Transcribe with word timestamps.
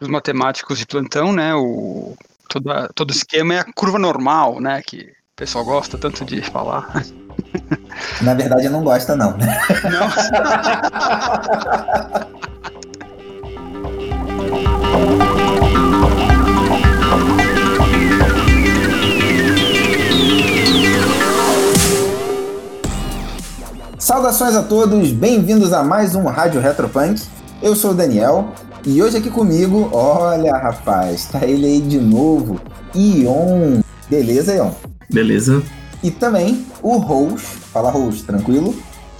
os 0.00 0.08
matemáticos 0.08 0.78
de 0.78 0.86
plantão, 0.86 1.32
né? 1.32 1.54
O, 1.54 2.16
todo, 2.48 2.70
todo 2.94 3.12
esquema 3.12 3.54
é 3.54 3.58
a 3.58 3.72
curva 3.72 3.98
normal, 3.98 4.60
né? 4.60 4.80
Que 4.82 5.02
o 5.02 5.36
pessoal 5.36 5.64
gosta 5.64 5.98
tanto 5.98 6.24
de 6.24 6.40
falar. 6.40 7.04
Na 8.22 8.34
verdade, 8.34 8.68
não 8.68 8.82
gosta, 8.82 9.16
não, 9.16 9.36
né? 9.36 9.60
Não. 9.90 10.08
Saudações 23.98 24.54
a 24.54 24.62
todos, 24.62 25.10
bem-vindos 25.12 25.72
a 25.72 25.82
mais 25.82 26.14
um 26.14 26.24
Rádio 26.24 26.60
Retropunk. 26.62 27.22
Eu 27.60 27.74
sou 27.76 27.90
o 27.90 27.94
Daniel 27.94 28.54
e 28.88 29.02
hoje 29.02 29.18
aqui 29.18 29.28
comigo, 29.28 29.90
olha 29.92 30.56
rapaz, 30.56 31.26
tá 31.26 31.44
ele 31.44 31.66
aí 31.66 31.78
de 31.78 31.98
novo, 31.98 32.58
Ion. 32.94 33.82
Beleza, 34.08 34.54
Ion? 34.54 34.70
Beleza. 35.12 35.62
E 36.02 36.10
também 36.10 36.66
o 36.82 36.96
Rose. 36.96 37.44
Fala, 37.44 37.90
Rose, 37.90 38.22
tranquilo? 38.22 38.74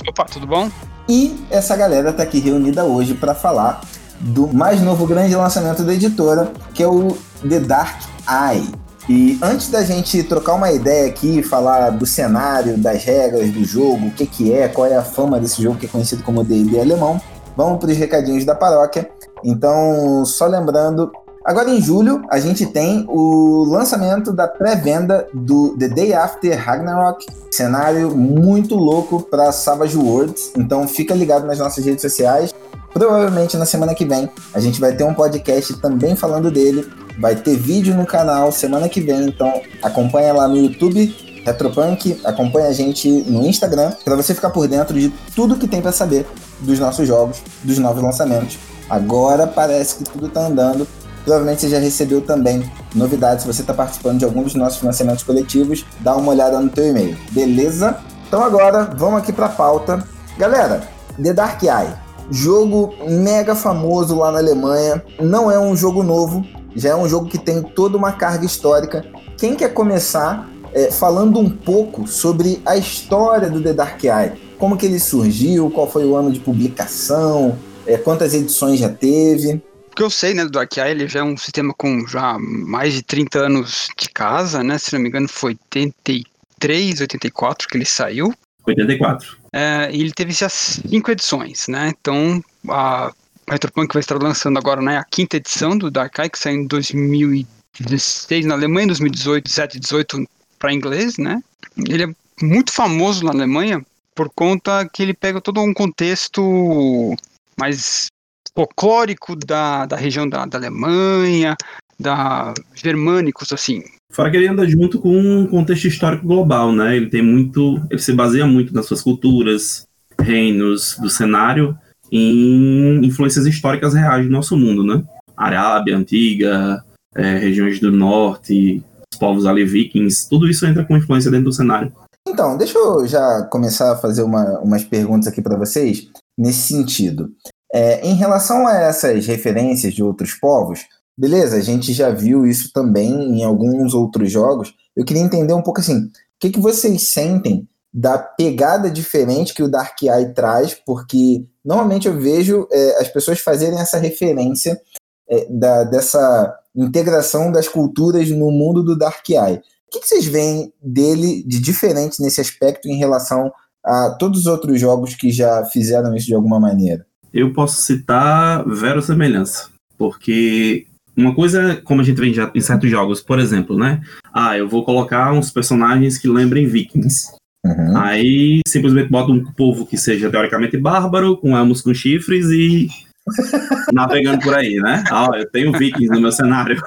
Opa, 0.08 0.24
tudo 0.24 0.46
bom? 0.46 0.70
E 1.06 1.38
essa 1.50 1.76
galera 1.76 2.14
tá 2.14 2.22
aqui 2.22 2.38
reunida 2.38 2.82
hoje 2.82 3.12
para 3.12 3.34
falar 3.34 3.82
do 4.18 4.46
mais 4.46 4.80
novo 4.80 5.06
grande 5.06 5.36
lançamento 5.36 5.82
da 5.82 5.92
editora, 5.92 6.50
que 6.72 6.82
é 6.82 6.88
o 6.88 7.18
The 7.46 7.60
Dark 7.60 8.00
Eye. 8.26 8.72
E 9.06 9.38
antes 9.42 9.68
da 9.68 9.84
gente 9.84 10.22
trocar 10.22 10.54
uma 10.54 10.72
ideia 10.72 11.08
aqui, 11.08 11.42
falar 11.42 11.90
do 11.90 12.06
cenário, 12.06 12.78
das 12.78 13.04
regras 13.04 13.50
do 13.50 13.62
jogo, 13.64 14.06
o 14.06 14.10
que, 14.12 14.24
que 14.24 14.50
é, 14.50 14.66
qual 14.66 14.86
é 14.86 14.96
a 14.96 15.02
fama 15.02 15.38
desse 15.38 15.62
jogo 15.62 15.76
que 15.76 15.84
é 15.84 15.88
conhecido 15.90 16.22
como 16.22 16.42
D&D 16.42 16.80
alemão, 16.80 17.20
vamos 17.54 17.78
para 17.78 17.90
os 17.90 17.96
recadinhos 17.98 18.46
da 18.46 18.54
paróquia. 18.54 19.10
Então, 19.44 20.24
só 20.24 20.46
lembrando, 20.46 21.10
agora 21.44 21.70
em 21.70 21.80
julho 21.80 22.22
a 22.30 22.38
gente 22.38 22.66
tem 22.66 23.04
o 23.08 23.64
lançamento 23.64 24.32
da 24.32 24.46
pré-venda 24.46 25.26
do 25.32 25.76
The 25.78 25.88
Day 25.88 26.12
After 26.14 26.58
Ragnarok, 26.58 27.26
cenário 27.50 28.16
muito 28.16 28.74
louco 28.74 29.22
para 29.22 29.52
Savage 29.52 29.96
Worlds. 29.96 30.52
Então, 30.56 30.86
fica 30.86 31.14
ligado 31.14 31.46
nas 31.46 31.58
nossas 31.58 31.84
redes 31.84 32.02
sociais. 32.02 32.54
Provavelmente 32.92 33.56
na 33.56 33.66
semana 33.66 33.94
que 33.94 34.04
vem 34.04 34.30
a 34.52 34.60
gente 34.60 34.80
vai 34.80 34.92
ter 34.92 35.04
um 35.04 35.14
podcast 35.14 35.74
também 35.80 36.16
falando 36.16 36.50
dele. 36.50 36.88
Vai 37.20 37.36
ter 37.36 37.56
vídeo 37.56 37.94
no 37.94 38.06
canal 38.06 38.50
semana 38.50 38.88
que 38.88 39.00
vem, 39.00 39.26
então 39.26 39.52
acompanha 39.82 40.32
lá 40.32 40.48
no 40.48 40.56
YouTube 40.56 41.14
Retropunk, 41.44 42.20
acompanha 42.24 42.68
a 42.68 42.72
gente 42.72 43.08
no 43.08 43.46
Instagram 43.46 43.92
para 44.04 44.14
você 44.14 44.34
ficar 44.34 44.50
por 44.50 44.68
dentro 44.68 44.98
de 44.98 45.10
tudo 45.34 45.56
que 45.56 45.66
tem 45.66 45.80
para 45.80 45.92
saber 45.92 46.26
dos 46.60 46.78
nossos 46.78 47.06
jogos, 47.06 47.42
dos 47.62 47.78
novos 47.78 48.02
lançamentos. 48.02 48.58
Agora 48.88 49.46
parece 49.46 49.96
que 49.96 50.04
tudo 50.04 50.28
tá 50.28 50.46
andando. 50.46 50.86
Provavelmente 51.24 51.60
você 51.60 51.68
já 51.68 51.78
recebeu 51.78 52.22
também 52.22 52.70
novidades 52.94 53.42
se 53.42 53.52
você 53.52 53.60
está 53.60 53.74
participando 53.74 54.18
de 54.18 54.24
algum 54.24 54.42
dos 54.42 54.54
nossos 54.54 54.78
financiamentos 54.78 55.22
coletivos. 55.22 55.84
Dá 56.00 56.16
uma 56.16 56.32
olhada 56.32 56.58
no 56.58 56.70
teu 56.70 56.86
e-mail, 56.86 57.16
beleza? 57.32 57.98
Então 58.26 58.42
agora 58.42 58.84
vamos 58.96 59.18
aqui 59.20 59.32
para 59.32 59.46
a 59.46 59.50
pauta. 59.50 60.02
Galera, 60.38 60.88
The 61.22 61.32
Dark 61.32 61.62
Eye, 61.62 61.92
jogo 62.30 62.94
mega 63.06 63.54
famoso 63.54 64.16
lá 64.16 64.32
na 64.32 64.38
Alemanha. 64.38 65.02
Não 65.20 65.50
é 65.50 65.58
um 65.58 65.76
jogo 65.76 66.02
novo, 66.02 66.44
já 66.74 66.90
é 66.90 66.96
um 66.96 67.08
jogo 67.08 67.26
que 67.26 67.38
tem 67.38 67.62
toda 67.62 67.96
uma 67.96 68.12
carga 68.12 68.46
histórica. 68.46 69.04
Quem 69.36 69.54
quer 69.54 69.74
começar 69.74 70.48
é, 70.72 70.90
falando 70.90 71.38
um 71.38 71.50
pouco 71.50 72.06
sobre 72.06 72.62
a 72.64 72.76
história 72.76 73.50
do 73.50 73.62
The 73.62 73.72
Dark 73.72 74.02
Eye? 74.02 74.32
Como 74.58 74.76
que 74.76 74.86
ele 74.86 74.98
surgiu, 74.98 75.70
qual 75.70 75.86
foi 75.86 76.04
o 76.04 76.16
ano 76.16 76.32
de 76.32 76.40
publicação, 76.40 77.56
é, 77.88 77.98
quantas 77.98 78.34
edições 78.34 78.78
já 78.78 78.88
teve? 78.88 79.62
O 79.90 79.96
que 79.96 80.02
eu 80.02 80.10
sei, 80.10 80.34
né, 80.34 80.44
do 80.44 80.50
Dark 80.50 80.76
Eye, 80.76 80.90
ele 80.90 81.08
já 81.08 81.20
é 81.20 81.22
um 81.22 81.36
sistema 81.36 81.74
com 81.76 82.06
já 82.06 82.38
mais 82.38 82.94
de 82.94 83.02
30 83.02 83.38
anos 83.40 83.88
de 83.98 84.08
casa, 84.10 84.62
né, 84.62 84.78
se 84.78 84.92
não 84.92 85.00
me 85.00 85.08
engano 85.08 85.28
foi 85.28 85.58
83, 85.72 87.00
84 87.00 87.68
que 87.68 87.76
ele 87.76 87.84
saiu. 87.84 88.32
84. 88.64 89.38
É, 89.52 89.88
e 89.90 90.00
ele 90.00 90.12
teve 90.12 90.32
já 90.32 90.48
cinco 90.48 91.10
edições, 91.10 91.66
né, 91.66 91.92
então 91.98 92.44
a 92.68 93.12
Retropunk 93.50 93.92
vai 93.92 94.00
estar 94.00 94.22
lançando 94.22 94.58
agora 94.58 94.80
né, 94.82 94.98
a 94.98 95.04
quinta 95.04 95.36
edição 95.36 95.76
do 95.76 95.90
Dark 95.90 96.14
que 96.14 96.38
saiu 96.38 96.60
em 96.60 96.66
2016 96.66 98.46
na 98.46 98.54
Alemanha, 98.54 98.84
em 98.84 98.88
2018, 98.88 99.44
17 99.44 99.80
18 99.80 100.28
para 100.58 100.72
inglês, 100.72 101.16
né? 101.16 101.40
Ele 101.88 102.04
é 102.04 102.08
muito 102.44 102.72
famoso 102.72 103.24
na 103.24 103.30
Alemanha 103.30 103.84
por 104.14 104.28
conta 104.34 104.88
que 104.92 105.02
ele 105.02 105.14
pega 105.14 105.40
todo 105.40 105.60
um 105.60 105.72
contexto 105.72 107.14
mais 107.58 108.06
folclórico 108.54 109.36
da, 109.36 109.86
da 109.86 109.96
região 109.96 110.28
da, 110.28 110.44
da 110.46 110.58
Alemanha, 110.58 111.56
da 111.98 112.54
germânicos, 112.74 113.52
assim. 113.52 113.82
Fora 114.12 114.30
que 114.30 114.36
ele 114.36 114.48
anda 114.48 114.66
junto 114.66 114.98
com 114.98 115.16
um 115.16 115.46
contexto 115.46 115.86
histórico 115.86 116.26
global, 116.26 116.72
né? 116.72 116.96
Ele 116.96 117.10
tem 117.10 117.22
muito, 117.22 117.80
ele 117.90 118.00
se 118.00 118.12
baseia 118.12 118.46
muito 118.46 118.74
nas 118.74 118.86
suas 118.86 119.02
culturas, 119.02 119.86
reinos 120.20 120.96
do 120.98 121.10
cenário 121.10 121.76
em 122.10 123.04
influências 123.04 123.46
históricas 123.46 123.94
reais 123.94 124.24
do 124.24 124.32
nosso 124.32 124.56
mundo, 124.56 124.82
né? 124.82 125.04
Arábia 125.36 125.96
antiga, 125.96 126.82
é, 127.14 127.36
regiões 127.38 127.78
do 127.80 127.92
norte, 127.92 128.82
os 129.12 129.18
povos 129.18 129.46
ali 129.46 129.64
vikings, 129.64 130.28
tudo 130.28 130.48
isso 130.48 130.66
entra 130.66 130.84
com 130.84 130.96
influência 130.96 131.30
dentro 131.30 131.46
do 131.46 131.52
cenário. 131.52 131.92
Então, 132.26 132.56
deixa 132.56 132.78
eu 132.78 133.06
já 133.06 133.42
começar 133.50 133.92
a 133.92 133.96
fazer 133.96 134.22
uma, 134.22 134.58
umas 134.60 134.84
perguntas 134.84 135.28
aqui 135.28 135.40
para 135.40 135.56
vocês 135.56 136.08
nesse 136.38 136.68
sentido. 136.68 137.30
É, 137.74 138.06
em 138.06 138.14
relação 138.14 138.66
a 138.66 138.74
essas 138.76 139.26
referências 139.26 139.92
de 139.92 140.02
outros 140.02 140.32
povos, 140.34 140.86
beleza, 141.16 141.56
a 141.56 141.60
gente 141.60 141.92
já 141.92 142.10
viu 142.10 142.46
isso 142.46 142.72
também 142.72 143.10
em 143.10 143.44
alguns 143.44 143.92
outros 143.92 144.30
jogos. 144.30 144.72
Eu 144.96 145.04
queria 145.04 145.22
entender 145.22 145.52
um 145.52 145.62
pouco 145.62 145.80
assim, 145.80 146.04
o 146.04 146.10
que, 146.38 146.50
que 146.50 146.60
vocês 146.60 147.10
sentem 147.10 147.68
da 147.92 148.18
pegada 148.18 148.90
diferente 148.90 149.52
que 149.52 149.62
o 149.62 149.70
Dark 149.70 150.00
Eye 150.02 150.32
traz, 150.32 150.74
porque 150.74 151.44
normalmente 151.64 152.06
eu 152.06 152.18
vejo 152.18 152.68
é, 152.70 153.00
as 153.00 153.08
pessoas 153.08 153.40
fazerem 153.40 153.80
essa 153.80 153.98
referência 153.98 154.80
é, 155.28 155.46
da, 155.50 155.84
dessa 155.84 156.54
integração 156.76 157.50
das 157.50 157.66
culturas 157.66 158.30
no 158.30 158.50
mundo 158.50 158.82
do 158.82 158.96
Dark 158.96 159.28
Eye. 159.28 159.56
O 159.56 159.90
que, 159.90 160.00
que 160.00 160.08
vocês 160.08 160.26
veem 160.26 160.72
dele 160.82 161.42
de 161.44 161.58
diferente 161.60 162.22
nesse 162.22 162.40
aspecto 162.40 162.88
em 162.88 162.98
relação 162.98 163.50
a 163.88 164.10
todos 164.18 164.40
os 164.40 164.46
outros 164.46 164.78
jogos 164.78 165.14
que 165.14 165.30
já 165.30 165.64
fizeram 165.72 166.14
isso 166.14 166.26
de 166.26 166.34
alguma 166.34 166.60
maneira? 166.60 167.06
Eu 167.32 167.52
posso 167.52 167.80
citar 167.80 168.66
verossemelhança, 168.68 169.70
porque 169.96 170.86
uma 171.16 171.34
coisa, 171.34 171.80
como 171.82 172.00
a 172.00 172.04
gente 172.04 172.20
vê 172.20 172.32
em 172.54 172.60
certos 172.60 172.90
jogos, 172.90 173.20
por 173.20 173.38
exemplo, 173.38 173.76
né? 173.76 174.00
Ah, 174.32 174.56
eu 174.56 174.68
vou 174.68 174.84
colocar 174.84 175.32
uns 175.32 175.50
personagens 175.50 176.18
que 176.18 176.28
lembrem 176.28 176.66
vikings. 176.66 177.32
Uhum. 177.64 177.96
Aí 177.96 178.60
simplesmente 178.66 179.10
bota 179.10 179.32
um 179.32 179.44
povo 179.52 179.84
que 179.84 179.96
seja 179.96 180.30
teoricamente 180.30 180.76
bárbaro, 180.76 181.36
com 181.36 181.56
elmos 181.56 181.80
com 181.80 181.92
chifres 181.92 182.46
e 182.50 182.88
navegando 183.92 184.38
por 184.40 184.54
aí, 184.54 184.76
né? 184.76 185.02
Ah, 185.10 185.30
eu 185.34 185.50
tenho 185.50 185.72
vikings 185.72 186.12
no 186.12 186.20
meu 186.20 186.32
cenário. 186.32 186.80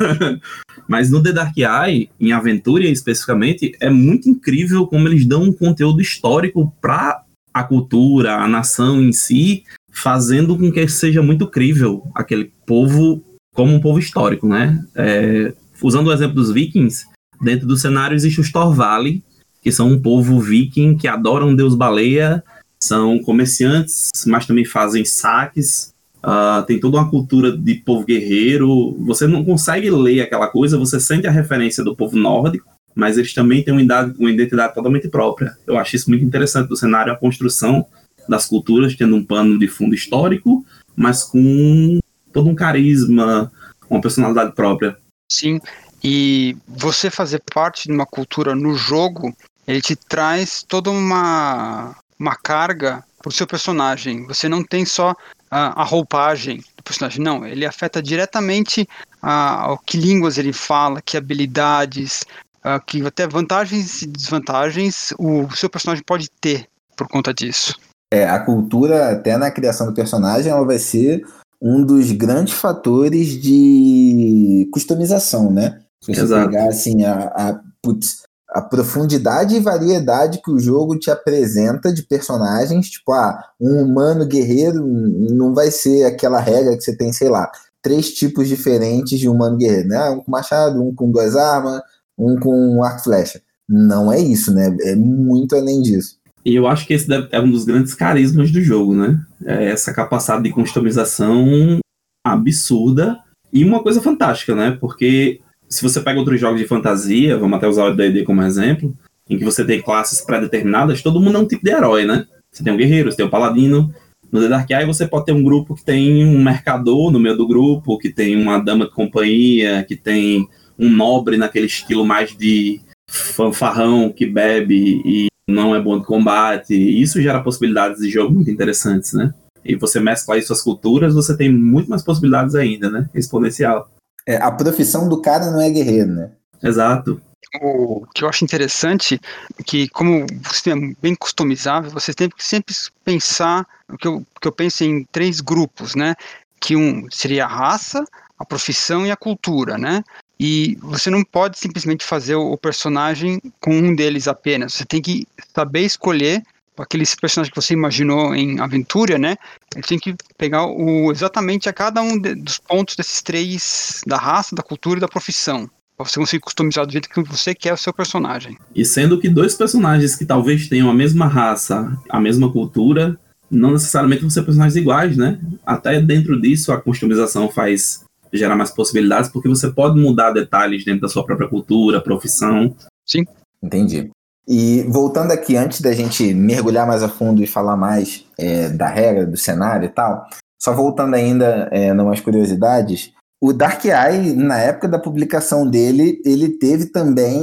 Mas 0.92 1.10
no 1.10 1.24
The 1.24 1.32
Dark 1.32 1.58
Eye, 1.58 2.10
em 2.20 2.34
Aventura 2.34 2.84
especificamente, 2.84 3.72
é 3.80 3.90
muito 3.90 4.30
incrível 4.30 4.86
como 4.86 5.08
eles 5.08 5.26
dão 5.26 5.44
um 5.44 5.54
conteúdo 5.54 6.02
histórico 6.02 6.76
para 6.82 7.24
a 7.54 7.64
cultura, 7.64 8.36
a 8.36 8.46
nação 8.46 9.02
em 9.02 9.14
si, 9.14 9.64
fazendo 9.90 10.58
com 10.58 10.70
que 10.70 10.86
seja 10.90 11.24
muito 11.24 11.48
crível 11.48 12.12
aquele 12.14 12.52
povo 12.66 13.24
como 13.56 13.74
um 13.74 13.80
povo 13.80 14.00
histórico, 14.00 14.46
né? 14.46 14.84
É, 14.94 15.54
usando 15.82 16.08
o 16.08 16.12
exemplo 16.12 16.36
dos 16.36 16.52
vikings, 16.52 17.06
dentro 17.42 17.66
do 17.66 17.78
cenário 17.78 18.14
existe 18.14 18.42
o 18.42 18.44
Storvalley, 18.44 19.24
que 19.62 19.72
são 19.72 19.88
um 19.88 20.02
povo 20.02 20.42
viking 20.42 20.98
que 20.98 21.08
adora 21.08 21.46
um 21.46 21.56
deus 21.56 21.74
baleia, 21.74 22.44
são 22.84 23.18
comerciantes, 23.20 24.10
mas 24.28 24.46
também 24.46 24.66
fazem 24.66 25.06
saques. 25.06 25.94
Uh, 26.24 26.64
tem 26.66 26.80
toda 26.80 26.98
uma 26.98 27.10
cultura 27.10 27.56
de 27.56 27.76
povo 27.76 28.06
guerreiro. 28.06 28.96
Você 29.06 29.28
não 29.28 29.44
consegue 29.44 29.90
ler 29.90 30.22
aquela 30.22 30.48
coisa, 30.48 30.78
você 30.78 31.00
sente 31.00 31.28
a 31.28 31.32
referência 31.32 31.84
do 31.84 31.96
povo 31.96 32.16
nórdico, 32.18 32.70
mas 32.94 33.18
eles 33.18 33.34
também 33.34 33.64
têm 33.64 33.74
uma 33.74 33.82
identidade, 33.82 34.16
uma 34.20 34.32
identidade 34.32 34.74
totalmente 34.74 35.08
própria. 35.08 35.56
Eu 35.66 35.78
acho 35.78 35.96
isso 35.96 36.10
muito 36.10 36.24
interessante 36.24 36.68
do 36.68 36.78
cenário, 36.78 37.12
a 37.12 37.18
construção 37.18 37.86
das 38.30 38.46
culturas, 38.46 38.96
tendo 38.96 39.16
um 39.16 39.26
pano 39.26 39.58
de 39.58 39.68
fundo 39.68 39.96
histórico, 39.96 40.66
mas 40.96 41.24
com 41.24 42.00
todo 42.32 42.50
um 42.50 42.56
carisma, 42.56 43.52
uma 43.90 44.00
personalidade 44.00 44.54
própria. 44.54 44.96
Sim, 45.30 45.60
e 46.04 46.56
você 46.68 47.10
fazer 47.10 47.42
parte 47.54 47.88
de 47.88 47.94
uma 47.94 48.06
cultura 48.06 48.54
no 48.54 48.76
jogo 48.76 49.34
ele 49.68 49.82
te 49.82 49.96
traz 49.96 50.64
toda 50.68 50.90
uma, 50.90 51.96
uma 52.20 52.36
carga 52.36 53.04
pro 53.22 53.32
seu 53.32 53.46
personagem. 53.46 54.26
Você 54.28 54.50
não 54.50 54.64
tem 54.64 54.86
só 54.86 55.16
a, 55.52 55.82
a 55.82 55.84
roupagem 55.84 56.64
do 56.78 56.84
personagem, 56.84 57.22
não. 57.22 57.46
Ele 57.46 57.66
afeta 57.66 58.02
diretamente 58.02 58.88
a, 59.22 59.78
que 59.86 59.98
línguas 59.98 60.38
ele 60.38 60.54
fala, 60.54 61.02
que 61.02 61.18
habilidades, 61.18 62.24
a, 62.64 62.80
que 62.80 63.06
até 63.06 63.28
vantagens 63.28 64.02
e 64.02 64.08
desvantagens 64.08 65.14
o 65.20 65.50
seu 65.52 65.70
personagem 65.70 66.04
pode 66.06 66.30
ter 66.40 66.68
por 66.96 67.08
conta 67.08 67.34
disso. 67.34 67.78
É, 68.14 68.28
a 68.28 68.40
cultura, 68.40 69.12
até 69.12 69.38
na 69.38 69.52
criação 69.52 69.88
do 69.88 69.94
personagem, 69.94 70.52
ela 70.52 70.66
vai 70.66 70.80
ser 70.80 71.26
um 71.62 71.84
dos 71.84 72.12
grandes 72.12 72.54
fatores 72.54 73.40
de 73.42 74.68
customização, 74.72 75.52
né? 75.52 75.82
Se 76.04 76.14
você 76.14 76.22
Exato. 76.22 76.50
pegar 76.50 76.68
assim 76.68 77.06
a, 77.06 77.28
a, 77.28 77.60
putz, 77.82 78.24
a 78.52 78.62
profundidade 78.62 79.56
e 79.56 79.62
variedade 79.62 80.42
que 80.44 80.52
o 80.52 80.60
jogo 80.60 81.00
te 81.00 81.10
apresenta 81.10 81.94
de 81.94 82.04
personagens, 82.04 82.90
tipo, 82.90 83.14
ah, 83.14 83.42
um 83.60 83.82
humano 83.82 84.26
guerreiro 84.26 84.86
não 84.86 85.54
vai 85.54 85.72
ser 85.72 86.04
aquela 86.04 86.40
regra 86.40 86.76
que 86.76 86.84
você 86.84 86.96
tem, 86.96 87.14
sei 87.14 87.30
lá, 87.30 87.50
três 87.82 88.12
tipos 88.14 88.50
diferentes 88.50 89.18
de 89.18 89.30
humano 89.30 89.58
guerreiro, 89.58 89.88
né? 89.88 90.10
Um 90.10 90.20
com 90.20 90.32
machado, 90.32 90.84
um 90.84 90.94
com 90.94 91.10
duas 91.10 91.36
armas, 91.36 91.82
um 92.18 92.38
com 92.38 92.84
arco 92.84 93.00
e 93.00 93.04
flecha. 93.04 93.42
Não 93.70 94.12
é 94.12 94.20
isso, 94.20 94.54
né? 94.54 94.76
É 94.82 94.96
muito 94.96 95.56
além 95.56 95.82
disso. 95.82 96.18
E 96.44 96.54
eu 96.54 96.68
acho 96.68 96.86
que 96.86 96.94
esse 96.94 97.08
é 97.32 97.40
um 97.40 97.50
dos 97.50 97.64
grandes 97.64 97.94
carismas 97.94 98.52
do 98.52 98.62
jogo, 98.62 98.94
né? 98.94 99.20
É 99.46 99.72
essa 99.72 99.94
capacidade 99.94 100.44
de 100.44 100.52
customização 100.52 101.80
absurda 102.26 103.18
e 103.54 103.64
uma 103.64 103.82
coisa 103.82 104.02
fantástica, 104.02 104.56
né? 104.56 104.78
Porque 104.80 105.40
se 105.72 105.82
você 105.82 106.02
pega 106.02 106.20
outros 106.20 106.40
jogos 106.40 106.60
de 106.60 106.68
fantasia, 106.68 107.38
vamos 107.38 107.58
até 107.58 107.68
usar 107.68 107.86
o 107.86 107.96
D&D 107.96 108.24
como 108.24 108.44
exemplo, 108.44 108.94
em 109.30 109.38
que 109.38 109.46
você 109.46 109.64
tem 109.64 109.82
classes 109.82 110.20
pré-determinadas, 110.20 111.02
todo 111.02 111.22
mundo 111.22 111.38
é 111.38 111.40
um 111.40 111.48
tipo 111.48 111.64
de 111.64 111.72
herói, 111.72 112.06
né? 112.06 112.26
Você 112.52 112.62
tem 112.62 112.74
um 112.74 112.78
guerreiro, 112.78 113.10
você 113.10 113.16
tem 113.16 113.26
um 113.26 113.30
paladino. 113.30 113.94
No 114.30 114.42
The 114.42 114.50
Dark 114.50 114.70
Eye 114.70 114.86
você 114.86 115.08
pode 115.08 115.26
ter 115.26 115.32
um 115.32 115.44
grupo 115.44 115.74
que 115.74 115.86
tem 115.86 116.26
um 116.26 116.44
mercador 116.44 117.10
no 117.10 117.20
meio 117.20 117.38
do 117.38 117.48
grupo, 117.48 117.98
que 117.98 118.10
tem 118.10 118.36
uma 118.36 118.60
dama 118.60 118.86
de 118.86 118.92
companhia, 118.92 119.86
que 119.88 119.96
tem 119.96 120.46
um 120.78 120.90
nobre 120.90 121.38
naquele 121.38 121.68
estilo 121.68 122.06
mais 122.06 122.36
de 122.36 122.82
fanfarrão 123.08 124.12
que 124.12 124.26
bebe 124.26 125.02
e 125.06 125.28
não 125.48 125.74
é 125.74 125.82
bom 125.82 125.98
de 125.98 126.06
combate. 126.06 126.74
Isso 126.74 127.22
gera 127.22 127.42
possibilidades 127.42 128.02
de 128.02 128.10
jogo 128.10 128.34
muito 128.34 128.52
interessantes, 128.52 129.14
né? 129.14 129.34
E 129.64 129.76
você 129.76 130.02
mescla 130.02 130.38
isso 130.38 130.52
às 130.52 130.62
culturas, 130.62 131.14
você 131.14 131.38
tem 131.38 131.50
muito 131.50 131.90
mais 131.90 132.04
possibilidades 132.04 132.56
ainda, 132.56 132.90
né? 132.90 133.10
Exponencial. 133.14 133.90
É, 134.28 134.38
a 134.38 134.52
profissão 134.52 135.10
do 135.10 135.22
cara 135.22 135.50
não 135.52 135.62
é 135.62 135.70
guerreiro, 135.70 136.12
né? 136.12 136.32
Exato. 136.62 137.22
O 137.62 138.06
que 138.14 138.24
eu 138.24 138.30
acho 138.30 138.46
interessante 138.46 139.20
é 139.60 139.64
que, 139.64 139.90
como 139.90 140.26
você 140.42 140.72
é 140.72 140.76
bem 141.02 141.14
customizável, 141.16 141.92
você 141.92 142.14
tem 142.14 142.30
que 142.30 142.46
sempre 142.46 142.74
pensar, 143.04 143.68
o 143.90 143.98
que 143.98 144.08
eu, 144.08 144.26
que 144.40 144.48
eu 144.48 144.52
penso 144.52 144.84
em 144.84 145.04
três 145.12 145.42
grupos, 145.42 145.94
né? 145.96 146.16
Que 146.60 146.76
um 146.78 147.10
seria 147.12 147.46
a 147.46 147.50
raça, 147.50 148.06
a 148.40 148.46
profissão 148.46 149.06
e 149.06 149.12
a 149.12 149.18
cultura, 149.18 149.78
né? 149.78 150.04
E 150.40 150.78
você 150.82 151.10
não 151.10 151.24
pode 151.24 151.60
simplesmente 151.60 152.06
fazer 152.06 152.36
o 152.36 152.58
personagem 152.58 153.42
com 153.60 153.72
um 153.72 153.94
deles 153.94 154.28
apenas. 154.28 154.74
Você 154.74 154.86
tem 154.86 155.02
que 155.02 155.28
saber 155.54 155.82
escolher 155.82 156.42
aqueles 156.78 157.16
personagens 157.16 157.54
que 157.54 157.62
você 157.62 157.74
imaginou 157.74 158.34
em 158.34 158.60
aventura, 158.60 159.18
né? 159.18 159.36
Ele 159.76 159.84
tem 159.84 160.00
que 160.00 160.16
pegar 160.38 160.66
o, 160.66 161.12
exatamente 161.12 161.70
a 161.70 161.74
cada 161.74 162.02
um 162.02 162.18
de, 162.18 162.36
dos 162.36 162.58
pontos 162.58 162.96
desses 162.96 163.22
três, 163.22 164.02
da 164.06 164.18
raça, 164.18 164.56
da 164.56 164.64
cultura 164.64 164.98
e 164.98 165.02
da 165.02 165.08
profissão. 165.08 165.70
Pra 165.98 166.06
você 166.06 166.20
conseguir 166.20 166.42
customizar 166.42 166.86
do 166.86 166.92
jeito 166.92 167.10
que 167.10 167.22
você 167.22 167.54
quer 167.54 167.74
o 167.74 167.78
seu 167.78 167.94
personagem. 167.94 168.58
E 168.76 168.84
sendo 168.84 169.20
que 169.20 169.30
dois 169.30 169.54
personagens 169.54 170.16
que 170.16 170.26
talvez 170.26 170.68
tenham 170.68 170.90
a 170.90 170.94
mesma 170.94 171.28
raça, 171.28 171.96
a 172.10 172.20
mesma 172.20 172.52
cultura, 172.52 173.20
não 173.50 173.72
necessariamente 173.72 174.22
vão 174.22 174.30
ser 174.30 174.44
personagens 174.44 174.76
iguais, 174.76 175.18
né? 175.18 175.40
Até 175.66 176.02
dentro 176.02 176.40
disso 176.42 176.72
a 176.72 176.82
customização 176.82 177.50
faz 177.50 178.04
gerar 178.34 178.56
mais 178.56 178.72
possibilidades, 178.72 179.30
porque 179.30 179.50
você 179.50 179.70
pode 179.70 180.00
mudar 180.00 180.32
detalhes 180.32 180.86
dentro 180.86 181.02
da 181.02 181.10
sua 181.10 181.26
própria 181.26 181.50
cultura, 181.50 182.02
profissão. 182.02 182.76
Sim. 183.06 183.26
Entendi. 183.62 184.10
E 184.54 184.84
voltando 184.90 185.32
aqui, 185.32 185.56
antes 185.56 185.80
da 185.80 185.94
gente 185.94 186.34
mergulhar 186.34 186.86
mais 186.86 187.02
a 187.02 187.08
fundo 187.08 187.42
e 187.42 187.48
falar 187.48 187.78
mais 187.78 188.26
é, 188.38 188.68
da 188.68 188.90
regra, 188.90 189.26
do 189.26 189.38
cenário 189.38 189.86
e 189.86 189.90
tal, 189.90 190.26
só 190.62 190.74
voltando 190.74 191.16
ainda 191.16 191.70
é, 191.72 191.94
umas 191.94 192.20
curiosidades, 192.20 193.14
o 193.42 193.54
Dark 193.54 193.86
Eye, 193.86 194.34
na 194.34 194.58
época 194.58 194.90
da 194.90 195.00
publicação 195.00 195.66
dele, 195.66 196.22
ele 196.26 196.50
teve 196.50 196.88
também 196.88 197.42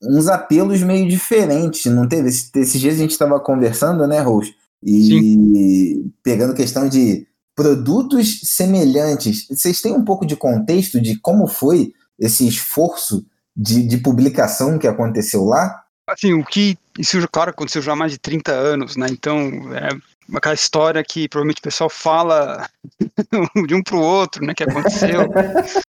uns 0.00 0.28
apelos 0.28 0.84
meio 0.84 1.08
diferentes, 1.08 1.92
não 1.92 2.06
teve? 2.06 2.28
Esses 2.28 2.80
dias 2.80 2.94
a 2.94 2.98
gente 2.98 3.10
estava 3.10 3.40
conversando, 3.40 4.06
né, 4.06 4.20
Rose? 4.20 4.54
E 4.84 5.08
Sim. 5.08 6.12
pegando 6.22 6.54
questão 6.54 6.88
de 6.88 7.26
produtos 7.56 8.40
semelhantes. 8.44 9.48
Vocês 9.50 9.82
têm 9.82 9.92
um 9.92 10.04
pouco 10.04 10.24
de 10.24 10.36
contexto 10.36 11.00
de 11.00 11.18
como 11.18 11.48
foi 11.48 11.92
esse 12.20 12.46
esforço 12.46 13.26
de, 13.56 13.82
de 13.82 13.98
publicação 13.98 14.78
que 14.78 14.86
aconteceu 14.86 15.42
lá? 15.44 15.83
Assim, 16.06 16.34
o 16.34 16.44
que, 16.44 16.76
isso, 16.98 17.16
claro, 17.28 17.50
aconteceu 17.50 17.80
já 17.80 17.92
há 17.92 17.96
mais 17.96 18.12
de 18.12 18.18
30 18.18 18.52
anos, 18.52 18.96
né? 18.96 19.06
Então, 19.10 19.38
é 19.74 19.88
aquela 20.34 20.54
história 20.54 21.02
que 21.02 21.28
provavelmente 21.28 21.60
o 21.60 21.62
pessoal 21.62 21.88
fala 21.88 22.68
de 23.66 23.74
um 23.74 23.82
pro 23.82 24.00
outro, 24.00 24.44
né? 24.44 24.54
Que 24.54 24.64
aconteceu. 24.64 25.28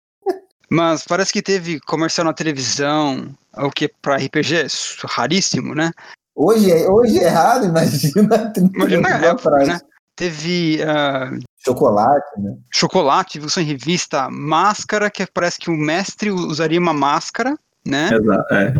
Mas 0.69 1.03
parece 1.05 1.31
que 1.31 1.41
teve 1.41 1.79
comercial 1.81 2.25
na 2.25 2.33
televisão, 2.33 3.29
o 3.55 3.69
que 3.69 3.87
para 4.01 4.17
RPG, 4.17 4.67
raríssimo, 5.03 5.75
né? 5.75 5.91
Hoje 6.35 6.71
é, 6.71 6.89
hoje 6.89 7.19
é 7.19 7.27
raro, 7.27 7.65
imagina. 7.65 8.53
Imagina 8.75 9.01
na 9.01 9.25
época, 9.27 9.57
né? 9.65 9.79
Teve. 10.15 10.79
Uh, 10.81 11.39
chocolate, 11.63 12.39
né? 12.39 12.57
Chocolate, 12.73 13.39
viu 13.39 13.49
em 13.57 13.65
revista, 13.65 14.29
máscara, 14.29 15.09
que 15.09 15.25
parece 15.27 15.59
que 15.59 15.69
o 15.69 15.77
mestre 15.77 16.31
usaria 16.31 16.79
uma 16.79 16.93
máscara, 16.93 17.55
né? 17.85 18.09
Exato, 18.11 18.53
é 18.53 18.73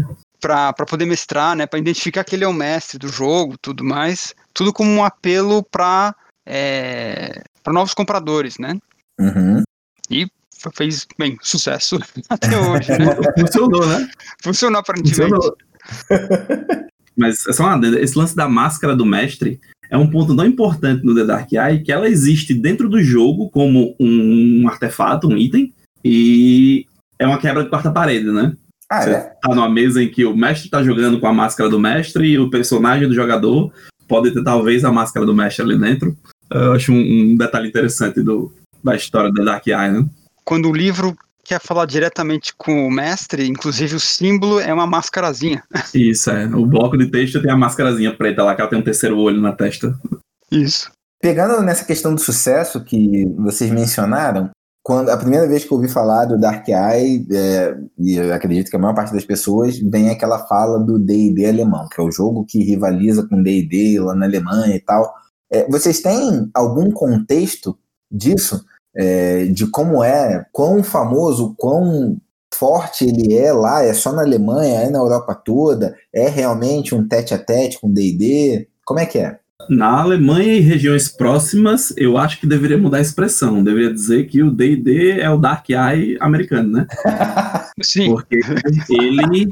para 0.46 0.86
poder 0.86 1.06
mestrar, 1.06 1.56
né, 1.56 1.66
para 1.66 1.80
identificar 1.80 2.24
que 2.24 2.36
ele 2.36 2.44
é 2.44 2.48
o 2.48 2.54
mestre 2.54 3.00
do 3.00 3.08
jogo, 3.08 3.58
tudo 3.60 3.84
mais, 3.84 4.36
tudo 4.54 4.72
como 4.72 4.92
um 4.92 5.04
apelo 5.04 5.64
para 5.64 6.16
é, 6.46 7.42
para 7.64 7.74
novos 7.74 7.96
compradores, 7.96 8.60
né? 8.60 8.78
Uhum. 9.20 9.64
E 10.12 10.28
fez 10.76 11.08
bem 11.18 11.36
sucesso 11.42 11.98
até 12.30 12.56
hoje, 12.60 12.92
né? 12.92 13.16
Funcionou, 13.40 13.88
né? 13.88 14.08
Funcionou 14.44 14.80
aparentemente. 14.80 15.34
Funcionou. 15.34 15.58
Mas 17.18 17.48
é 17.48 17.54
só 17.54 17.64
uma, 17.64 17.88
esse 17.98 18.16
lance 18.16 18.36
da 18.36 18.48
máscara 18.48 18.96
do 18.96 19.06
mestre 19.06 19.60
é 19.90 19.98
um 19.98 20.10
ponto 20.10 20.36
tão 20.36 20.46
importante 20.46 21.04
no 21.04 21.16
The 21.16 21.24
Dark 21.24 21.52
Eye 21.54 21.82
que 21.82 21.92
ela 21.92 22.08
existe 22.08 22.54
dentro 22.54 22.88
do 22.88 23.02
jogo 23.02 23.50
como 23.50 23.96
um 24.00 24.68
artefato, 24.68 25.28
um 25.28 25.38
item, 25.38 25.74
e 26.04 26.86
é 27.18 27.26
uma 27.26 27.40
quebra 27.40 27.64
de 27.64 27.70
quarta 27.70 27.90
parede, 27.92 28.26
né? 28.32 28.56
Ah, 28.90 29.02
Você 29.02 29.10
é? 29.12 29.34
tá 29.42 29.50
numa 29.54 29.70
mesa 29.70 30.02
em 30.02 30.10
que 30.10 30.26
o 30.26 30.36
mestre 30.36 30.70
tá 30.70 30.84
jogando 30.84 31.20
com 31.20 31.28
a 31.28 31.34
máscara 31.34 31.70
do 31.70 31.80
mestre 31.80 32.28
e 32.28 32.40
o 32.40 32.50
personagem 32.50 33.08
do 33.08 33.16
jogador 33.16 33.72
pode 34.08 34.32
ter 34.32 34.44
talvez 34.44 34.84
a 34.86 34.92
máscara 34.92 35.26
do 35.26 35.34
mestre 35.34 35.64
ali 35.64 35.78
dentro. 35.78 36.16
Eu 36.52 36.74
acho 36.74 36.92
um, 36.92 37.32
um 37.32 37.36
detalhe 37.36 37.68
interessante 37.68 38.22
do, 38.22 38.54
da 38.84 38.96
história 38.96 39.32
da 39.32 39.44
Dark 39.44 39.66
Eye, 39.66 39.92
né? 39.92 40.06
Quando 40.44 40.70
o 40.70 40.74
livro 40.74 41.16
quer 41.44 41.60
falar 41.60 41.86
diretamente 41.86 42.54
com 42.58 42.88
o 42.88 42.92
mestre, 42.92 43.48
inclusive 43.48 43.96
o 43.96 44.00
símbolo 44.00 44.60
é 44.60 44.74
uma 44.74 44.88
máscarazinha. 44.88 45.64
Isso, 45.94 46.30
é. 46.30 46.46
O 46.48 46.66
bloco 46.66 46.98
de 46.98 47.08
texto 47.08 47.42
tem 47.42 47.52
a 47.52 47.58
máscarazinha 47.58 48.16
preta 48.16 48.44
lá, 48.44 48.56
que 48.56 48.62
ela 48.62 48.70
tem 48.70 48.80
um 48.80 48.84
terceiro 48.84 49.18
olho 49.18 49.42
na 49.42 49.52
testa. 49.54 49.98
Isso. 50.52 50.92
Pegando 51.22 51.62
nessa 51.64 51.86
questão 51.86 52.14
do 52.14 52.22
sucesso 52.22 52.84
que 52.84 53.26
vocês 53.38 53.72
mencionaram, 53.72 54.50
quando 54.86 55.10
a 55.10 55.18
primeira 55.18 55.48
vez 55.48 55.66
que 55.66 55.72
eu 55.72 55.78
ouvi 55.78 55.90
falar 55.90 56.26
do 56.26 56.40
Dark 56.40 56.68
Eye, 56.68 57.26
é, 57.32 57.76
e 57.98 58.18
eu 58.18 58.32
acredito 58.32 58.70
que 58.70 58.76
a 58.76 58.80
maior 58.80 58.94
parte 58.94 59.12
das 59.12 59.26
pessoas, 59.26 59.80
vem 59.80 60.12
aquela 60.12 60.46
fala 60.46 60.78
do 60.78 61.00
D&D 61.00 61.44
alemão, 61.44 61.90
que 61.90 62.00
é 62.00 62.04
o 62.04 62.12
jogo 62.12 62.46
que 62.48 62.64
rivaliza 62.64 63.28
com 63.28 63.42
D&D 63.42 64.00
lá 64.00 64.14
na 64.14 64.28
Alemanha 64.28 64.76
e 64.76 64.80
tal. 64.80 65.12
É, 65.52 65.68
vocês 65.68 66.02
têm 66.02 66.52
algum 66.54 66.92
contexto 66.92 67.76
disso? 68.12 68.64
É, 68.96 69.46
de 69.46 69.66
como 69.72 70.04
é, 70.04 70.46
quão 70.52 70.84
famoso, 70.84 71.56
quão 71.58 72.18
forte 72.54 73.06
ele 73.06 73.34
é 73.34 73.52
lá? 73.52 73.84
É 73.84 73.92
só 73.92 74.14
na 74.14 74.22
Alemanha, 74.22 74.82
é 74.82 74.90
na 74.92 75.00
Europa 75.00 75.34
toda? 75.34 75.96
É 76.14 76.30
realmente 76.30 76.94
um 76.94 77.08
tete 77.08 77.34
a 77.34 77.40
tete 77.40 77.82
com 77.82 77.92
D&D? 77.92 78.68
Como 78.86 79.00
é 79.00 79.08
que 79.08 79.18
é? 79.18 79.40
Na 79.70 80.02
Alemanha 80.02 80.54
e 80.54 80.60
regiões 80.60 81.08
próximas, 81.08 81.94
eu 81.98 82.18
acho 82.18 82.40
que 82.40 82.48
deveria 82.48 82.78
mudar 82.78 82.98
a 82.98 83.02
expressão. 83.02 83.64
Deveria 83.64 83.94
dizer 83.94 84.28
que 84.28 84.44
o 84.44 84.52
D&D 84.52 85.12
é 85.20 85.30
o 85.30 85.38
Dark 85.38 85.70
Eye 85.70 86.18
americano, 86.20 86.72
né? 86.72 86.88
Sim. 87.82 88.12
Porque 88.12 88.40
ele... 88.90 89.48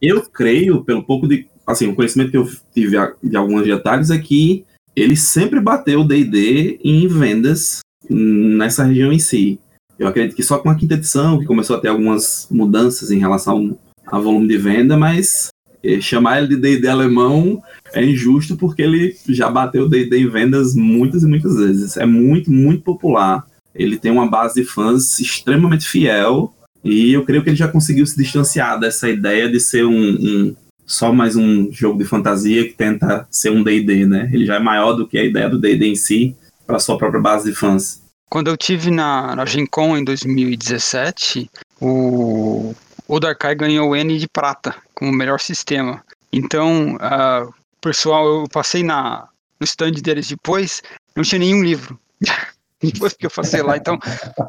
Eu 0.00 0.22
creio, 0.22 0.84
pelo 0.84 1.04
pouco 1.04 1.28
de... 1.28 1.46
Assim, 1.66 1.88
o 1.88 1.94
conhecimento 1.94 2.30
que 2.30 2.36
eu 2.36 2.48
tive 2.72 2.96
de 3.22 3.36
alguns 3.36 3.64
detalhes 3.64 4.10
é 4.10 4.18
que 4.18 4.64
ele 4.96 5.16
sempre 5.16 5.60
bateu 5.60 6.00
o 6.00 6.04
D&D 6.04 6.80
em 6.82 7.06
vendas 7.06 7.80
nessa 8.08 8.84
região 8.84 9.12
em 9.12 9.18
si. 9.18 9.60
Eu 9.98 10.08
acredito 10.08 10.36
que 10.36 10.42
só 10.42 10.58
com 10.58 10.68
a 10.68 10.74
quinta 10.74 10.94
edição, 10.94 11.38
que 11.38 11.46
começou 11.46 11.76
a 11.76 11.80
ter 11.80 11.88
algumas 11.88 12.48
mudanças 12.50 13.10
em 13.10 13.18
relação 13.18 13.78
ao 14.06 14.22
volume 14.22 14.48
de 14.48 14.58
venda, 14.58 14.96
mas 14.96 15.51
chamar 16.00 16.38
ele 16.38 16.48
de 16.48 16.56
D&D 16.56 16.88
alemão 16.88 17.62
é 17.92 18.04
injusto 18.04 18.56
porque 18.56 18.82
ele 18.82 19.16
já 19.28 19.50
bateu 19.50 19.88
D&D 19.88 20.18
em 20.18 20.28
vendas 20.28 20.74
muitas 20.74 21.22
e 21.22 21.26
muitas 21.26 21.56
vezes. 21.56 21.96
É 21.96 22.06
muito, 22.06 22.50
muito 22.50 22.82
popular. 22.82 23.44
Ele 23.74 23.98
tem 23.98 24.12
uma 24.12 24.28
base 24.28 24.54
de 24.54 24.64
fãs 24.64 25.18
extremamente 25.18 25.88
fiel 25.88 26.54
e 26.84 27.12
eu 27.12 27.24
creio 27.24 27.42
que 27.42 27.50
ele 27.50 27.56
já 27.56 27.68
conseguiu 27.68 28.06
se 28.06 28.16
distanciar 28.16 28.78
dessa 28.78 29.08
ideia 29.08 29.48
de 29.48 29.58
ser 29.60 29.84
um, 29.84 29.92
um 29.92 30.56
só 30.86 31.12
mais 31.12 31.36
um 31.36 31.70
jogo 31.72 31.98
de 31.98 32.04
fantasia 32.04 32.64
que 32.64 32.74
tenta 32.74 33.26
ser 33.30 33.50
um 33.50 33.62
D&D, 33.62 34.04
né? 34.06 34.30
Ele 34.32 34.44
já 34.44 34.56
é 34.56 34.58
maior 34.58 34.92
do 34.92 35.06
que 35.06 35.18
a 35.18 35.24
ideia 35.24 35.48
do 35.48 35.58
D&D 35.58 35.86
em 35.86 35.94
si. 35.94 36.36
para 36.66 36.78
sua 36.78 36.98
própria 36.98 37.20
base 37.20 37.50
de 37.50 37.56
fãs. 37.56 38.02
Quando 38.28 38.48
eu 38.48 38.56
tive 38.56 38.90
na, 38.90 39.36
na 39.36 39.44
Gen 39.44 39.66
Con 39.66 39.96
em 39.96 40.04
2017, 40.04 41.50
o, 41.80 42.74
o 43.06 43.20
Darkai 43.20 43.54
ganhou 43.54 43.90
o 43.90 43.96
N 43.96 44.18
de 44.18 44.28
prata 44.28 44.74
como 45.02 45.12
melhor 45.12 45.40
sistema. 45.40 46.04
Então, 46.32 46.94
uh, 46.94 47.52
pessoal, 47.80 48.24
eu 48.42 48.48
passei 48.48 48.84
na, 48.84 49.28
no 49.58 49.64
stand 49.64 49.94
deles 49.94 50.28
depois, 50.28 50.80
não 51.16 51.24
tinha 51.24 51.40
nenhum 51.40 51.60
livro. 51.60 51.98
depois 52.80 53.12
que 53.12 53.26
eu 53.26 53.30
passei 53.30 53.62
lá. 53.62 53.76
Então, 53.76 53.98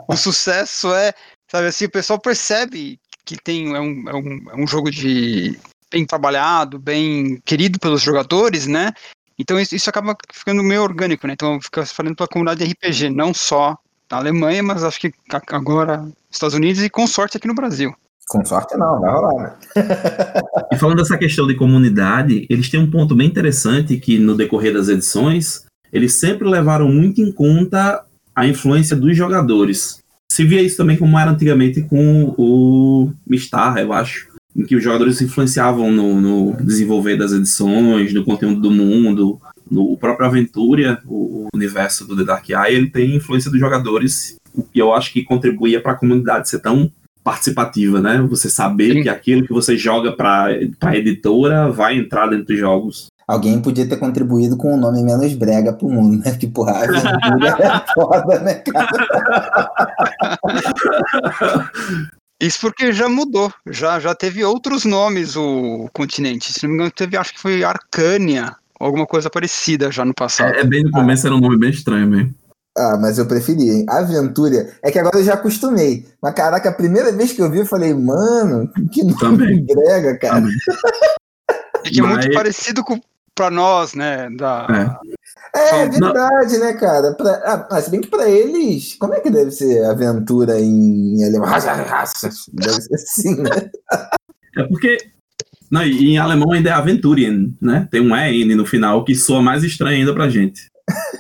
o 0.08 0.16
sucesso 0.16 0.94
é, 0.94 1.12
sabe 1.48 1.66
assim, 1.66 1.86
o 1.86 1.90
pessoal 1.90 2.20
percebe 2.20 3.00
que 3.26 3.36
tem 3.36 3.74
é 3.76 3.80
um, 3.80 4.10
é 4.10 4.14
um, 4.14 4.52
é 4.52 4.56
um 4.56 4.68
jogo 4.68 4.92
de 4.92 5.58
bem 5.90 6.06
trabalhado, 6.06 6.78
bem 6.78 7.42
querido 7.44 7.80
pelos 7.80 8.04
jogadores, 8.04 8.68
né? 8.68 8.92
Então 9.40 9.60
isso, 9.60 9.76
isso 9.76 9.90
acaba 9.90 10.16
ficando 10.32 10.62
meio 10.62 10.84
orgânico, 10.84 11.26
né? 11.26 11.34
Então 11.34 11.60
fica 11.62 11.84
falando 11.86 12.16
pela 12.16 12.28
comunidade 12.28 12.64
RPG, 12.64 13.10
não 13.10 13.34
só 13.34 13.76
na 14.12 14.18
Alemanha, 14.18 14.62
mas 14.62 14.84
acho 14.84 15.00
que 15.00 15.12
agora 15.52 16.08
Estados 16.30 16.54
Unidos 16.54 16.84
e 16.84 16.90
com 16.90 17.08
sorte 17.08 17.38
aqui 17.38 17.48
no 17.48 17.56
Brasil. 17.56 17.96
Com 18.28 18.44
sorte 18.46 18.78
não, 18.78 19.00
vai 19.00 19.12
rolar, 19.12 19.44
né? 19.44 19.54
e 20.72 20.78
falando 20.78 20.98
dessa 20.98 21.18
questão 21.18 21.46
de 21.46 21.56
comunidade, 21.56 22.46
eles 22.50 22.70
têm 22.70 22.80
um 22.80 22.90
ponto 22.90 23.16
bem 23.16 23.28
interessante 23.28 23.98
que 23.98 24.18
no 24.18 24.36
decorrer 24.36 24.74
das 24.74 24.88
edições, 24.88 25.66
eles 25.92 26.14
sempre 26.14 26.48
levaram 26.48 26.88
muito 26.88 27.22
em 27.22 27.32
conta 27.32 28.04
a 28.36 28.48
influência 28.48 28.96
dos 28.96 29.16
jogadores. 29.16 30.00
Se 30.32 30.44
via 30.44 30.62
isso 30.62 30.78
também 30.78 30.98
como 30.98 31.20
era 31.20 31.30
antigamente 31.30 31.82
com 31.84 32.34
o 32.38 33.12
Mistar, 33.28 33.78
eu 33.78 33.94
acho, 33.94 34.30
em 34.56 34.64
que 34.64 34.76
os 34.76 34.84
jogadores 34.84 35.22
influenciavam 35.22 35.92
no, 35.92 36.20
no 36.20 36.58
desenvolver 36.64 37.18
das 37.18 37.32
edições, 37.32 38.14
no 38.14 38.24
conteúdo 38.24 38.60
do 38.60 38.72
mundo, 38.72 39.40
no 39.70 39.96
próprio 39.98 40.28
Aventura, 40.28 41.02
o, 41.06 41.48
universo 41.54 42.08
do 42.08 42.16
The 42.16 42.24
Dark 42.24 42.50
Eye, 42.50 42.76
ele 42.76 42.90
tem 42.90 43.16
influência 43.16 43.52
dos 43.52 43.60
jogadores, 43.60 44.36
e 44.74 44.80
eu 44.80 44.94
acho 44.94 45.14
que 45.14 45.24
contribuía 45.24 45.80
para 45.80 45.92
a 45.92 45.96
comunidade 45.96 46.50
ser 46.50 46.60
tão 46.60 46.92
participativa, 47.24 48.02
né? 48.02 48.22
Você 48.30 48.50
saber 48.50 48.94
Sim. 48.94 49.04
que 49.04 49.10
aquilo 49.10 49.46
que 49.46 49.54
você 49.54 49.78
joga 49.78 50.12
para 50.12 50.50
a 50.82 50.96
editora 50.96 51.72
vai 51.72 51.98
entrar 51.98 52.28
dentro 52.28 52.48
dos 52.48 52.60
jogos. 52.60 53.08
Alguém 53.26 53.62
podia 53.62 53.88
ter 53.88 53.96
contribuído 53.98 54.58
com 54.58 54.76
um 54.76 54.80
nome 54.80 55.02
menos 55.02 55.34
brega 55.34 55.72
pro 55.72 55.90
mundo, 55.90 56.22
né? 56.24 56.36
Tipo, 56.36 56.66
a 56.66 56.84
aventura 56.84 57.58
é 57.60 57.94
foda, 57.94 58.40
né, 58.40 58.56
cara? 58.56 58.90
Isso 62.42 62.60
porque 62.60 62.92
já 62.92 63.08
mudou, 63.08 63.50
já, 63.70 64.02
já 64.02 64.14
teve 64.14 64.44
outros 64.44 64.84
nomes 64.84 65.38
o 65.38 65.88
continente. 65.94 66.52
Se 66.52 66.64
não 66.64 66.72
me 66.72 66.76
engano, 66.76 66.92
teve, 66.92 67.16
acho 67.16 67.34
que 67.34 67.40
foi 67.40 67.64
Arcânia, 67.64 68.54
alguma 68.78 69.06
coisa 69.06 69.30
parecida 69.30 69.90
já 69.90 70.04
no 70.04 70.14
passado. 70.14 70.54
É, 70.54 70.60
é 70.60 70.64
bem 70.66 70.84
no 70.84 70.92
começo 70.92 71.26
ah. 71.26 71.30
era 71.30 71.36
um 71.38 71.40
nome 71.40 71.58
bem 71.58 71.70
estranho 71.70 72.08
mesmo. 72.08 72.36
Ah, 72.78 72.98
mas 73.00 73.18
eu 73.18 73.28
preferi, 73.28 73.70
hein? 73.70 73.86
Aventura. 73.88 74.74
É 74.82 74.92
que 74.92 74.98
agora 74.98 75.20
eu 75.20 75.24
já 75.24 75.36
acostumei. 75.36 76.08
Mas 76.22 76.34
caraca, 76.34 76.70
a 76.70 76.74
primeira 76.74 77.12
vez 77.12 77.32
que 77.32 77.42
eu 77.42 77.50
vi, 77.50 77.60
eu 77.60 77.66
falei, 77.66 77.94
mano, 77.94 78.70
que 78.92 79.04
nome 79.04 79.20
Também. 79.20 79.66
grega, 79.66 80.18
cara. 80.18 80.36
Também. 80.36 80.56
É 81.86 81.90
que 81.90 82.00
é 82.00 82.04
muito 82.04 82.32
parecido 82.34 82.84
com 82.84 83.00
pra 83.36 83.52
nós, 83.52 83.94
né? 83.94 84.30
Da... 84.38 84.98
É, 85.56 85.82
é 85.82 85.90
verdade, 85.90 86.58
não. 86.58 86.66
né, 86.66 86.74
cara? 86.74 87.14
Pra, 87.14 87.32
ah, 87.46 87.68
mas 87.70 87.90
bem 87.90 88.02
que 88.02 88.08
pra 88.08 88.28
eles, 88.30 88.96
como 88.96 89.14
é 89.14 89.20
que 89.20 89.30
deve 89.30 89.52
ser 89.52 89.84
aventura 89.86 90.60
em 90.60 91.24
alemão? 91.24 91.50
Deve 92.54 92.82
ser 92.82 92.96
assim, 92.96 93.42
né? 93.42 93.70
É 94.58 94.64
porque 94.68 94.98
não, 95.74 95.84
e 95.84 96.12
em 96.12 96.18
alemão 96.20 96.52
ainda 96.52 96.70
é 96.70 96.74
Aventurien, 96.74 97.58
né? 97.60 97.88
Tem 97.90 98.00
um 98.00 98.16
EN 98.16 98.56
no 98.56 98.64
final 98.64 99.04
que 99.04 99.16
soa 99.16 99.42
mais 99.42 99.64
estranho 99.64 99.98
ainda 99.98 100.14
pra 100.14 100.30
gente. 100.30 100.70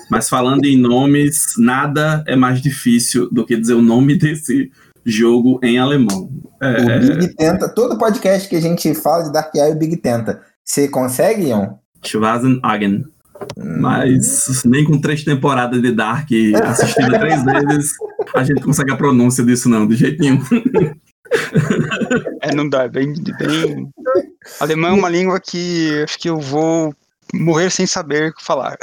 Mas 0.10 0.30
falando 0.30 0.66
em 0.66 0.78
nomes, 0.78 1.54
nada 1.58 2.24
é 2.28 2.36
mais 2.36 2.62
difícil 2.62 3.30
do 3.32 3.46
que 3.46 3.58
dizer 3.58 3.74
o 3.74 3.82
nome 3.82 4.16
desse 4.16 4.72
jogo 5.06 5.60
em 5.64 5.78
alemão. 5.78 6.30
É... 6.62 6.98
O 6.98 7.18
Big 7.18 7.36
Tenta, 7.36 7.70
todo 7.70 7.98
podcast 7.98 8.48
que 8.48 8.56
a 8.56 8.62
gente 8.62 8.94
fala 8.94 9.24
de 9.24 9.34
Dark 9.34 9.54
Eye, 9.56 9.72
o 9.72 9.76
Big 9.76 9.98
Tenta. 9.98 10.42
Você 10.64 10.88
consegue, 10.88 11.50
Ion? 11.50 11.74
Schwarzenhagen. 12.04 13.06
Hum. 13.58 13.82
Mas 13.82 14.64
nem 14.66 14.86
com 14.86 15.02
três 15.02 15.24
temporadas 15.24 15.82
de 15.82 15.92
Dark 15.92 16.30
assistida 16.64 17.20
três 17.20 17.44
vezes, 17.68 17.92
a 18.34 18.44
gente 18.44 18.62
consegue 18.62 18.92
a 18.92 18.96
pronúncia 18.96 19.44
disso, 19.44 19.68
não, 19.68 19.88
de 19.88 19.96
jeito 19.96 20.22
nenhum. 20.22 20.42
É, 22.42 22.54
não 22.54 22.70
dá, 22.70 22.84
é 22.84 22.90
bem, 22.90 23.14
bem. 23.14 23.90
Alemão 24.60 24.92
é 24.92 24.94
uma 24.94 25.10
língua 25.10 25.40
que 25.40 26.04
acho 26.04 26.20
que 26.20 26.30
eu 26.30 26.40
vou 26.40 26.94
morrer 27.34 27.70
sem 27.72 27.86
saber 27.86 28.32
falar. 28.40 28.78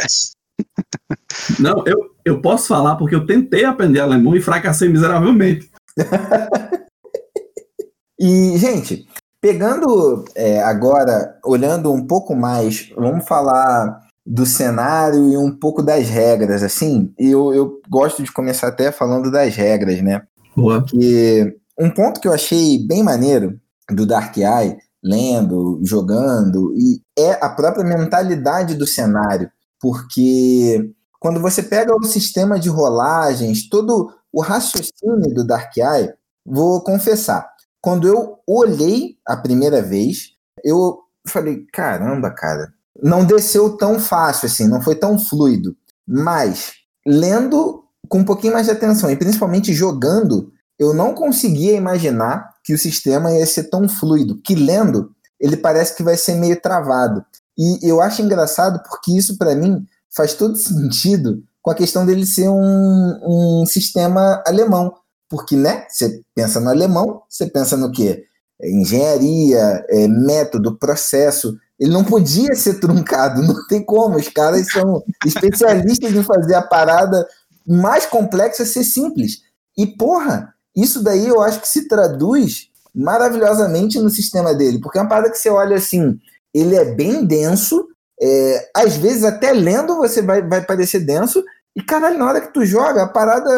Não, 1.59 1.85
eu, 1.87 2.11
eu 2.25 2.41
posso 2.41 2.69
falar 2.69 2.97
porque 2.97 3.15
eu 3.15 3.27
tentei 3.27 3.65
aprender 3.65 4.01
alemão 4.01 4.37
e 4.37 4.41
fracassei 4.41 4.89
miseravelmente. 4.89 5.71
e, 8.19 8.57
gente, 8.57 9.07
pegando 9.41 10.25
é, 10.35 10.63
agora, 10.63 11.39
olhando 11.45 11.93
um 11.93 12.07
pouco 12.07 12.35
mais, 12.35 12.91
vamos 12.97 13.27
falar 13.27 14.01
do 14.25 14.47
cenário 14.47 15.33
e 15.33 15.37
um 15.37 15.51
pouco 15.51 15.83
das 15.83 16.09
regras, 16.09 16.63
assim. 16.63 17.13
Eu, 17.19 17.53
eu 17.53 17.81
gosto 17.89 18.23
de 18.23 18.33
começar 18.33 18.69
até 18.69 18.93
falando 18.93 19.31
das 19.31 19.57
regras, 19.57 20.01
né? 20.03 20.23
Boa. 20.57 20.81
Porque 20.81 21.57
um 21.79 21.91
ponto 21.91 22.21
que 22.21 22.29
eu 22.29 22.33
achei 22.33 22.79
bem 22.87 23.03
maneiro 23.03 23.59
do 23.91 24.07
Dark 24.07 24.37
Eye, 24.37 24.77
lendo, 25.03 25.81
jogando, 25.83 26.75
e 26.77 27.01
é 27.19 27.45
a 27.45 27.49
própria 27.49 27.85
mentalidade 27.85 28.75
do 28.75 28.87
cenário. 28.87 29.51
Porque 29.81 30.93
quando 31.21 31.39
você 31.39 31.63
pega 31.63 31.95
o 31.95 32.03
sistema 32.03 32.59
de 32.59 32.71
rolagens, 32.71 33.69
todo 33.69 34.11
o 34.33 34.41
raciocínio 34.41 35.35
do 35.35 35.47
Dark 35.47 35.77
Eye, 35.77 36.13
vou 36.45 36.83
confessar, 36.83 37.47
quando 37.81 38.09
eu 38.09 38.39
olhei 38.47 39.17
a 39.27 39.37
primeira 39.37 39.83
vez, 39.83 40.31
eu 40.65 40.99
falei, 41.27 41.67
caramba, 41.73 42.31
cara, 42.31 42.73
não 43.03 43.25
desceu 43.25 43.77
tão 43.77 44.01
fácil 44.01 44.47
assim, 44.47 44.67
não 44.67 44.81
foi 44.81 44.95
tão 44.95 45.19
fluido. 45.19 45.77
Mas 46.09 46.73
lendo 47.07 47.85
com 48.09 48.19
um 48.19 48.25
pouquinho 48.25 48.55
mais 48.55 48.67
de 48.67 48.73
atenção 48.73 49.11
e 49.11 49.17
principalmente 49.17 49.73
jogando, 49.73 50.51
eu 50.79 50.95
não 50.95 51.15
conseguia 51.15 51.75
imaginar 51.75 52.51
que 52.65 52.73
o 52.73 52.79
sistema 52.79 53.33
ia 53.33 53.47
ser 53.47 53.65
tão 53.65 53.89
fluido, 53.89 54.41
que 54.43 54.55
lendo 54.55 55.15
ele 55.39 55.57
parece 55.57 55.95
que 55.95 56.03
vai 56.03 56.17
ser 56.17 56.35
meio 56.35 56.61
travado. 56.61 57.25
E 57.57 57.89
eu 57.89 58.01
acho 58.01 58.23
engraçado 58.23 58.83
porque 58.89 59.13
isso 59.13 59.37
para 59.39 59.55
mim 59.55 59.87
faz 60.15 60.35
todo 60.35 60.57
sentido 60.57 61.43
com 61.63 61.71
a 61.71 61.75
questão 61.75 62.07
dele 62.07 62.27
ser 62.27 62.49
um, 62.49 63.61
um 63.63 63.67
sistema 63.67 64.43
alemão. 64.47 64.95
Porque, 65.29 65.57
né, 65.57 65.87
você 65.89 66.23
pensa 66.35 66.61
no 66.61 66.69
alemão, 66.69 67.23
você 67.29 67.47
pensa 67.47 67.77
no 67.77 67.93
quê? 67.93 68.25
É 68.61 68.71
engenharia, 68.71 69.85
é, 69.89 70.09
método, 70.09 70.77
processo. 70.77 71.57
Ele 71.79 71.93
não 71.93 72.05
podia 72.05 72.55
ser 72.55 72.81
truncado, 72.81 73.43
não 73.47 73.67
tem 73.69 73.85
como. 73.85 74.17
Os 74.17 74.29
caras 74.29 74.71
são 74.71 75.03
especialistas 75.25 76.13
em 76.13 76.23
fazer 76.23 76.55
a 76.55 76.63
parada 76.63 77.27
mais 77.67 78.07
complexa 78.07 78.65
ser 78.65 78.85
simples. 78.85 79.43
E, 79.77 79.87
porra, 79.87 80.53
isso 80.75 81.03
daí 81.03 81.29
eu 81.29 81.41
acho 81.41 81.61
que 81.61 81.69
se 81.69 81.87
traduz 81.87 82.69
maravilhosamente 82.95 84.01
no 84.01 84.11
sistema 84.11 84.53
dele, 84.53 84.81
porque 84.81 84.99
é 84.99 85.03
uma 85.03 85.09
parada 85.09 85.31
que 85.31 85.39
você 85.39 85.49
olha 85.49 85.77
assim, 85.77 86.19
ele 86.53 86.75
é 86.75 86.85
bem 86.85 87.25
denso, 87.25 87.87
é, 88.21 88.71
às 88.77 88.97
vezes 88.97 89.25
até 89.25 89.53
lendo 89.53 89.97
você 89.97 90.21
vai, 90.21 90.43
vai 90.43 90.65
parecer 90.65 91.01
denso, 91.01 91.43
e 91.75 91.83
caralho, 91.83 92.19
na 92.19 92.27
hora 92.27 92.41
que 92.41 92.53
tu 92.53 92.65
joga, 92.65 93.05
a 93.05 93.09
parada 93.09 93.51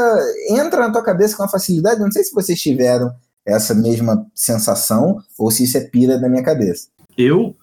entra 0.51 0.81
na 0.81 0.93
tua 0.93 1.03
cabeça 1.03 1.37
com 1.37 1.43
uma 1.43 1.49
facilidade. 1.49 2.01
Não 2.01 2.13
sei 2.13 2.23
se 2.23 2.35
vocês 2.35 2.61
tiveram 2.61 3.11
essa 3.45 3.75
mesma 3.75 4.27
sensação 4.35 5.19
ou 5.39 5.51
se 5.51 5.65
isso 5.65 5.77
é 5.79 5.81
pira 5.81 6.19
da 6.19 6.29
minha 6.29 6.43
cabeça. 6.43 6.89
Eu 7.17 7.57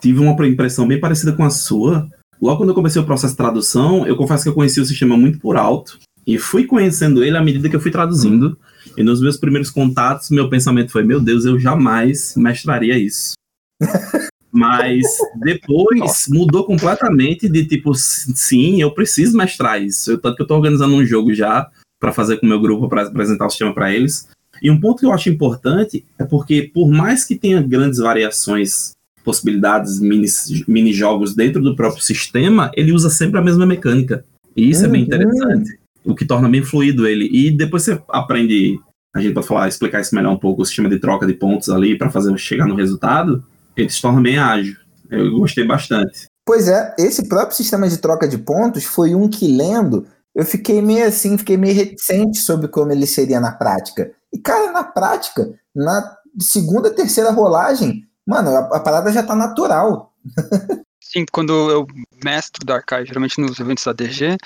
tive 0.00 0.20
uma 0.20 0.46
impressão 0.46 0.88
bem 0.88 0.98
parecida 0.98 1.32
com 1.32 1.44
a 1.44 1.50
sua. 1.50 2.08
Logo 2.40 2.58
quando 2.58 2.70
eu 2.70 2.74
comecei 2.74 3.00
o 3.00 3.06
processo 3.06 3.34
de 3.34 3.38
tradução, 3.38 4.06
eu 4.06 4.16
confesso 4.16 4.44
que 4.44 4.48
eu 4.48 4.54
conheci 4.54 4.80
o 4.80 4.86
sistema 4.86 5.16
muito 5.16 5.38
por 5.38 5.56
alto 5.56 5.98
e 6.26 6.38
fui 6.38 6.64
conhecendo 6.64 7.22
ele 7.22 7.36
à 7.36 7.42
medida 7.42 7.68
que 7.68 7.76
eu 7.76 7.80
fui 7.80 7.90
traduzindo. 7.90 8.58
E 8.96 9.02
nos 9.02 9.20
meus 9.20 9.36
primeiros 9.36 9.70
contatos, 9.70 10.30
meu 10.30 10.48
pensamento 10.48 10.90
foi: 10.90 11.04
meu 11.04 11.20
Deus, 11.20 11.44
eu 11.44 11.58
jamais 11.58 12.34
mestraria 12.36 12.98
isso. 12.98 13.34
Mas 14.56 15.04
depois 15.36 16.26
mudou 16.28 16.64
completamente 16.64 17.48
de 17.48 17.66
tipo, 17.66 17.94
sim, 17.94 18.80
eu 18.80 18.90
preciso 18.92 19.36
mestrar 19.36 19.82
isso. 19.82 20.12
Eu, 20.12 20.18
tanto 20.18 20.36
que 20.36 20.42
eu 20.42 20.44
estou 20.44 20.56
organizando 20.56 20.94
um 20.94 21.04
jogo 21.04 21.34
já 21.34 21.68
para 22.00 22.12
fazer 22.12 22.38
com 22.38 22.46
o 22.46 22.48
meu 22.48 22.60
grupo 22.60 22.88
para 22.88 23.02
apresentar 23.02 23.46
o 23.46 23.50
sistema 23.50 23.74
para 23.74 23.92
eles. 23.92 24.28
E 24.62 24.70
um 24.70 24.80
ponto 24.80 25.00
que 25.00 25.06
eu 25.06 25.12
acho 25.12 25.28
importante 25.28 26.04
é 26.18 26.24
porque, 26.24 26.70
por 26.72 26.88
mais 26.88 27.24
que 27.24 27.36
tenha 27.36 27.60
grandes 27.60 27.98
variações, 27.98 28.92
possibilidades, 29.22 30.00
mini, 30.00 30.26
mini 30.66 30.92
jogos 30.92 31.34
dentro 31.34 31.60
do 31.60 31.76
próprio 31.76 32.02
sistema, 32.02 32.70
ele 32.74 32.92
usa 32.92 33.10
sempre 33.10 33.38
a 33.38 33.42
mesma 33.42 33.66
mecânica. 33.66 34.24
E 34.56 34.70
isso 34.70 34.80
uhum. 34.82 34.86
é 34.86 34.90
bem 34.90 35.00
uhum. 35.02 35.06
interessante 35.06 35.78
o 36.06 36.14
que 36.14 36.24
torna 36.24 36.48
bem 36.48 36.62
fluido 36.62 37.06
ele. 37.06 37.28
E 37.30 37.50
depois 37.50 37.82
você 37.82 38.00
aprende, 38.08 38.78
a 39.14 39.20
gente 39.20 39.34
pode 39.34 39.46
falar, 39.46 39.68
explicar 39.68 40.00
isso 40.00 40.14
melhor 40.14 40.32
um 40.32 40.38
pouco, 40.38 40.62
o 40.62 40.64
sistema 40.64 40.88
de 40.88 41.00
troca 41.00 41.26
de 41.26 41.34
pontos 41.34 41.68
ali 41.68 41.98
para 41.98 42.10
fazer 42.10 42.36
chegar 42.38 42.66
no 42.66 42.76
resultado, 42.76 43.44
ele 43.76 43.90
se 43.90 44.00
torna 44.00 44.20
bem 44.20 44.38
ágil. 44.38 44.76
Eu 45.10 45.38
gostei 45.38 45.66
bastante. 45.66 46.26
Pois 46.44 46.68
é, 46.68 46.94
esse 46.98 47.28
próprio 47.28 47.56
sistema 47.56 47.88
de 47.88 47.98
troca 47.98 48.28
de 48.28 48.38
pontos 48.38 48.84
foi 48.84 49.14
um 49.14 49.28
que 49.28 49.48
lendo, 49.48 50.06
eu 50.34 50.44
fiquei 50.44 50.80
meio 50.80 51.06
assim, 51.06 51.36
fiquei 51.36 51.56
meio 51.56 51.74
reticente 51.74 52.38
sobre 52.38 52.68
como 52.68 52.92
ele 52.92 53.06
seria 53.06 53.40
na 53.40 53.52
prática. 53.52 54.12
E 54.32 54.38
cara, 54.38 54.70
na 54.70 54.84
prática, 54.84 55.52
na 55.74 56.16
segunda, 56.40 56.90
terceira 56.90 57.30
rolagem, 57.30 58.04
mano, 58.26 58.50
a, 58.50 58.76
a 58.76 58.80
parada 58.80 59.10
já 59.12 59.22
tá 59.22 59.34
natural. 59.34 60.12
Sim, 61.02 61.24
quando 61.32 61.52
eu 61.70 61.86
mestro 62.22 62.66
da 62.66 62.74
Arcai, 62.74 63.06
geralmente 63.06 63.40
nos 63.40 63.58
eventos 63.60 63.84
da 63.84 63.92
DG, 63.92 64.36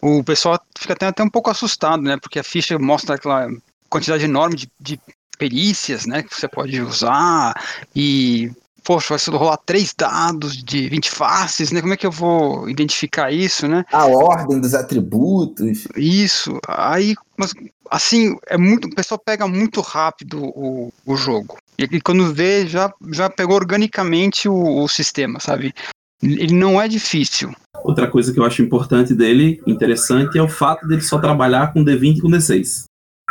o 0.00 0.22
pessoal 0.22 0.60
fica 0.78 0.92
até, 0.92 1.06
até 1.06 1.22
um 1.22 1.30
pouco 1.30 1.50
assustado, 1.50 2.02
né? 2.02 2.18
Porque 2.18 2.38
a 2.38 2.44
ficha 2.44 2.78
mostra 2.78 3.14
aquela 3.14 3.48
quantidade 3.88 4.24
enorme 4.24 4.54
de, 4.54 4.70
de 4.78 5.00
perícias, 5.38 6.06
né? 6.06 6.22
Que 6.22 6.34
você 6.34 6.46
pode 6.46 6.80
usar 6.82 7.54
e 7.96 8.52
poxa, 8.84 9.16
vai 9.16 9.38
rolar 9.38 9.56
três 9.58 9.94
dados 9.96 10.56
de 10.56 10.88
20 10.88 11.10
faces, 11.10 11.70
né? 11.70 11.80
Como 11.80 11.94
é 11.94 11.96
que 11.96 12.06
eu 12.06 12.10
vou 12.10 12.68
identificar 12.68 13.30
isso, 13.30 13.66
né? 13.66 13.84
A 13.92 14.06
ordem 14.06 14.60
dos 14.60 14.74
atributos. 14.74 15.86
Isso. 15.96 16.58
Aí, 16.68 17.14
mas 17.36 17.54
assim, 17.90 18.36
é 18.46 18.56
muito, 18.56 18.86
o 18.86 18.94
pessoal 18.94 19.20
pega 19.24 19.46
muito 19.46 19.80
rápido 19.80 20.42
o, 20.42 20.92
o 21.04 21.16
jogo. 21.16 21.58
E, 21.78 21.84
e 21.84 22.00
quando 22.00 22.32
vê, 22.32 22.66
já, 22.66 22.92
já 23.10 23.28
pegou 23.28 23.56
organicamente 23.56 24.48
o, 24.48 24.82
o 24.82 24.88
sistema, 24.88 25.38
sabe? 25.40 25.74
Ele 26.22 26.54
não 26.54 26.80
é 26.80 26.86
difícil. 26.86 27.52
Outra 27.82 28.08
coisa 28.08 28.32
que 28.32 28.38
eu 28.38 28.44
acho 28.44 28.62
importante 28.62 29.12
dele, 29.12 29.60
interessante, 29.66 30.38
é 30.38 30.42
o 30.42 30.48
fato 30.48 30.86
dele 30.86 31.02
só 31.02 31.18
trabalhar 31.18 31.72
com 31.72 31.84
D20 31.84 32.18
e 32.18 32.20
com 32.20 32.28
D6. 32.28 32.84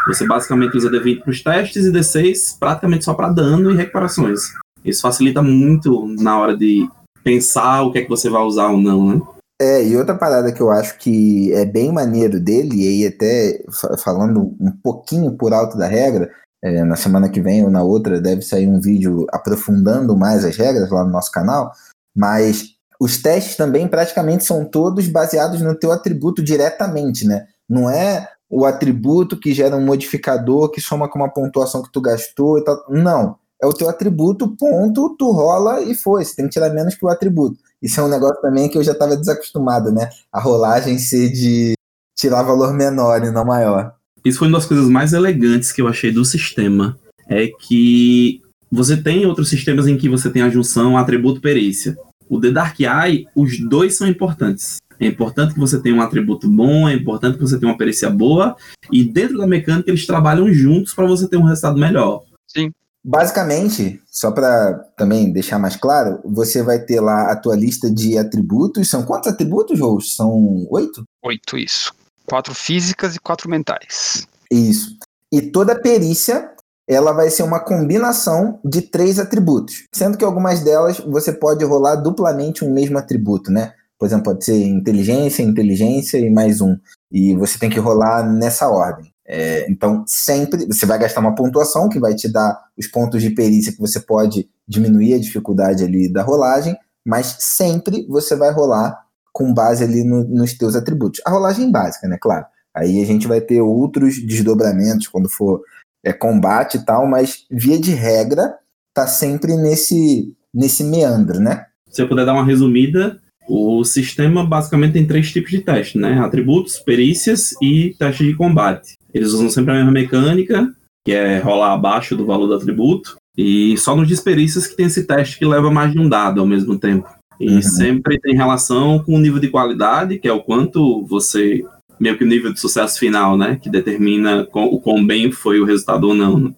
Você 0.08 0.26
basicamente 0.28 0.76
usa 0.76 0.90
D20 0.90 1.22
para 1.22 1.32
os 1.32 1.42
testes 1.42 1.86
e 1.86 1.92
D6 1.92 2.58
praticamente 2.60 3.06
só 3.06 3.14
para 3.14 3.30
dano 3.30 3.72
e 3.72 3.76
recuperações. 3.76 4.42
Isso 4.84 5.02
facilita 5.02 5.42
muito 5.42 6.08
na 6.20 6.40
hora 6.40 6.58
de 6.58 6.90
pensar 7.24 7.84
o 7.84 7.92
que 7.92 8.00
é 8.00 8.02
que 8.02 8.10
você 8.10 8.30
vai 8.30 8.42
usar 8.42 8.70
ou 8.70 8.78
não, 8.78 9.16
né? 9.16 9.22
É, 9.62 9.86
e 9.86 9.96
outra 9.96 10.16
parada 10.16 10.52
que 10.52 10.60
eu 10.60 10.72
acho 10.72 10.98
que 10.98 11.54
é 11.54 11.64
bem 11.66 11.92
maneiro 11.92 12.40
dele, 12.40 12.84
e 12.84 12.88
aí 12.88 13.08
até 13.08 13.64
falando 14.04 14.56
um 14.60 14.72
pouquinho 14.84 15.38
por 15.38 15.54
alto 15.54 15.78
da 15.78 15.86
regra, 15.86 16.32
é, 16.64 16.84
na 16.84 16.96
semana 16.96 17.30
que 17.30 17.40
vem 17.40 17.64
ou 17.64 17.70
na 17.70 17.84
outra 17.84 18.20
deve 18.20 18.42
sair 18.42 18.68
um 18.68 18.82
vídeo 18.82 19.28
aprofundando 19.32 20.18
mais 20.18 20.44
as 20.44 20.58
regras 20.58 20.90
lá 20.90 21.04
no 21.04 21.12
nosso 21.12 21.32
canal, 21.32 21.72
mas 22.16 22.72
os 23.00 23.22
testes 23.22 23.56
também 23.56 23.88
praticamente 23.88 24.44
são 24.44 24.66
todos 24.66 25.08
baseados 25.08 25.62
no 25.62 25.76
teu 25.76 25.92
atributo 25.92 26.42
diretamente, 26.44 27.28
né? 27.28 27.46
Não 27.70 27.88
é 27.88 28.28
o 28.50 28.66
atributo 28.66 29.40
que 29.40 29.54
gera 29.54 29.76
um 29.76 29.86
modificador 29.86 30.70
que 30.72 30.82
soma 30.82 31.08
com 31.08 31.20
uma 31.20 31.32
pontuação 31.32 31.84
que 31.84 31.92
tu 31.92 32.02
gastou 32.02 32.58
e 32.58 32.64
tal. 32.64 32.84
Não 32.90 33.41
é 33.62 33.68
o 33.68 33.74
teu 33.74 33.88
atributo, 33.88 34.56
ponto, 34.58 35.16
tu 35.18 35.32
rola 35.32 35.82
e 35.82 35.94
foi. 35.94 36.26
Você 36.26 36.36
tem 36.36 36.46
que 36.46 36.52
tirar 36.52 36.70
menos 36.72 36.96
que 36.96 37.06
o 37.06 37.10
atributo. 37.10 37.60
Isso 37.82 38.00
é 38.00 38.04
um 38.04 38.10
negócio 38.10 38.42
também 38.42 38.68
que 38.68 38.78
eu 38.78 38.84
já 38.84 38.92
estava 38.92 39.16
desacostumado, 39.16 39.92
né? 39.92 40.10
A 40.32 40.42
rolagem 40.42 40.98
ser 40.98 41.30
de 41.30 41.74
tirar 42.16 42.44
valor 42.44 42.74
menor 42.74 43.24
e 43.24 43.32
não 43.32 43.46
maior. 43.46 43.94
Isso 44.26 44.40
foi 44.40 44.48
uma 44.48 44.58
das 44.58 44.68
coisas 44.68 44.88
mais 44.88 45.14
elegantes 45.14 45.72
que 45.72 45.82
eu 45.82 45.88
achei 45.88 46.12
do 46.12 46.26
sistema. 46.26 46.98
É 47.28 47.48
que 47.48 48.42
você 48.72 48.98
tem 48.98 49.26
outros 49.26 49.50
sistemas 49.50 49.88
em 49.88 49.98
que 49.98 50.10
você 50.10 50.30
tem 50.30 50.42
a 50.42 50.50
junção 50.50 50.98
atributo-perícia. 50.98 51.98
O 52.30 52.40
The 52.40 52.52
Dark 52.52 52.80
Eye, 52.80 53.28
os 53.36 53.60
dois 53.60 53.98
são 53.98 54.08
importantes. 54.08 54.78
É 55.00 55.08
importante 55.08 55.54
que 55.54 55.60
você 55.60 55.80
tenha 55.80 55.96
um 55.96 56.02
atributo 56.02 56.48
bom, 56.48 56.88
é 56.88 56.94
importante 56.94 57.36
que 57.36 57.42
você 57.42 57.60
tenha 57.60 57.72
uma 57.72 57.78
perícia 57.78 58.10
boa, 58.10 58.56
e 58.92 59.04
dentro 59.04 59.38
da 59.38 59.48
mecânica 59.48 59.90
eles 59.90 60.06
trabalham 60.06 60.54
juntos 60.54 60.94
para 60.94 61.08
você 61.08 61.28
ter 61.28 61.38
um 61.38 61.44
resultado 61.44 61.80
melhor. 61.80 62.24
Sim. 62.48 62.72
Basicamente, 63.04 64.00
só 64.12 64.32
para 64.32 64.74
também 64.96 65.34
deixar 65.34 65.58
mais 65.58 65.76
claro, 65.76 66.20
você 66.24 66.62
vai 66.62 66.80
ter 66.80 67.00
lá 67.00 67.32
a 67.32 67.36
tua 67.36 67.56
lista 67.56 67.90
de 67.90 68.18
atributos. 68.18 68.90
São 68.90 69.04
quantos 69.04 69.32
atributos, 69.32 69.80
Rose? 69.80 70.10
São 70.10 70.68
oito? 70.70 71.04
Oito, 71.24 71.58
isso. 71.58 71.94
Quatro 72.28 72.54
físicas 72.54 73.16
e 73.16 73.20
quatro 73.20 73.50
mentais. 73.50 74.28
Isso. 74.52 74.98
E 75.32 75.42
toda 75.42 75.80
perícia, 75.80 76.52
ela 76.88 77.12
vai 77.12 77.30
ser 77.30 77.44
uma 77.44 77.60
combinação 77.60 78.60
de 78.64 78.82
três 78.82 79.18
atributos. 79.18 79.88
Sendo 79.92 80.18
que 80.18 80.26
algumas 80.26 80.62
delas 80.62 81.00
você 81.00 81.32
pode 81.32 81.66
rolar 81.66 81.96
duplamente 81.96 82.64
um 82.64 82.72
mesmo 82.72 82.98
atributo, 82.98 83.52
né? 83.52 83.74
Por 83.98 84.06
exemplo, 84.06 84.26
pode 84.26 84.46
ser 84.46 84.64
inteligência, 84.64 85.44
inteligência 85.44 86.18
e 86.18 86.30
mais 86.30 86.60
um. 86.60 86.76
E 87.12 87.36
você 87.36 87.58
tem 87.58 87.70
que 87.70 87.80
rolar 87.80 88.24
nessa 88.24 88.68
ordem. 88.68 89.12
É, 89.34 89.66
então, 89.72 90.04
sempre 90.06 90.66
você 90.66 90.86
vai 90.86 91.00
gastar 91.00 91.22
uma 91.22 91.34
pontuação 91.34 91.88
que 91.88 91.98
vai 91.98 92.14
te 92.14 92.28
dar 92.28 92.66
os 92.78 92.86
pontos 92.86 93.22
de 93.22 93.30
perícia 93.30 93.72
que 93.72 93.80
você 93.80 93.98
pode 93.98 94.50
diminuir 94.68 95.14
a 95.14 95.20
dificuldade 95.20 95.86
ali 95.86 96.12
da 96.12 96.22
rolagem, 96.22 96.76
mas 97.06 97.38
sempre 97.40 98.06
você 98.10 98.36
vai 98.36 98.52
rolar 98.52 98.94
com 99.32 99.54
base 99.54 99.86
ali 99.86 100.04
no, 100.04 100.26
nos 100.26 100.54
teus 100.58 100.76
atributos. 100.76 101.22
A 101.26 101.32
rolagem 101.32 101.72
básica, 101.72 102.10
né? 102.10 102.18
Claro. 102.20 102.46
Aí 102.76 103.02
a 103.02 103.06
gente 103.06 103.26
vai 103.26 103.40
ter 103.40 103.62
outros 103.62 104.22
desdobramentos 104.22 105.08
quando 105.08 105.30
for 105.30 105.62
é, 106.04 106.12
combate 106.12 106.76
e 106.76 106.86
tal, 106.86 107.08
mas 107.08 107.46
via 107.50 107.80
de 107.80 107.92
regra 107.92 108.56
tá 108.94 109.08
sempre 109.08 109.56
nesse 109.56 110.36
nesse 110.54 110.84
meandro, 110.84 111.40
né? 111.40 111.68
Se 111.90 112.02
eu 112.02 112.08
puder 112.10 112.26
dar 112.26 112.34
uma 112.34 112.46
resumida, 112.46 113.22
o 113.48 113.86
sistema 113.86 114.46
basicamente 114.46 114.94
tem 114.94 115.08
três 115.08 115.32
tipos 115.32 115.52
de 115.52 115.62
teste, 115.62 115.98
né? 115.98 116.20
Atributos, 116.20 116.80
perícias 116.80 117.52
e 117.62 117.96
teste 117.98 118.26
de 118.26 118.36
combate. 118.36 118.98
Eles 119.14 119.32
usam 119.32 119.50
sempre 119.50 119.72
a 119.72 119.76
mesma 119.76 119.92
mecânica, 119.92 120.72
que 121.06 121.12
é 121.12 121.40
rolar 121.40 121.74
abaixo 121.74 122.16
do 122.16 122.26
valor 122.26 122.48
do 122.48 122.56
atributo. 122.56 123.16
E 123.38 123.78
só 123.78 123.96
nos 123.96 124.08
desperícias 124.08 124.68
que 124.68 124.76
tem 124.76 124.88
esse 124.88 125.04
teste 125.04 125.40
que 125.40 125.46
leva 125.46 125.72
mais 125.72 125.92
de 125.92 126.00
um 126.00 126.08
dado 126.08 126.42
ao 126.42 126.48
mesmo 126.48 126.78
tempo. 126.78 127.08
E 127.40 127.56
uhum. 127.56 127.62
sempre 127.62 128.20
tem 128.20 128.36
relação 128.36 129.00
com 129.00 129.16
o 129.16 129.20
nível 129.20 129.40
de 129.40 129.50
qualidade, 129.50 130.20
que 130.20 130.28
é 130.28 130.34
o 130.34 130.44
quanto 130.44 131.06
você. 131.06 131.64
meio 132.00 132.18
que 132.18 132.24
o 132.24 132.28
nível 132.28 132.54
de 132.54 132.60
sucesso 132.60 133.00
final, 133.00 133.38
né? 133.38 133.58
Que 133.62 133.70
determina 133.70 134.48
o 134.54 134.80
quão 134.80 135.06
bem 135.06 135.32
foi 135.32 135.60
o 135.60 135.66
resultado 135.66 136.10
ou 136.10 136.14
não. 136.14 136.38
Né? 136.38 136.54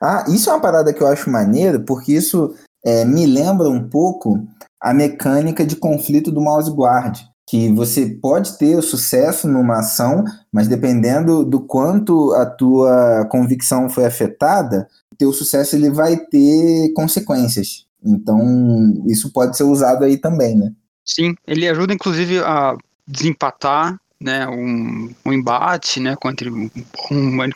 Ah, 0.00 0.24
isso 0.28 0.50
é 0.50 0.52
uma 0.52 0.60
parada 0.60 0.92
que 0.92 1.02
eu 1.02 1.06
acho 1.06 1.30
maneiro, 1.30 1.80
porque 1.80 2.12
isso 2.12 2.54
é, 2.84 3.04
me 3.04 3.26
lembra 3.26 3.68
um 3.68 3.88
pouco 3.88 4.46
a 4.80 4.94
mecânica 4.94 5.64
de 5.64 5.76
conflito 5.76 6.30
do 6.30 6.40
mouse 6.40 6.70
guard 6.70 7.18
que 7.50 7.68
você 7.72 8.06
pode 8.06 8.56
ter 8.58 8.80
sucesso 8.80 9.48
numa 9.48 9.80
ação, 9.80 10.22
mas 10.52 10.68
dependendo 10.68 11.44
do 11.44 11.58
quanto 11.58 12.32
a 12.34 12.46
tua 12.46 13.26
convicção 13.28 13.90
foi 13.90 14.06
afetada, 14.06 14.86
teu 15.18 15.32
sucesso 15.32 15.74
ele 15.74 15.90
vai 15.90 16.16
ter 16.16 16.92
consequências. 16.94 17.86
Então, 18.06 19.02
isso 19.08 19.32
pode 19.32 19.56
ser 19.56 19.64
usado 19.64 20.04
aí 20.04 20.16
também, 20.16 20.56
né? 20.56 20.70
Sim, 21.04 21.34
ele 21.44 21.68
ajuda 21.68 21.92
inclusive 21.92 22.38
a 22.38 22.76
desempatar 23.04 23.98
né, 24.20 24.46
um, 24.46 25.12
um 25.26 25.32
embate 25.32 25.98
né, 25.98 26.14
contra 26.14 26.48
um, 26.48 26.70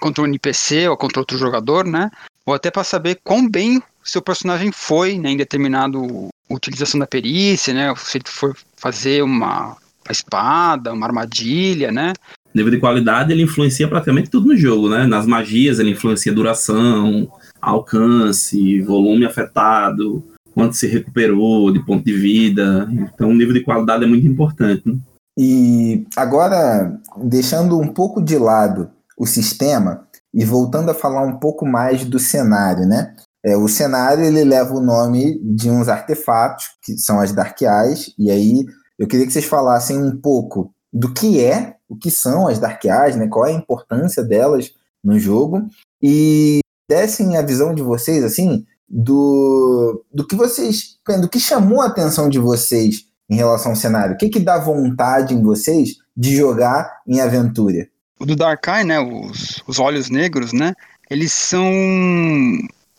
contra 0.00 0.24
um 0.24 0.26
NPC 0.26 0.88
ou 0.88 0.96
contra 0.96 1.20
outro 1.20 1.38
jogador, 1.38 1.86
né? 1.86 2.10
Ou 2.44 2.52
até 2.52 2.68
para 2.68 2.82
saber 2.82 3.20
quão 3.22 3.48
bem 3.48 3.80
seu 4.02 4.20
personagem 4.20 4.72
foi 4.72 5.18
né, 5.18 5.30
em 5.30 5.36
determinado 5.36 6.30
utilização 6.50 6.98
da 6.98 7.06
perícia, 7.06 7.72
né? 7.72 7.94
Se 7.96 8.18
ele 8.18 8.24
for 8.26 8.56
fazer 8.76 9.22
uma 9.22 9.76
a 10.10 10.12
espada, 10.12 10.92
uma 10.92 11.06
armadilha, 11.06 11.90
né? 11.90 12.12
O 12.54 12.56
nível 12.56 12.70
de 12.70 12.78
qualidade 12.78 13.32
ele 13.32 13.42
influencia 13.42 13.88
praticamente 13.88 14.30
tudo 14.30 14.48
no 14.48 14.56
jogo, 14.56 14.88
né? 14.88 15.06
Nas 15.06 15.26
magias 15.26 15.78
ele 15.78 15.90
influencia 15.90 16.32
duração, 16.32 17.30
alcance, 17.60 18.80
volume 18.82 19.26
afetado, 19.26 20.24
quanto 20.54 20.76
se 20.76 20.86
recuperou 20.86 21.72
de 21.72 21.84
ponto 21.84 22.04
de 22.04 22.12
vida. 22.12 22.88
Então 22.92 23.30
o 23.30 23.34
nível 23.34 23.52
de 23.52 23.64
qualidade 23.64 24.04
é 24.04 24.06
muito 24.06 24.26
importante. 24.26 24.82
Né? 24.86 24.96
E 25.36 26.06
agora, 26.16 27.00
deixando 27.16 27.78
um 27.78 27.88
pouco 27.88 28.22
de 28.22 28.38
lado 28.38 28.88
o 29.18 29.26
sistema 29.26 30.06
e 30.32 30.44
voltando 30.44 30.90
a 30.90 30.94
falar 30.94 31.22
um 31.22 31.38
pouco 31.38 31.66
mais 31.66 32.04
do 32.04 32.18
cenário, 32.18 32.86
né? 32.86 33.14
É, 33.44 33.56
o 33.56 33.68
cenário 33.68 34.24
ele 34.24 34.42
leva 34.42 34.72
o 34.74 34.80
nome 34.80 35.38
de 35.42 35.68
uns 35.68 35.88
artefatos, 35.88 36.70
que 36.82 36.96
são 36.96 37.20
as 37.20 37.30
Dark 37.30 37.60
Eyes, 37.60 38.14
e 38.18 38.30
aí 38.30 38.64
eu 38.98 39.06
queria 39.06 39.26
que 39.26 39.32
vocês 39.32 39.44
falassem 39.44 40.02
um 40.02 40.16
pouco 40.16 40.72
do 40.92 41.12
que 41.12 41.40
é, 41.40 41.76
o 41.88 41.96
que 41.96 42.10
são 42.10 42.46
as 42.46 42.58
Dark 42.58 42.84
Eyes, 42.84 43.16
né? 43.16 43.28
Qual 43.28 43.46
é 43.46 43.50
a 43.50 43.56
importância 43.56 44.22
delas 44.22 44.72
no 45.02 45.18
jogo 45.18 45.66
e 46.02 46.60
dessem 46.88 47.36
a 47.36 47.42
visão 47.42 47.74
de 47.74 47.82
vocês 47.82 48.22
assim 48.24 48.64
do, 48.88 50.04
do 50.12 50.26
que 50.26 50.36
vocês, 50.36 50.98
do 51.20 51.28
que 51.28 51.40
chamou 51.40 51.80
a 51.80 51.86
atenção 51.86 52.28
de 52.28 52.38
vocês 52.38 53.06
em 53.28 53.36
relação 53.36 53.72
ao 53.72 53.76
cenário. 53.76 54.14
O 54.14 54.18
que 54.18 54.28
que 54.28 54.40
dá 54.40 54.58
vontade 54.58 55.34
em 55.34 55.42
vocês 55.42 55.96
de 56.16 56.36
jogar 56.36 57.00
em 57.06 57.20
aventura? 57.20 57.88
O 58.20 58.26
do 58.26 58.36
Darkai, 58.36 58.84
né, 58.84 59.00
os, 59.00 59.62
os 59.66 59.78
olhos 59.78 60.08
negros, 60.10 60.52
né, 60.52 60.74
eles 61.10 61.32
são 61.32 61.66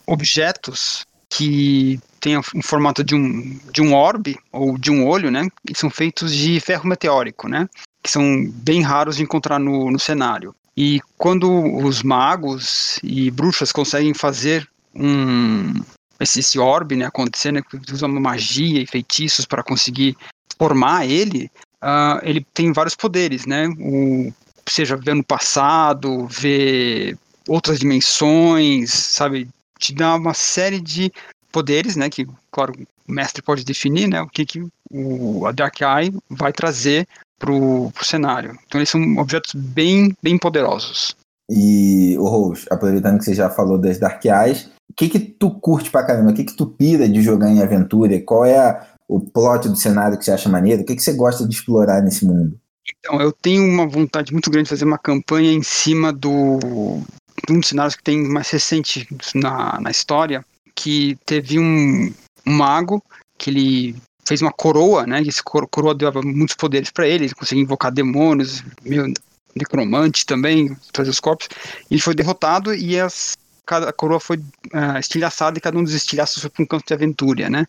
objetos 0.06 1.06
que 1.30 2.00
tem 2.26 2.40
um 2.40 2.64
formato 2.64 3.04
de 3.04 3.14
um, 3.14 3.60
de 3.72 3.84
um 3.84 3.94
orbe 3.94 4.36
ou 4.52 4.80
de 4.80 4.90
um 4.90 5.06
olho, 5.06 5.30
né? 5.30 5.48
Que 5.64 5.76
são 5.76 5.92
feitos 5.92 6.34
de 6.34 6.60
ferro 6.60 6.90
meteórico, 6.90 7.48
né? 7.48 7.70
Que 8.02 8.10
são 8.10 8.24
bem 8.52 8.82
raros 8.82 9.18
de 9.18 9.22
encontrar 9.22 9.60
no, 9.60 9.92
no 9.92 10.00
cenário. 10.00 10.56
E 10.76 11.00
quando 11.20 11.48
os 11.86 12.02
magos 12.02 13.00
e 13.04 13.30
bruxas 13.30 13.72
conseguem 13.72 14.16
fazer 14.16 14.68
um 14.96 15.72
esse, 16.20 16.40
esse 16.40 16.58
orbe 16.58 16.96
né, 16.96 17.06
acontecer, 17.06 17.52
né, 17.52 17.62
usam 17.92 18.10
magia 18.10 18.82
e 18.82 18.88
feitiços 18.88 19.46
para 19.46 19.62
conseguir 19.62 20.18
formar 20.58 21.06
ele, 21.06 21.52
uh, 21.84 22.20
ele 22.24 22.44
tem 22.56 22.74
vários 22.74 22.96
poderes, 22.96 23.46
né? 23.46 23.68
O, 23.80 24.34
seja 24.68 24.98
ver 24.98 25.14
no 25.14 25.24
passado, 25.24 26.26
ver 26.28 27.20
outras 27.48 27.78
dimensões, 27.78 28.92
sabe? 28.92 29.48
Te 29.78 29.94
dá 29.94 30.16
uma 30.16 30.34
série 30.34 30.80
de 30.80 31.12
poderes, 31.56 31.96
né? 31.96 32.10
Que, 32.10 32.28
claro, 32.52 32.74
o 33.08 33.12
mestre 33.12 33.42
pode 33.42 33.64
definir, 33.64 34.10
né? 34.10 34.22
O 34.22 34.28
que, 34.28 34.46
que 34.46 34.68
o, 34.92 35.46
a 35.46 35.54
Dark 35.54 35.80
Eye 35.80 36.14
vai 36.30 36.52
trazer 36.52 37.08
pro, 37.40 37.90
pro 37.92 38.06
cenário. 38.06 38.58
Então 38.68 38.80
eles 38.80 38.90
são 38.90 39.02
objetos 39.18 39.54
bem, 39.54 40.14
bem 40.22 40.38
poderosos. 40.38 41.16
E, 41.50 42.18
o 42.18 42.28
Rose, 42.28 42.66
aproveitando 42.70 43.20
que 43.20 43.24
você 43.24 43.34
já 43.34 43.50
falou 43.50 43.78
das 43.78 43.98
Dark 43.98 44.24
Eyes, 44.26 44.70
o 44.90 44.94
que 44.98 45.08
que 45.08 45.20
tu 45.20 45.50
curte 45.52 45.90
pra 45.90 46.06
caramba? 46.06 46.32
O 46.32 46.34
que 46.34 46.44
que 46.44 46.58
tu 46.58 46.66
pira 46.66 47.08
de 47.08 47.22
jogar 47.22 47.50
em 47.50 47.62
aventura? 47.62 48.20
Qual 48.22 48.44
é 48.44 48.58
a, 48.58 48.86
o 49.08 49.22
plot 49.22 49.70
do 49.70 49.78
cenário 49.78 50.18
que 50.18 50.26
você 50.26 50.32
acha 50.32 50.50
maneiro? 50.50 50.82
O 50.82 50.86
que 50.86 50.96
que 50.96 51.02
você 51.02 51.14
gosta 51.14 51.48
de 51.48 51.56
explorar 51.56 52.02
nesse 52.02 52.26
mundo? 52.26 52.60
Então, 53.00 53.22
eu 53.22 53.32
tenho 53.32 53.64
uma 53.64 53.88
vontade 53.88 54.34
muito 54.34 54.52
grande 54.52 54.66
de 54.66 54.72
fazer 54.72 54.86
uma 54.86 54.98
campanha 54.98 55.54
em 55.54 55.64
cima 55.64 56.12
do 56.12 57.02
de 57.48 57.54
um 57.54 57.60
dos 57.60 57.70
cenários 57.70 57.96
que 57.96 58.04
tem 58.04 58.28
mais 58.28 58.50
recente 58.50 59.08
na, 59.36 59.80
na 59.80 59.92
história, 59.92 60.44
que 60.76 61.18
teve 61.26 61.58
um, 61.60 62.14
um 62.46 62.52
mago 62.52 63.02
que 63.38 63.50
ele 63.50 63.96
fez 64.28 64.42
uma 64.42 64.52
coroa, 64.52 65.06
né? 65.06 65.22
Esse 65.22 65.44
coroa 65.44 65.94
dava 65.94 66.22
muitos 66.22 66.56
poderes 66.56 66.90
para 66.90 67.08
ele, 67.08 67.26
ele 67.26 67.34
conseguia 67.34 67.64
invocar 67.64 67.92
demônios, 67.92 68.64
meio 68.84 69.14
necromante 69.56 70.26
também, 70.26 70.76
trazer 70.92 71.12
os 71.12 71.20
corpos. 71.20 71.48
Ele 71.90 72.02
foi 72.02 72.14
derrotado 72.14 72.74
e 72.74 73.00
as, 73.00 73.38
cada, 73.66 73.90
a 73.90 73.94
coroa 73.94 74.20
foi 74.20 74.38
uh, 74.38 74.98
estilhaçada 75.00 75.58
e 75.58 75.62
cada 75.62 75.78
um 75.78 75.84
dos 75.84 75.94
estilhaços 75.94 76.42
foi 76.42 76.50
para 76.50 76.64
um 76.64 76.68
campo 76.68 76.86
de 76.86 76.94
aventura, 76.94 77.50
né? 77.50 77.66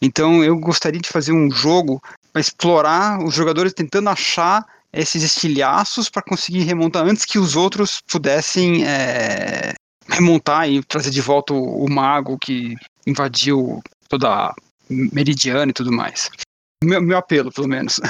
Então 0.00 0.44
eu 0.44 0.56
gostaria 0.58 1.00
de 1.00 1.08
fazer 1.08 1.32
um 1.32 1.50
jogo 1.50 2.00
para 2.32 2.40
explorar 2.40 3.22
os 3.24 3.34
jogadores 3.34 3.72
tentando 3.72 4.10
achar 4.10 4.64
esses 4.92 5.22
estilhaços 5.22 6.08
para 6.08 6.22
conseguir 6.22 6.60
remontar 6.60 7.06
antes 7.06 7.24
que 7.24 7.38
os 7.38 7.56
outros 7.56 8.00
pudessem 8.06 8.84
é, 8.86 9.74
remontar 10.08 10.68
e 10.68 10.82
trazer 10.82 11.10
de 11.10 11.20
volta 11.20 11.52
o, 11.52 11.84
o 11.84 11.90
mago 11.90 12.38
que 12.38 12.74
invadiu 13.06 13.82
toda 14.08 14.28
a 14.28 14.54
Meridiana 14.88 15.70
e 15.70 15.74
tudo 15.74 15.92
mais. 15.92 16.30
Meu, 16.82 17.00
meu 17.00 17.16
apelo, 17.16 17.52
pelo 17.52 17.68
menos. 17.68 18.00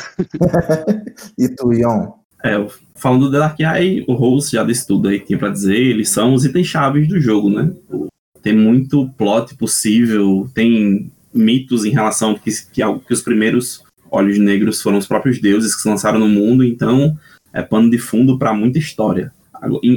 e 1.38 1.48
tu, 1.48 1.72
Ion? 1.72 2.12
É, 2.44 2.66
falando 2.94 3.26
do 3.26 3.38
Dark 3.38 3.59
Eye, 3.61 4.04
o 4.06 4.14
Rose 4.14 4.52
já 4.52 4.62
disse 4.62 4.87
tudo 4.87 5.09
aí 5.09 5.20
que 5.20 5.26
tinha 5.26 5.38
pra 5.38 5.48
dizer, 5.48 5.76
eles 5.76 6.11
são 6.11 6.35
os 6.35 6.44
itens 6.44 6.66
chaves 6.66 7.09
do 7.09 7.20
jogo, 7.20 7.48
né? 7.48 7.72
Tem 8.42 8.54
muito 8.54 9.09
plot 9.16 9.56
possível, 9.56 10.48
tem 10.54 11.11
mitos 11.32 11.85
em 11.85 11.90
relação 11.90 12.35
que, 12.35 12.50
que, 12.72 12.82
que 13.06 13.12
os 13.12 13.22
primeiros 13.22 13.82
olhos 14.11 14.38
negros 14.38 14.80
foram 14.80 14.98
os 14.98 15.06
próprios 15.06 15.40
deuses 15.40 15.74
que 15.74 15.82
se 15.82 15.88
lançaram 15.88 16.18
no 16.18 16.28
mundo, 16.28 16.64
então 16.64 17.16
é 17.52 17.62
pano 17.62 17.90
de 17.90 17.98
fundo 17.98 18.38
para 18.38 18.54
muita 18.54 18.78
história. 18.78 19.32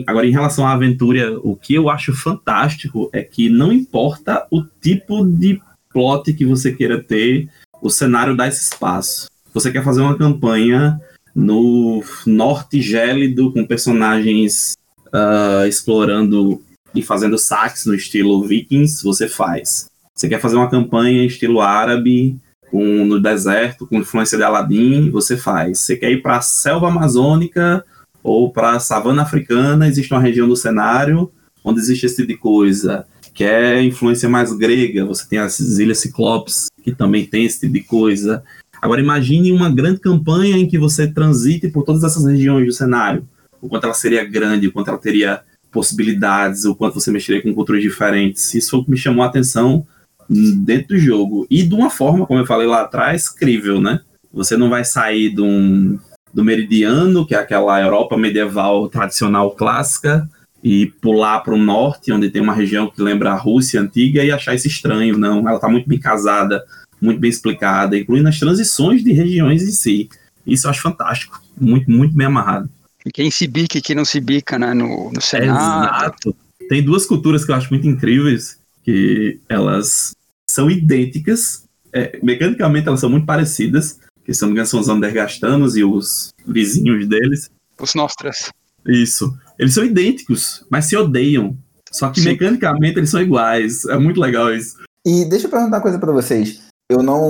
Agora, 0.08 0.28
em 0.28 0.32
relação 0.32 0.66
à 0.66 0.74
aventura, 0.74 1.38
o 1.44 1.56
que 1.56 1.74
eu 1.74 1.90
acho 1.90 2.14
fantástico 2.14 3.10
é 3.14 3.22
que 3.22 3.50
não 3.50 3.72
importa 3.72 4.46
o 4.52 4.64
tipo 4.82 5.26
de 5.26 5.62
plot 5.92 6.34
que 6.34 6.46
você 6.46 6.72
queira 6.72 7.02
ter, 7.02 7.50
o 7.82 7.90
cenário 7.90 8.36
dá 8.36 8.48
esse 8.48 8.64
espaço. 8.64 9.28
Você 9.54 9.72
quer 9.72 9.84
fazer 9.84 10.02
uma 10.02 10.18
campanha 10.18 11.00
no 11.36 12.04
norte 12.26 12.82
gélido, 12.82 13.52
com 13.52 13.66
personagens 13.66 14.74
uh, 15.08 15.66
explorando 15.68 16.62
e 16.94 17.02
fazendo 17.02 17.38
saques 17.38 17.86
no 17.86 17.96
estilo 17.96 18.44
Vikings, 18.46 19.04
você 19.04 19.28
faz. 19.28 19.88
Você 20.16 20.28
quer 20.28 20.40
fazer 20.40 20.56
uma 20.56 20.70
campanha 20.70 21.26
estilo 21.26 21.62
árabe, 21.62 22.38
com, 22.70 23.06
no 23.06 23.20
deserto, 23.20 23.88
com 23.88 24.00
influência 24.00 24.38
de 24.38 24.44
Aladdin, 24.44 25.10
você 25.10 25.36
faz. 25.36 25.80
Você 25.80 25.96
quer 25.96 26.12
ir 26.12 26.22
para 26.22 26.38
a 26.38 26.42
selva 26.42 26.88
amazônica 26.88 27.84
ou 28.24 28.52
para 28.52 28.72
a 28.72 28.80
savana 28.80 29.22
africana, 29.22 29.88
existe 29.88 30.14
uma 30.14 30.22
região 30.22 30.48
do 30.48 30.56
cenário 30.56 31.32
onde 31.64 31.80
existe 31.80 32.06
esse 32.06 32.16
tipo 32.16 32.28
de 32.28 32.38
coisa 32.38 33.06
que 33.40 33.44
é 33.46 33.82
influência 33.82 34.28
mais 34.28 34.52
grega, 34.52 35.06
você 35.06 35.26
tem 35.26 35.40
as 35.40 35.58
Ilhas 35.60 36.00
Ciclopes, 36.00 36.68
que 36.84 36.94
também 36.94 37.26
tem 37.26 37.46
esse 37.46 37.62
tipo 37.62 37.72
de 37.72 37.80
coisa. 37.80 38.44
Agora 38.82 39.00
imagine 39.00 39.54
uma 39.54 39.70
grande 39.70 40.02
campanha 40.02 40.58
em 40.58 40.68
que 40.68 40.78
você 40.78 41.08
transite 41.08 41.70
por 41.70 41.86
todas 41.86 42.04
essas 42.04 42.26
regiões 42.26 42.66
do 42.66 42.74
cenário, 42.74 43.26
o 43.62 43.70
quanto 43.70 43.86
ela 43.86 43.94
seria 43.94 44.26
grande, 44.26 44.68
o 44.68 44.74
quanto 44.74 44.90
ela 44.90 44.98
teria 44.98 45.42
possibilidades, 45.72 46.66
o 46.66 46.76
quanto 46.76 46.96
você 46.96 47.12
mexeria 47.12 47.42
com 47.42 47.54
culturas 47.54 47.82
diferentes. 47.82 48.54
Isso 48.54 48.72
foi 48.72 48.80
o 48.82 48.84
que 48.84 48.92
me 48.92 48.98
chamou 48.98 49.24
a 49.24 49.28
atenção 49.28 49.88
dentro 50.30 50.90
do 50.90 50.98
jogo. 50.98 51.48
E 51.50 51.64
de 51.64 51.74
uma 51.74 51.90
forma, 51.90 52.26
como 52.26 52.42
eu 52.42 52.46
falei 52.46 52.68
lá 52.68 52.82
atrás, 52.82 53.30
crível, 53.30 53.80
né? 53.80 54.02
Você 54.34 54.58
não 54.58 54.70
vai 54.70 54.84
sair 54.84 55.34
de 55.34 55.42
um, 55.42 55.98
do 56.34 56.44
meridiano, 56.44 57.26
que 57.26 57.36
é 57.36 57.38
aquela 57.38 57.82
Europa 57.82 58.18
medieval 58.18 58.88
tradicional 58.90 59.52
clássica, 59.52 60.30
e 60.64 60.88
pular 61.02 61.40
para 61.40 61.54
o 61.54 61.58
norte, 61.58 62.12
onde 62.12 62.30
tem 62.30 62.42
uma 62.42 62.54
região 62.54 62.90
que 62.90 63.02
lembra 63.02 63.32
a 63.32 63.38
Rússia 63.38 63.82
antiga, 63.82 64.24
e 64.24 64.32
achar 64.32 64.54
isso 64.54 64.68
estranho. 64.68 65.18
Não, 65.18 65.40
ela 65.40 65.56
está 65.56 65.70
muito 65.70 65.88
bem 65.88 66.00
casada, 66.00 66.64
muito 67.02 67.20
bem 67.20 67.30
explicada, 67.30 67.98
incluindo 67.98 68.28
as 68.28 68.40
transições 68.40 69.04
de 69.04 69.14
regiões 69.14 69.64
em 69.64 69.72
si. 69.72 70.10
Isso 70.46 70.68
eu 70.68 70.72
acho 70.72 70.82
fantástico, 70.82 71.42
muito, 71.60 71.90
muito 71.90 72.16
bem 72.16 72.28
amarrado. 72.28 72.70
E 73.06 73.12
quem 73.12 73.32
se 73.32 73.48
bica 73.48 73.78
e 73.78 73.82
quem 73.82 73.96
não 73.96 74.06
se 74.06 74.20
bica 74.20 74.60
né, 74.60 74.74
no, 74.74 75.12
no. 75.12 75.20
Exato. 75.20 76.36
Tem 76.68 76.84
duas 76.84 77.06
culturas 77.06 77.46
que 77.46 77.52
eu 77.52 77.56
acho 77.56 77.70
muito 77.70 77.88
incríveis, 77.88 78.60
que 78.84 79.40
elas 79.48 80.14
são 80.50 80.70
idênticas, 80.70 81.64
é, 81.94 82.20
mecanicamente 82.22 82.88
elas 82.88 83.00
são 83.00 83.10
muito 83.10 83.26
parecidas, 83.26 84.00
que 84.30 84.36
são, 84.36 84.66
são 84.66 84.80
os 84.80 84.90
Andergastanos 84.90 85.76
e 85.76 85.84
os 85.84 86.30
vizinhos 86.46 87.08
deles. 87.08 87.50
Os 87.82 87.96
Nostras. 87.96 88.52
Isso. 88.86 89.36
Eles 89.58 89.74
são 89.74 89.84
idênticos, 89.84 90.64
mas 90.70 90.86
se 90.86 90.96
odeiam. 90.96 91.58
Só 91.92 92.12
que 92.12 92.22
Sim. 92.22 92.30
mecanicamente 92.30 93.00
eles 93.00 93.10
são 93.10 93.22
iguais. 93.22 93.86
É 93.86 93.98
muito 93.98 94.20
legal 94.20 94.54
isso. 94.54 94.78
E 95.06 95.26
deixa 95.26 95.48
eu 95.48 95.50
perguntar 95.50 95.78
uma 95.78 95.82
coisa 95.82 95.98
para 95.98 96.12
vocês. 96.12 96.62
Eu 96.92 97.02
não, 97.02 97.30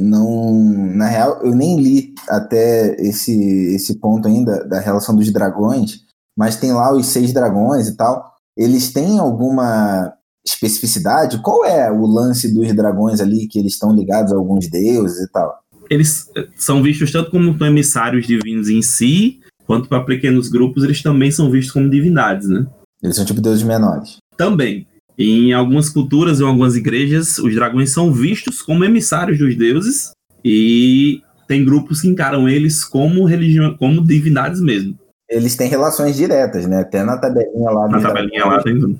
não, 0.00 0.54
na 0.94 1.06
real, 1.06 1.40
eu 1.42 1.54
nem 1.54 1.80
li 1.80 2.14
até 2.28 2.94
esse, 3.00 3.74
esse 3.74 3.98
ponto 3.98 4.28
ainda 4.28 4.64
da 4.64 4.80
relação 4.80 5.16
dos 5.16 5.32
dragões, 5.32 6.00
mas 6.36 6.56
tem 6.56 6.72
lá 6.72 6.92
os 6.94 7.06
seis 7.06 7.32
dragões 7.32 7.88
e 7.88 7.96
tal. 7.96 8.32
Eles 8.56 8.92
têm 8.92 9.18
alguma 9.18 10.12
especificidade? 10.46 11.40
Qual 11.42 11.64
é 11.64 11.90
o 11.90 12.06
lance 12.06 12.52
dos 12.52 12.74
dragões 12.74 13.20
ali 13.20 13.48
que 13.48 13.58
eles 13.58 13.72
estão 13.72 13.92
ligados 13.92 14.32
a 14.32 14.36
alguns 14.36 14.68
deuses 14.68 15.20
e 15.20 15.32
tal? 15.32 15.61
Eles 15.92 16.30
eh, 16.34 16.48
são 16.56 16.82
vistos 16.82 17.12
tanto 17.12 17.30
como 17.30 17.54
emissários 17.66 18.26
divinos 18.26 18.70
em 18.70 18.80
si, 18.80 19.40
quanto 19.66 19.90
para 19.90 20.02
pequenos 20.02 20.48
grupos, 20.48 20.84
eles 20.84 21.02
também 21.02 21.30
são 21.30 21.50
vistos 21.50 21.70
como 21.70 21.90
divindades, 21.90 22.48
né? 22.48 22.66
Eles 23.02 23.14
são 23.14 23.26
tipo 23.26 23.42
deuses 23.42 23.62
menores. 23.62 24.16
Também. 24.34 24.86
Em 25.18 25.52
algumas 25.52 25.90
culturas 25.90 26.40
e 26.40 26.42
algumas 26.42 26.76
igrejas, 26.76 27.36
os 27.36 27.54
dragões 27.54 27.92
são 27.92 28.10
vistos 28.10 28.62
como 28.62 28.86
emissários 28.86 29.38
dos 29.38 29.54
deuses 29.54 30.12
e 30.42 31.20
tem 31.46 31.62
grupos 31.62 32.00
que 32.00 32.08
encaram 32.08 32.48
eles 32.48 32.82
como 32.82 33.26
religião, 33.26 33.76
como 33.76 34.02
divindades 34.02 34.62
mesmo. 34.62 34.98
Eles 35.28 35.56
têm 35.56 35.68
relações 35.68 36.16
diretas, 36.16 36.66
né? 36.66 36.80
Até 36.80 37.02
na 37.04 37.18
tabelinha 37.18 37.70
lá. 37.70 37.86
Na 37.86 38.00
tabelinha 38.00 38.46
lá 38.46 38.62
tem 38.62 38.80
tudo. 38.80 38.98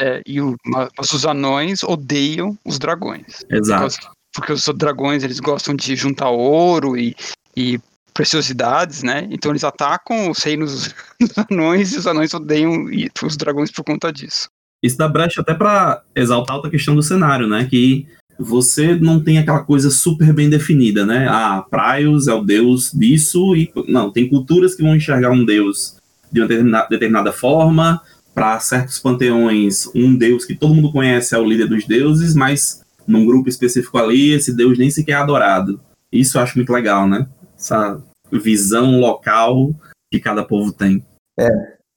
É, 0.00 0.20
e 0.26 0.40
o, 0.40 0.56
mas 0.66 1.12
os 1.12 1.24
anões 1.24 1.84
odeiam 1.84 2.58
os 2.64 2.76
dragões. 2.76 3.44
Exato. 3.48 4.10
Porque, 4.34 4.52
os 4.52 4.68
dragões 4.74 5.22
eles 5.22 5.40
gostam 5.40 5.74
de 5.74 5.94
juntar 5.94 6.28
ouro 6.28 6.96
e, 6.96 7.14
e 7.56 7.78
preciosidades, 8.12 9.02
né? 9.02 9.26
Então 9.30 9.52
eles 9.52 9.64
atacam 9.64 10.30
os 10.30 10.42
reinos 10.42 10.94
dos 11.20 11.38
anões 11.50 11.92
e 11.92 11.98
os 11.98 12.06
anões 12.06 12.32
odeiam 12.32 12.86
os 13.22 13.36
dragões 13.36 13.70
por 13.70 13.84
conta 13.84 14.12
disso. 14.12 14.48
Isso 14.82 14.98
dá 14.98 15.08
brecha 15.08 15.40
até 15.40 15.54
para 15.54 16.02
exaltar 16.14 16.56
outra 16.56 16.70
questão 16.70 16.94
do 16.94 17.02
cenário, 17.02 17.48
né? 17.48 17.64
Que 17.64 18.06
você 18.38 18.94
não 18.94 19.22
tem 19.22 19.38
aquela 19.38 19.62
coisa 19.62 19.90
super 19.90 20.32
bem 20.32 20.50
definida, 20.50 21.06
né? 21.06 21.26
Ah, 21.28 21.64
Praios 21.68 22.28
é 22.28 22.34
o 22.34 22.42
deus 22.42 22.92
disso 22.92 23.56
e 23.56 23.72
não, 23.88 24.10
tem 24.10 24.28
culturas 24.28 24.74
que 24.74 24.82
vão 24.82 24.94
enxergar 24.94 25.30
um 25.30 25.44
deus 25.44 25.96
de 26.30 26.40
uma 26.40 26.48
determinada, 26.48 26.88
determinada 26.88 27.32
forma. 27.32 28.00
Para 28.34 28.58
certos 28.58 28.98
panteões, 28.98 29.88
um 29.94 30.16
deus 30.16 30.44
que 30.44 30.56
todo 30.56 30.74
mundo 30.74 30.90
conhece 30.90 31.36
é 31.36 31.38
o 31.38 31.44
líder 31.44 31.68
dos 31.68 31.86
deuses, 31.86 32.34
mas 32.34 32.83
num 33.06 33.26
grupo 33.26 33.48
específico 33.48 33.98
ali, 33.98 34.32
esse 34.32 34.54
deus 34.54 34.78
nem 34.78 34.90
sequer 34.90 35.12
é 35.12 35.16
adorado. 35.16 35.80
Isso 36.12 36.38
eu 36.38 36.42
acho 36.42 36.56
muito 36.56 36.72
legal, 36.72 37.08
né? 37.08 37.26
essa 37.64 38.00
visão 38.30 38.98
local 39.00 39.74
que 40.12 40.20
cada 40.20 40.44
povo 40.44 40.72
tem. 40.72 41.04
É. 41.38 41.48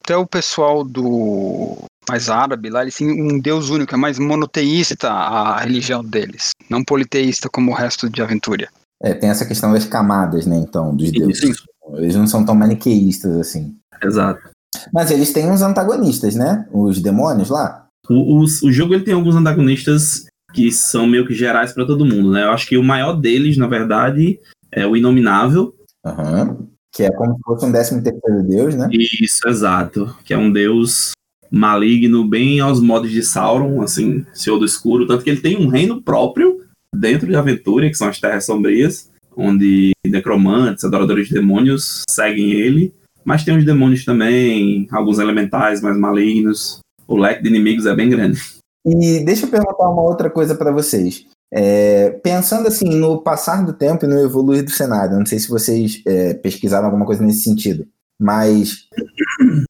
Até 0.04 0.16
o 0.16 0.26
pessoal 0.26 0.84
do 0.84 1.78
mais 2.08 2.30
árabe 2.30 2.70
lá, 2.70 2.84
eles 2.84 2.96
têm 2.96 3.22
um 3.22 3.40
deus 3.40 3.70
único, 3.70 3.94
é 3.94 3.98
mais 3.98 4.18
monoteísta 4.18 5.10
a 5.12 5.60
religião 5.60 6.02
deles, 6.02 6.52
não 6.70 6.84
politeísta 6.84 7.50
como 7.50 7.72
o 7.72 7.76
resto 7.76 8.10
de 8.10 8.22
Aventura. 8.22 8.70
É, 9.04 9.14
tem 9.14 9.30
essa 9.30 9.46
questão 9.46 9.74
das 9.74 9.86
camadas, 9.86 10.46
né, 10.46 10.56
então, 10.56 10.96
dos 10.96 11.12
deuses. 11.12 11.64
Eles 11.96 12.16
não 12.16 12.26
são 12.26 12.46
tão 12.46 12.56
maniqueístas 12.56 13.36
assim. 13.38 13.76
Exato. 14.02 14.50
Mas 14.94 15.12
eles 15.12 15.34
têm 15.34 15.50
uns 15.50 15.62
antagonistas, 15.62 16.36
né? 16.36 16.68
Os 16.72 17.02
demônios 17.02 17.50
lá. 17.50 17.88
O, 18.10 18.42
o, 18.42 18.44
o 18.44 18.72
jogo 18.72 18.94
ele 18.94 19.04
tem 19.04 19.14
alguns 19.14 19.36
antagonistas 19.36 20.27
que 20.54 20.72
são 20.72 21.06
meio 21.06 21.28
que 21.28 21.34
gerais 21.34 21.74
para 21.74 21.86
todo 21.86 22.06
mundo, 22.06 22.32
né? 22.32 22.44
Eu 22.44 22.52
acho 22.52 22.68
que 22.68 22.78
o 22.78 22.84
maior 22.84 23.14
deles, 23.14 23.58
na 23.58 23.68
verdade, 23.68 24.40
é 24.72 24.86
o 24.86 24.96
Inominável. 24.96 25.74
Uhum. 26.06 26.68
Que 26.92 27.04
é 27.04 27.12
como 27.12 27.36
se 27.36 27.42
fosse 27.44 27.66
um 27.66 27.72
décimo 27.72 28.02
terceiro 28.02 28.44
deus, 28.44 28.76
né? 28.76 28.90
Isso, 28.92 29.48
exato. 29.48 30.16
Que 30.24 30.34
é 30.34 30.38
um 30.38 30.52
deus 30.52 31.12
maligno, 31.52 32.28
bem 32.28 32.60
aos 32.60 32.82
modos 32.82 33.12
de 33.12 33.24
Sauron, 33.24 33.82
assim, 33.82 34.26
Senhor 34.34 34.58
do 34.58 34.66
Escuro. 34.66 35.06
Tanto 35.06 35.24
que 35.24 35.30
ele 35.30 35.42
tem 35.42 35.58
um 35.58 35.68
reino 35.68 36.02
próprio 36.02 36.62
dentro 36.96 37.28
de 37.28 37.36
Aventura, 37.36 37.88
que 37.88 37.96
são 37.96 38.08
as 38.08 38.20
Terras 38.20 38.46
Sombrias, 38.46 39.12
onde 39.36 39.92
necromantes, 40.06 40.84
adoradores 40.84 41.28
de 41.28 41.36
demônios 41.36 42.04
seguem 42.10 42.52
ele. 42.52 42.94
Mas 43.24 43.44
tem 43.44 43.58
os 43.58 43.66
demônios 43.66 44.06
também, 44.06 44.88
alguns 44.92 45.20
elementais 45.20 45.82
mais 45.82 45.98
malignos. 45.98 46.80
O 47.06 47.18
leque 47.18 47.44
de 47.44 47.50
inimigos 47.50 47.86
é 47.86 47.94
bem 47.94 48.10
grande. 48.10 48.42
E 48.88 49.20
deixa 49.20 49.46
eu 49.46 49.50
perguntar 49.50 49.90
uma 49.90 50.02
outra 50.02 50.30
coisa 50.30 50.56
para 50.56 50.72
vocês. 50.72 51.26
É, 51.52 52.10
pensando 52.24 52.68
assim 52.68 52.90
no 52.96 53.22
passar 53.22 53.66
do 53.66 53.74
tempo 53.74 54.06
e 54.06 54.08
no 54.08 54.18
evoluir 54.20 54.64
do 54.64 54.72
cenário, 54.72 55.18
não 55.18 55.26
sei 55.26 55.40
se 55.40 55.50
vocês 55.50 56.02
é, 56.06 56.34
pesquisaram 56.34 56.86
alguma 56.86 57.06
coisa 57.06 57.24
nesse 57.24 57.42
sentido, 57.42 57.86
mas 58.20 58.88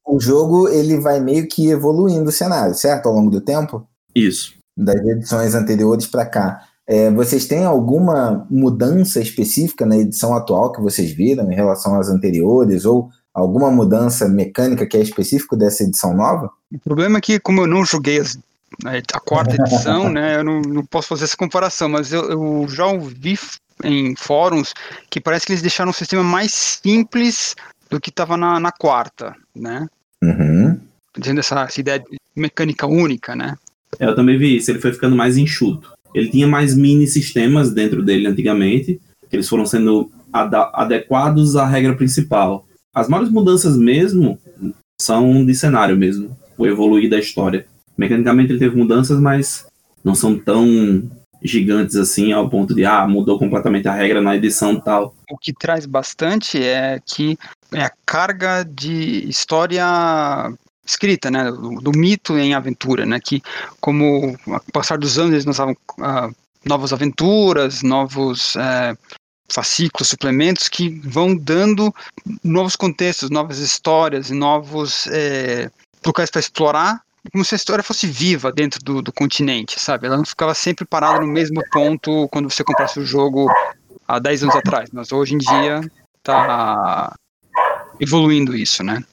o 0.06 0.20
jogo 0.20 0.68
ele 0.68 0.98
vai 1.00 1.20
meio 1.20 1.48
que 1.48 1.68
evoluindo 1.68 2.30
o 2.30 2.32
cenário, 2.32 2.74
certo? 2.74 3.06
Ao 3.06 3.14
longo 3.14 3.30
do 3.30 3.40
tempo? 3.40 3.86
Isso. 4.14 4.54
Das 4.76 4.96
edições 5.04 5.54
anteriores 5.54 6.06
para 6.06 6.24
cá. 6.24 6.62
É, 6.86 7.10
vocês 7.10 7.46
têm 7.46 7.64
alguma 7.64 8.46
mudança 8.48 9.20
específica 9.20 9.84
na 9.84 9.98
edição 9.98 10.34
atual 10.34 10.72
que 10.72 10.80
vocês 10.80 11.10
viram 11.12 11.50
em 11.50 11.54
relação 11.54 11.98
às 11.98 12.08
anteriores? 12.08 12.84
Ou 12.84 13.10
alguma 13.34 13.70
mudança 13.70 14.28
mecânica 14.28 14.86
que 14.86 14.96
é 14.96 15.00
específico 15.00 15.56
dessa 15.56 15.82
edição 15.82 16.14
nova? 16.14 16.50
O 16.72 16.78
problema 16.78 17.18
é 17.18 17.20
que, 17.20 17.38
como 17.38 17.60
eu 17.60 17.66
não 17.66 17.84
joguei 17.84 18.18
as, 18.18 18.38
a 18.84 19.20
quarta 19.20 19.54
edição, 19.60 20.10
né, 20.10 20.36
eu 20.36 20.44
não, 20.44 20.60
não, 20.60 20.84
posso 20.84 21.08
fazer 21.08 21.24
essa 21.24 21.36
comparação, 21.36 21.88
mas 21.88 22.12
eu, 22.12 22.30
eu, 22.30 22.66
já 22.68 22.86
ouvi 22.86 23.38
em 23.84 24.14
fóruns 24.16 24.74
que 25.10 25.20
parece 25.20 25.46
que 25.46 25.52
eles 25.52 25.62
deixaram 25.62 25.90
um 25.90 25.94
sistema 25.94 26.22
mais 26.22 26.52
simples 26.52 27.54
do 27.90 28.00
que 28.00 28.10
estava 28.10 28.36
na, 28.36 28.60
na, 28.60 28.72
quarta, 28.72 29.34
né? 29.54 29.86
Uhum. 30.22 30.78
Dizendo 31.16 31.40
essa, 31.40 31.62
essa 31.62 31.80
ideia 31.80 31.98
de 31.98 32.18
mecânica 32.36 32.86
única, 32.86 33.34
né? 33.34 33.56
Eu 33.98 34.14
também 34.14 34.36
vi 34.36 34.56
isso, 34.56 34.70
ele 34.70 34.80
foi 34.80 34.92
ficando 34.92 35.16
mais 35.16 35.36
enxuto. 35.36 35.92
Ele 36.14 36.28
tinha 36.28 36.46
mais 36.46 36.74
mini 36.74 37.06
sistemas 37.06 37.72
dentro 37.72 38.02
dele 38.02 38.26
antigamente, 38.26 39.00
que 39.28 39.36
eles 39.36 39.48
foram 39.48 39.64
sendo 39.64 40.10
adequados 40.32 41.56
à 41.56 41.66
regra 41.66 41.94
principal. 41.94 42.66
As 42.94 43.08
maiores 43.08 43.32
mudanças 43.32 43.76
mesmo 43.76 44.38
são 45.00 45.44
de 45.44 45.54
cenário 45.54 45.96
mesmo, 45.96 46.36
o 46.56 46.66
evoluir 46.66 47.08
da 47.08 47.18
história. 47.18 47.66
Mecanicamente 47.98 48.52
ele 48.52 48.60
teve 48.60 48.76
mudanças, 48.76 49.20
mas 49.20 49.66
não 50.04 50.14
são 50.14 50.38
tão 50.38 51.10
gigantes 51.42 51.96
assim 51.96 52.32
ao 52.32 52.48
ponto 52.48 52.74
de 52.74 52.84
ah, 52.84 53.06
mudou 53.06 53.38
completamente 53.38 53.88
a 53.88 53.92
regra 53.92 54.20
na 54.20 54.36
edição 54.36 54.80
tal. 54.80 55.14
O 55.30 55.36
que 55.36 55.52
traz 55.52 55.84
bastante 55.84 56.62
é 56.62 57.00
que 57.04 57.36
é 57.72 57.82
a 57.82 57.92
carga 58.06 58.64
de 58.64 59.28
história 59.28 59.84
escrita, 60.84 61.30
né, 61.30 61.50
do, 61.50 61.80
do, 61.80 61.92
mito 61.92 62.38
em 62.38 62.54
aventura, 62.54 63.04
né, 63.04 63.20
que 63.22 63.42
como 63.80 64.36
ao 64.46 64.60
passar 64.72 64.96
dos 64.96 65.18
anos 65.18 65.32
eles 65.32 65.44
lançavam 65.44 65.74
uh, 65.98 66.34
novas 66.64 66.92
aventuras, 66.92 67.82
novos 67.82 68.54
uh, 68.54 68.96
fascículos, 69.50 70.08
suplementos 70.08 70.68
que 70.68 70.88
vão 71.04 71.36
dando 71.36 71.94
novos 72.42 72.74
contextos, 72.74 73.28
novas 73.28 73.58
histórias, 73.58 74.30
novos 74.30 75.06
uh, 75.06 75.70
locais 76.04 76.30
para 76.30 76.40
explorar, 76.40 77.02
como 77.30 77.44
se 77.44 77.54
a 77.54 77.56
história 77.56 77.84
fosse 77.84 78.06
viva 78.06 78.52
dentro 78.52 78.80
do, 78.82 79.02
do 79.02 79.12
continente, 79.12 79.80
sabe? 79.80 80.06
Ela 80.06 80.16
não 80.16 80.24
ficava 80.24 80.54
sempre 80.54 80.84
parada 80.84 81.20
no 81.20 81.26
mesmo 81.26 81.62
ponto 81.72 82.28
quando 82.28 82.50
você 82.50 82.64
comprasse 82.64 82.98
o 82.98 83.04
jogo 83.04 83.46
há 84.06 84.18
10 84.18 84.44
anos 84.44 84.56
atrás, 84.56 84.88
mas 84.92 85.12
hoje 85.12 85.34
em 85.34 85.38
dia 85.38 85.80
está 86.16 87.14
evoluindo 88.00 88.56
isso, 88.56 88.82
né? 88.82 89.04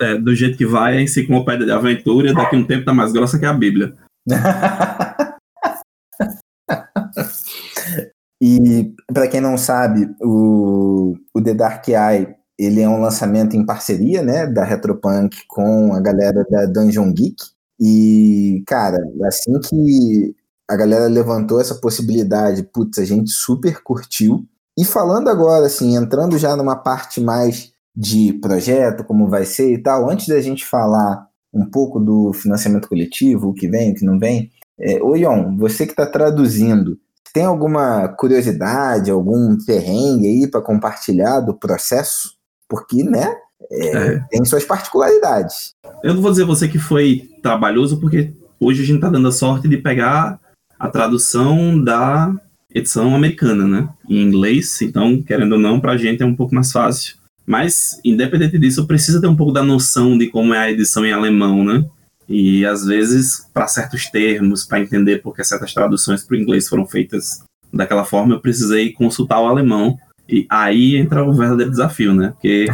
É, 0.00 0.16
do 0.16 0.34
jeito 0.34 0.58
que 0.58 0.66
vai, 0.66 0.96
a 0.96 1.02
enciclopédia 1.02 1.66
de 1.66 1.72
aventura 1.72 2.34
daqui 2.34 2.56
a 2.56 2.58
um 2.58 2.66
tempo 2.66 2.84
tá 2.84 2.92
mais 2.92 3.12
grossa 3.12 3.38
que 3.38 3.46
a 3.46 3.52
Bíblia. 3.52 3.94
e 8.42 8.92
para 9.12 9.28
quem 9.28 9.40
não 9.40 9.56
sabe, 9.56 10.08
o, 10.20 11.16
o 11.34 11.42
The 11.42 11.54
Dark 11.54 11.86
Eye 11.88 12.34
ele 12.58 12.80
é 12.80 12.88
um 12.88 13.00
lançamento 13.00 13.56
em 13.56 13.64
parceria, 13.64 14.22
né, 14.22 14.46
da 14.46 14.64
Retropunk 14.64 15.36
com 15.48 15.94
a 15.94 16.00
galera 16.00 16.44
da 16.48 16.66
Dungeon 16.66 17.12
Geek. 17.12 17.36
E, 17.84 18.62
cara, 18.64 18.96
assim 19.24 19.58
que 19.58 20.36
a 20.70 20.76
galera 20.76 21.08
levantou 21.08 21.60
essa 21.60 21.74
possibilidade, 21.74 22.62
putz, 22.62 22.96
a 23.00 23.04
gente 23.04 23.32
super 23.32 23.82
curtiu. 23.82 24.46
E 24.78 24.84
falando 24.84 25.28
agora, 25.28 25.66
assim, 25.66 25.96
entrando 25.96 26.38
já 26.38 26.54
numa 26.54 26.76
parte 26.76 27.20
mais 27.20 27.72
de 27.94 28.34
projeto, 28.34 29.02
como 29.02 29.28
vai 29.28 29.44
ser 29.44 29.72
e 29.72 29.82
tal, 29.82 30.08
antes 30.08 30.28
da 30.28 30.40
gente 30.40 30.64
falar 30.64 31.26
um 31.52 31.68
pouco 31.68 31.98
do 31.98 32.32
financiamento 32.32 32.88
coletivo, 32.88 33.48
o 33.48 33.52
que 33.52 33.66
vem, 33.66 33.90
o 33.90 33.94
que 33.96 34.04
não 34.04 34.16
vem, 34.16 34.48
é, 34.78 35.02
ô 35.02 35.16
Ion, 35.16 35.56
você 35.56 35.84
que 35.84 35.92
está 35.92 36.06
traduzindo, 36.06 36.96
tem 37.34 37.44
alguma 37.44 38.08
curiosidade, 38.08 39.10
algum 39.10 39.58
perrengue 39.66 40.28
aí 40.28 40.46
para 40.46 40.62
compartilhar 40.62 41.40
do 41.40 41.52
processo? 41.52 42.36
Porque, 42.68 43.02
né, 43.02 43.34
é, 43.70 43.86
é. 43.88 44.18
tem 44.30 44.44
suas 44.44 44.64
particularidades. 44.64 45.74
Eu 46.02 46.14
não 46.14 46.22
vou 46.22 46.30
dizer 46.30 46.44
você 46.44 46.68
que 46.68 46.78
foi 46.78 47.28
trabalhoso, 47.42 47.98
porque 48.00 48.32
hoje 48.58 48.82
a 48.82 48.86
gente 48.86 48.96
está 48.96 49.08
dando 49.08 49.28
a 49.28 49.32
sorte 49.32 49.68
de 49.68 49.76
pegar 49.76 50.40
a 50.78 50.88
tradução 50.88 51.82
da 51.82 52.34
edição 52.74 53.14
americana, 53.14 53.66
né, 53.66 53.88
em 54.08 54.22
inglês, 54.22 54.80
então, 54.80 55.22
querendo 55.22 55.52
ou 55.52 55.58
não, 55.58 55.78
para 55.78 55.92
a 55.92 55.96
gente 55.96 56.22
é 56.22 56.26
um 56.26 56.34
pouco 56.34 56.54
mais 56.54 56.72
fácil 56.72 57.22
mas, 57.46 58.00
independente 58.04 58.58
disso, 58.58 58.86
precisa 58.86 59.20
ter 59.20 59.26
um 59.26 59.36
pouco 59.36 59.52
da 59.52 59.62
noção 59.62 60.16
de 60.16 60.28
como 60.28 60.54
é 60.54 60.58
a 60.58 60.70
edição 60.70 61.04
em 61.04 61.12
alemão, 61.12 61.64
né? 61.64 61.84
E 62.28 62.64
às 62.64 62.86
vezes, 62.86 63.46
para 63.52 63.66
certos 63.66 64.06
termos, 64.06 64.64
para 64.64 64.80
entender 64.80 65.20
porque 65.22 65.44
certas 65.44 65.74
traduções 65.74 66.24
para 66.24 66.36
o 66.36 66.40
inglês 66.40 66.68
foram 66.68 66.86
feitas 66.86 67.42
daquela 67.72 68.04
forma, 68.04 68.34
eu 68.34 68.40
precisei 68.40 68.92
consultar 68.92 69.40
o 69.40 69.46
alemão. 69.46 69.98
E 70.28 70.46
aí 70.48 70.96
entra 70.96 71.24
o 71.24 71.32
verdadeiro 71.32 71.70
desafio, 71.70 72.14
né? 72.14 72.30
Porque 72.30 72.66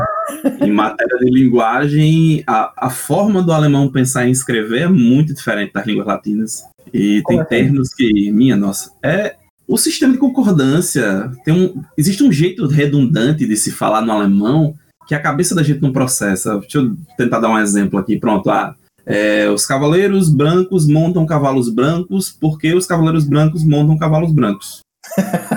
em 0.61 0.73
matéria 0.73 1.19
de 1.19 1.31
linguagem, 1.31 2.45
a, 2.47 2.73
a 2.77 2.91
forma 2.91 3.43
do 3.43 3.53
alemão 3.53 3.91
pensar 3.91 4.27
em 4.27 4.31
escrever 4.31 4.83
é 4.83 4.89
muito 4.89 5.35
diferente 5.35 5.73
das 5.73 5.87
línguas 5.87 6.07
latinas. 6.07 6.63
E 6.93 7.23
tem 7.27 7.45
termos 7.45 7.95
que, 7.95 8.31
minha 8.31 8.57
nossa, 8.57 8.93
é, 9.03 9.37
o 9.67 9.77
sistema 9.77 10.13
de 10.13 10.19
concordância 10.19 11.31
tem 11.45 11.55
um, 11.55 11.83
existe 11.97 12.23
um 12.23 12.33
jeito 12.33 12.67
redundante 12.67 13.47
de 13.47 13.57
se 13.57 13.71
falar 13.71 14.01
no 14.01 14.13
alemão 14.13 14.75
que 15.07 15.15
a 15.15 15.21
cabeça 15.21 15.55
da 15.55 15.63
gente 15.63 15.83
não 15.83 15.93
processa. 15.93 16.59
Deixa 16.59 16.79
eu 16.79 16.97
tentar 17.17 17.41
dar 17.41 17.51
um 17.51 17.59
exemplo 17.59 17.99
aqui. 17.99 18.19
Pronto. 18.19 18.51
Ah, 18.51 18.75
é, 19.05 19.49
os 19.49 19.65
cavaleiros 19.65 20.29
brancos 20.29 20.87
montam 20.87 21.25
cavalos 21.25 21.71
brancos 21.71 22.31
porque 22.31 22.75
os 22.75 22.87
cavaleiros 22.87 23.25
brancos 23.25 23.65
montam 23.65 23.97
cavalos 23.97 24.33
brancos. 24.33 24.81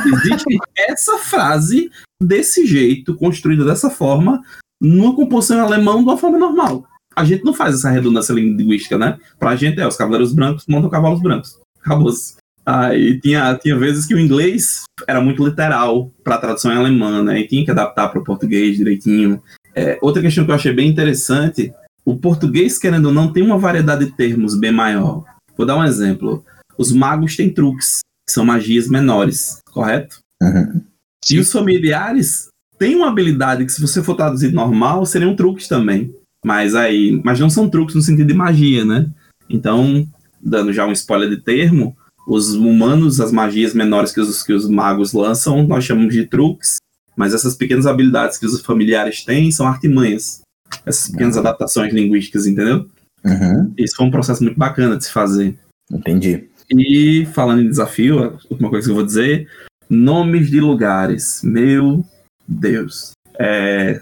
Existe 0.06 0.58
essa 0.78 1.18
frase 1.18 1.90
desse 2.22 2.66
jeito, 2.66 3.16
construída 3.16 3.66
dessa 3.66 3.90
forma, 3.90 4.42
numa 4.82 5.16
composição 5.16 5.58
em 5.58 5.62
alemão 5.62 5.98
de 5.98 6.04
uma 6.04 6.18
forma 6.18 6.38
normal. 6.38 6.86
A 7.16 7.26
gente 7.26 7.44
não 7.44 7.54
faz 7.54 7.76
essa 7.76 7.90
redundância 7.90 8.34
linguística, 8.34 8.98
né? 8.98 9.18
Pra 9.38 9.56
gente 9.56 9.80
é, 9.80 9.88
os 9.88 9.98
cavaleiros 9.98 10.34
brancos 10.34 10.66
montam 10.68 10.90
cavalos 10.90 11.22
brancos. 11.22 11.60
Acabou-se. 11.84 12.36
Ah, 12.66 12.96
e 12.96 13.20
tinha, 13.20 13.56
tinha 13.56 13.78
vezes 13.78 14.06
que 14.06 14.14
o 14.14 14.20
inglês 14.20 14.84
era 15.08 15.20
muito 15.20 15.46
literal 15.46 16.12
para 16.24 16.36
a 16.36 16.38
tradução 16.38 16.72
em 16.72 16.78
alemã, 16.78 17.24
né? 17.24 17.40
E 17.40 17.48
tinha 17.48 17.66
que 17.66 17.72
adaptar 17.72 18.10
para 18.10 18.20
o 18.20 18.24
português 18.24 18.78
direitinho. 18.78 19.42
É, 19.76 19.98
outra 20.02 20.22
questão 20.22 20.46
que 20.46 20.52
eu 20.52 20.56
achei 20.56 20.72
bem 20.72 20.88
interessante: 20.88 21.74
o 22.06 22.16
português, 22.18 22.78
querendo 22.78 23.08
ou 23.08 23.14
não, 23.14 23.32
tem 23.32 23.44
uma 23.44 23.58
variedade 23.58 24.06
de 24.06 24.12
termos 24.12 24.58
bem 24.58 24.72
maior. 24.72 25.24
Vou 25.58 25.66
dar 25.66 25.78
um 25.78 25.84
exemplo. 25.84 26.46
Os 26.78 26.92
magos 26.92 27.36
têm 27.36 27.54
truques, 27.54 28.00
que 28.00 28.11
são 28.32 28.46
magias 28.46 28.88
menores, 28.88 29.60
correto? 29.72 30.20
Uhum. 30.42 30.82
E 31.30 31.40
os 31.40 31.52
familiares 31.52 32.48
têm 32.78 32.96
uma 32.96 33.10
habilidade 33.10 33.66
que, 33.66 33.72
se 33.72 33.82
você 33.82 34.02
for 34.02 34.16
traduzir 34.16 34.52
normal, 34.52 35.06
seriam 35.06 35.36
truques 35.36 35.68
também. 35.68 36.14
Mas 36.44 36.74
aí, 36.74 37.22
mas 37.24 37.40
não 37.40 37.50
são 37.50 37.70
truques 37.70 37.96
no 37.96 38.02
sentido 38.02 38.28
de 38.28 38.34
magia, 38.34 38.84
né? 38.84 39.08
Então, 39.50 40.08
dando 40.42 40.74
já 40.74 40.86
um 40.86 40.92
spoiler 40.92 41.30
de 41.30 41.38
termo, 41.38 41.96
os 42.28 42.54
humanos, 42.54 43.20
as 43.20 43.32
magias 43.32 43.74
menores 43.74 44.12
que 44.12 44.20
os, 44.20 44.42
que 44.44 44.54
os 44.54 44.68
magos 44.68 45.14
lançam, 45.14 45.66
nós 45.68 45.84
chamamos 45.84 46.14
de 46.14 46.26
truques, 46.26 46.78
mas 47.16 47.34
essas 47.34 47.56
pequenas 47.56 47.86
habilidades 47.86 48.38
que 48.38 48.46
os 48.46 48.62
familiares 48.62 49.24
têm 49.24 49.52
são 49.52 49.68
artimanhas. 49.68 50.42
Essas 50.86 51.12
pequenas 51.12 51.36
uhum. 51.36 51.42
adaptações 51.42 51.94
linguísticas, 51.94 52.48
entendeu? 52.48 52.88
Uhum. 53.24 53.74
Isso 53.78 53.96
foi 53.96 54.06
um 54.06 54.12
processo 54.12 54.44
muito 54.44 54.58
bacana 54.58 54.98
de 54.98 55.06
se 55.06 55.12
fazer. 55.12 55.58
Entendi. 55.92 56.50
E 56.78 57.26
falando 57.34 57.62
em 57.62 57.70
desafio, 57.70 58.24
a 58.24 58.28
última 58.50 58.70
coisa 58.70 58.88
que 58.88 58.92
eu 58.92 58.96
vou 58.96 59.06
dizer: 59.06 59.48
nomes 59.90 60.50
de 60.50 60.60
lugares. 60.60 61.42
Meu 61.44 62.06
Deus. 62.48 63.12
É... 63.38 64.02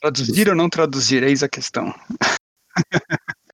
Traduzir 0.00 0.48
ou 0.48 0.54
não 0.54 0.68
traduzir? 0.68 1.22
Eis 1.22 1.42
a 1.42 1.48
questão. 1.48 1.94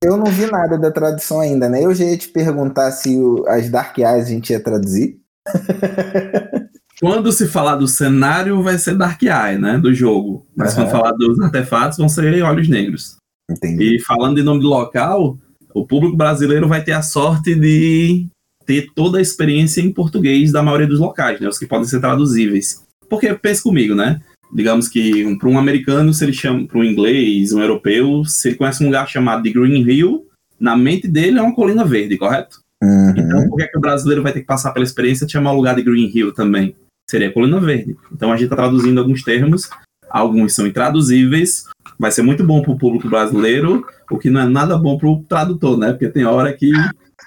Eu 0.01 0.17
não 0.17 0.25
vi 0.25 0.45
nada 0.45 0.77
da 0.77 0.91
tradução 0.91 1.39
ainda, 1.39 1.67
né? 1.67 1.83
Eu 1.83 1.93
já 1.93 2.05
ia 2.05 2.17
te 2.17 2.27
perguntar 2.27 2.91
se 2.91 3.17
o, 3.17 3.45
as 3.47 3.69
Dark 3.69 3.97
Eyes 3.97 4.27
a 4.27 4.29
gente 4.29 4.51
ia 4.51 4.59
traduzir. 4.59 5.19
Quando 6.99 7.31
se 7.31 7.47
falar 7.47 7.75
do 7.75 7.87
cenário, 7.87 8.63
vai 8.63 8.77
ser 8.77 8.95
Dark 8.97 9.21
Eye, 9.21 9.57
né? 9.57 9.77
Do 9.77 9.93
jogo. 9.93 10.45
Mas 10.55 10.73
uhum. 10.73 10.83
quando 10.83 10.91
falar 10.91 11.11
dos 11.11 11.39
artefatos, 11.41 11.97
vão 11.97 12.07
ser 12.07 12.41
Olhos 12.41 12.69
Negros. 12.69 13.17
Entendi. 13.49 13.95
E 13.95 13.99
falando 13.99 14.37
de 14.37 14.43
nome 14.43 14.61
de 14.61 14.65
local, 14.65 15.37
o 15.73 15.85
público 15.85 16.15
brasileiro 16.15 16.69
vai 16.69 16.83
ter 16.83 16.93
a 16.93 17.01
sorte 17.01 17.53
de 17.53 18.27
ter 18.65 18.87
toda 18.95 19.19
a 19.19 19.21
experiência 19.21 19.81
em 19.81 19.91
português 19.91 20.51
da 20.51 20.63
maioria 20.63 20.87
dos 20.87 20.99
locais, 20.99 21.39
né? 21.39 21.47
Os 21.47 21.59
que 21.59 21.67
podem 21.67 21.87
ser 21.87 21.99
traduzíveis. 21.99 22.83
Porque 23.09 23.33
pense 23.33 23.61
comigo, 23.61 23.93
né? 23.93 24.21
Digamos 24.53 24.87
que 24.87 25.25
um, 25.25 25.37
para 25.37 25.49
um 25.49 25.57
americano, 25.57 26.13
se 26.13 26.23
ele 26.23 26.33
chama 26.33 26.65
para 26.65 26.79
um 26.79 26.83
inglês, 26.83 27.51
um 27.51 27.61
europeu, 27.61 28.23
se 28.25 28.49
ele 28.49 28.57
conhece 28.57 28.83
um 28.83 28.87
lugar 28.87 29.07
chamado 29.07 29.43
de 29.43 29.51
Green 29.51 29.81
Hill, 29.81 30.25
na 30.59 30.75
mente 30.75 31.07
dele 31.07 31.39
é 31.39 31.41
uma 31.41 31.53
colina 31.53 31.83
verde, 31.83 32.17
correto? 32.17 32.59
Uhum. 32.81 33.13
Então, 33.15 33.49
por 33.49 33.57
que, 33.57 33.63
é 33.63 33.67
que 33.67 33.77
o 33.77 33.81
brasileiro 33.81 34.23
vai 34.23 34.31
ter 34.31 34.41
que 34.41 34.45
passar 34.45 34.71
pela 34.71 34.85
experiência 34.85 35.25
de 35.25 35.31
chamar 35.31 35.53
o 35.53 35.57
lugar 35.57 35.75
de 35.75 35.83
Green 35.83 36.11
Hill 36.13 36.33
também? 36.33 36.75
Seria 37.09 37.31
colina 37.31 37.59
verde. 37.59 37.95
Então, 38.11 38.31
a 38.31 38.35
gente 38.35 38.45
está 38.45 38.55
traduzindo 38.55 38.99
alguns 38.99 39.23
termos, 39.23 39.69
alguns 40.09 40.53
são 40.53 40.65
intraduzíveis, 40.65 41.65
vai 41.99 42.11
ser 42.11 42.21
muito 42.21 42.43
bom 42.43 42.61
para 42.61 42.71
o 42.71 42.77
público 42.77 43.09
brasileiro, 43.09 43.85
o 44.09 44.17
que 44.17 44.29
não 44.29 44.41
é 44.41 44.47
nada 44.47 44.77
bom 44.77 44.97
para 44.97 45.09
o 45.09 45.23
tradutor, 45.23 45.77
né? 45.77 45.91
Porque 45.91 46.09
tem 46.09 46.25
hora 46.25 46.53
que 46.53 46.71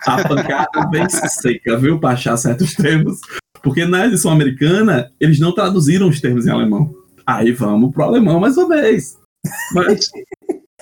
a 0.07 0.29
pancada 0.29 0.91
vem 0.91 1.09
seca, 1.09 1.77
viu? 1.77 1.99
Para 1.99 2.15
achar 2.15 2.37
certos 2.37 2.75
termos. 2.75 3.19
Porque 3.63 3.85
na 3.85 4.07
edição 4.07 4.31
americana, 4.31 5.11
eles 5.21 5.41
não 5.41 5.55
traduziram 5.55 6.09
os 6.09 6.21
termos 6.21 6.47
em 6.47 6.51
alemão. 6.51 6.95
Aí 7.27 7.53
vamos 7.53 7.93
pro 7.93 8.05
alemão 8.05 8.41
mais 8.41 8.57
uma 8.57 8.69
vez. 8.69 9.19
Mas 9.75 10.11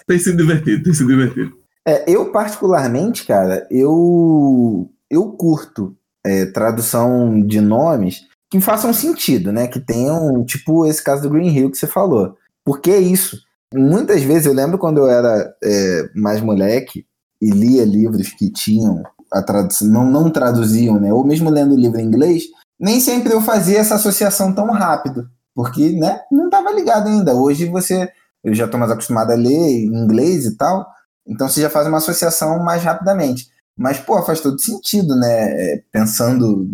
tem 0.07 0.19
sido 0.19 0.37
divertido, 0.37 0.83
tem 0.83 0.95
sido 0.95 1.09
divertido. 1.09 1.57
É, 1.87 2.05
eu, 2.11 2.31
particularmente, 2.33 3.25
cara, 3.27 3.67
eu, 3.71 4.91
eu 5.11 5.33
curto 5.33 5.97
é, 6.25 6.47
tradução 6.47 7.41
de 7.45 7.61
nomes 7.61 8.27
que 8.51 8.61
façam 8.61 8.93
sentido, 8.93 9.53
né? 9.53 9.67
Que 9.67 9.81
tenham, 9.81 10.45
tipo, 10.45 10.87
esse 10.87 11.03
caso 11.03 11.23
do 11.23 11.31
Green 11.31 11.49
Hill 11.49 11.71
que 11.71 11.79
você 11.79 11.87
falou. 11.87 12.37
Porque 12.65 12.91
é 12.91 12.99
isso. 12.99 13.41
Muitas 13.75 14.23
vezes, 14.23 14.47
eu 14.47 14.53
lembro 14.53 14.79
quando 14.79 14.99
eu 14.99 15.09
era 15.09 15.55
é, 15.63 16.11
mais 16.15 16.41
moleque 16.41 17.07
e 17.41 17.51
lia 17.51 17.85
livros 17.85 18.31
que 18.31 18.51
tinham 18.51 19.03
a 19.33 19.43
tradução, 19.43 19.89
não, 19.89 20.05
não 20.05 20.31
traduziam, 20.31 21.01
né? 21.01 21.13
Ou 21.13 21.25
mesmo 21.25 21.51
lendo 21.51 21.77
livro 21.77 22.01
em 22.01 22.05
inglês, 22.05 22.45
nem 22.79 23.01
sempre 23.01 23.33
eu 23.33 23.41
fazia 23.41 23.79
essa 23.79 23.97
associação 23.97 24.53
tão 24.53 24.71
rápido 24.71 25.29
porque 25.57 25.93
né, 25.93 26.21
não 26.31 26.45
estava 26.45 26.71
ligado 26.71 27.09
ainda. 27.09 27.35
Hoje 27.35 27.65
você, 27.65 28.11
eu 28.45 28.55
já 28.55 28.67
estou 28.67 28.79
mais 28.79 28.93
acostumado 28.93 29.33
a 29.33 29.35
ler 29.35 29.49
em 29.49 29.87
inglês 29.87 30.45
e 30.45 30.55
tal, 30.55 30.87
então 31.27 31.49
você 31.49 31.63
já 31.63 31.71
faz 31.71 31.89
uma 31.89 31.97
associação 31.97 32.63
mais 32.63 32.85
rapidamente. 32.85 33.49
Mas, 33.79 33.99
pô, 33.99 34.23
faz 34.23 34.41
todo 34.41 34.61
sentido, 34.61 35.17
né? 35.17 35.29
É, 35.29 35.83
pensando 35.91 36.67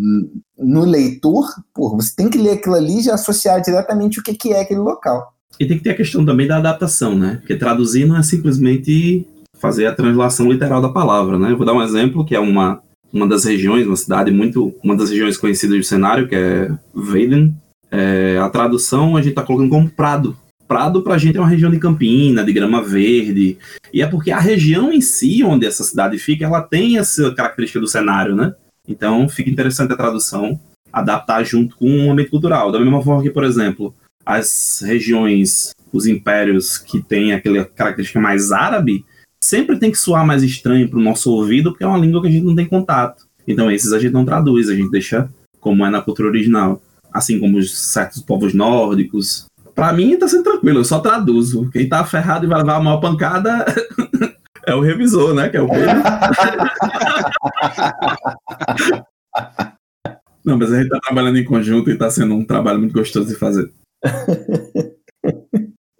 no 0.57 0.85
leitor, 0.85 1.45
pô, 1.73 1.95
você 1.95 2.13
tem 2.15 2.29
que 2.29 2.37
ler 2.37 2.51
aquilo 2.51 2.75
ali 2.75 2.99
e 2.99 3.03
já 3.03 3.15
associar 3.15 3.61
diretamente 3.61 4.19
o 4.19 4.23
que, 4.23 4.33
que 4.33 4.53
é 4.53 4.61
aquele 4.61 4.79
local. 4.81 5.33
E 5.59 5.65
tem 5.65 5.77
que 5.77 5.83
ter 5.83 5.91
a 5.91 5.97
questão 5.97 6.25
também 6.25 6.47
da 6.47 6.57
adaptação, 6.57 7.15
né? 7.17 7.37
Porque 7.37 7.57
traduzir 7.57 8.05
não 8.05 8.17
é 8.17 8.23
simplesmente 8.23 9.27
fazer 9.63 9.85
a 9.85 9.95
translação 9.95 10.51
literal 10.51 10.81
da 10.81 10.89
palavra, 10.89 11.39
né? 11.39 11.49
Eu 11.49 11.55
vou 11.55 11.65
dar 11.65 11.71
um 11.71 11.81
exemplo 11.81 12.25
que 12.25 12.35
é 12.35 12.39
uma, 12.39 12.81
uma 13.13 13.25
das 13.25 13.45
regiões, 13.45 13.87
uma 13.87 13.95
cidade 13.95 14.29
muito, 14.29 14.75
uma 14.83 14.93
das 14.93 15.09
regiões 15.09 15.37
conhecidas 15.37 15.77
do 15.77 15.83
cenário, 15.85 16.27
que 16.27 16.35
é 16.35 16.69
Weiden, 16.93 17.55
é, 17.89 18.37
a 18.41 18.49
tradução 18.49 19.15
a 19.15 19.21
gente 19.21 19.29
está 19.29 19.41
colocando 19.41 19.69
como 19.69 19.89
Prado. 19.89 20.35
Prado 20.67 21.01
para 21.01 21.15
a 21.15 21.17
gente 21.17 21.37
é 21.37 21.39
uma 21.39 21.47
região 21.47 21.71
de 21.71 21.79
campina, 21.79 22.43
de 22.43 22.51
grama 22.51 22.83
verde, 22.83 23.57
e 23.93 24.01
é 24.01 24.05
porque 24.05 24.31
a 24.31 24.39
região 24.39 24.91
em 24.91 24.99
si, 24.99 25.41
onde 25.45 25.65
essa 25.65 25.83
cidade 25.85 26.17
fica, 26.17 26.43
ela 26.43 26.61
tem 26.61 26.97
essa 26.97 27.33
característica 27.33 27.79
do 27.79 27.87
cenário, 27.87 28.35
né? 28.35 28.53
Então 28.85 29.29
fica 29.29 29.49
interessante 29.49 29.93
a 29.93 29.97
tradução 29.97 30.59
adaptar 30.91 31.41
junto 31.45 31.77
com 31.77 32.07
o 32.07 32.11
ambiente 32.11 32.29
cultural. 32.29 32.69
Da 32.69 32.79
mesma 32.79 33.01
forma 33.01 33.23
que, 33.23 33.29
por 33.29 33.45
exemplo, 33.45 33.95
as 34.25 34.83
regiões, 34.85 35.73
os 35.93 36.05
impérios 36.05 36.77
que 36.77 37.01
têm 37.01 37.31
aquela 37.31 37.63
característica 37.63 38.19
mais 38.19 38.51
árabe, 38.51 39.05
sempre 39.43 39.77
tem 39.77 39.91
que 39.91 39.97
soar 39.97 40.25
mais 40.25 40.43
estranho 40.43 40.89
para 40.89 40.99
o 40.99 41.03
nosso 41.03 41.31
ouvido, 41.31 41.71
porque 41.71 41.83
é 41.83 41.87
uma 41.87 41.97
língua 41.97 42.21
que 42.21 42.27
a 42.27 42.31
gente 42.31 42.45
não 42.45 42.55
tem 42.55 42.65
contato. 42.65 43.25
Então 43.47 43.69
esses 43.69 43.93
a 43.93 43.99
gente 43.99 44.13
não 44.13 44.25
traduz, 44.25 44.69
a 44.69 44.75
gente 44.75 44.91
deixa 44.91 45.29
como 45.59 45.85
é 45.85 45.89
na 45.89 46.01
cultura 46.01 46.29
original 46.29 46.81
assim 47.13 47.39
como 47.39 47.59
os 47.59 47.77
certos 47.77 48.21
povos 48.21 48.53
nórdicos. 48.53 49.45
Para 49.75 49.93
mim 49.93 50.17
tá 50.17 50.27
sendo 50.27 50.43
tranquilo, 50.43 50.79
eu 50.79 50.85
só 50.85 50.99
traduzo. 50.99 51.69
Quem 51.69 51.87
tá 51.87 52.03
ferrado 52.03 52.45
e 52.45 52.49
vai 52.49 52.57
levar 52.59 52.77
a 52.77 52.81
maior 52.81 52.97
pancada 52.97 53.63
é 54.65 54.73
o 54.73 54.81
revisor, 54.81 55.35
né? 55.35 55.49
Que 55.49 55.57
é 55.57 55.61
o 55.61 55.69
Pedro. 55.69 55.85
Não, 60.43 60.57
mas 60.57 60.73
a 60.73 60.81
gente 60.81 60.89
tá 60.89 60.99
trabalhando 60.99 61.37
em 61.37 61.45
conjunto 61.45 61.89
e 61.89 61.97
tá 61.97 62.09
sendo 62.09 62.35
um 62.35 62.43
trabalho 62.43 62.79
muito 62.79 62.93
gostoso 62.93 63.29
de 63.29 63.35
fazer. 63.35 63.71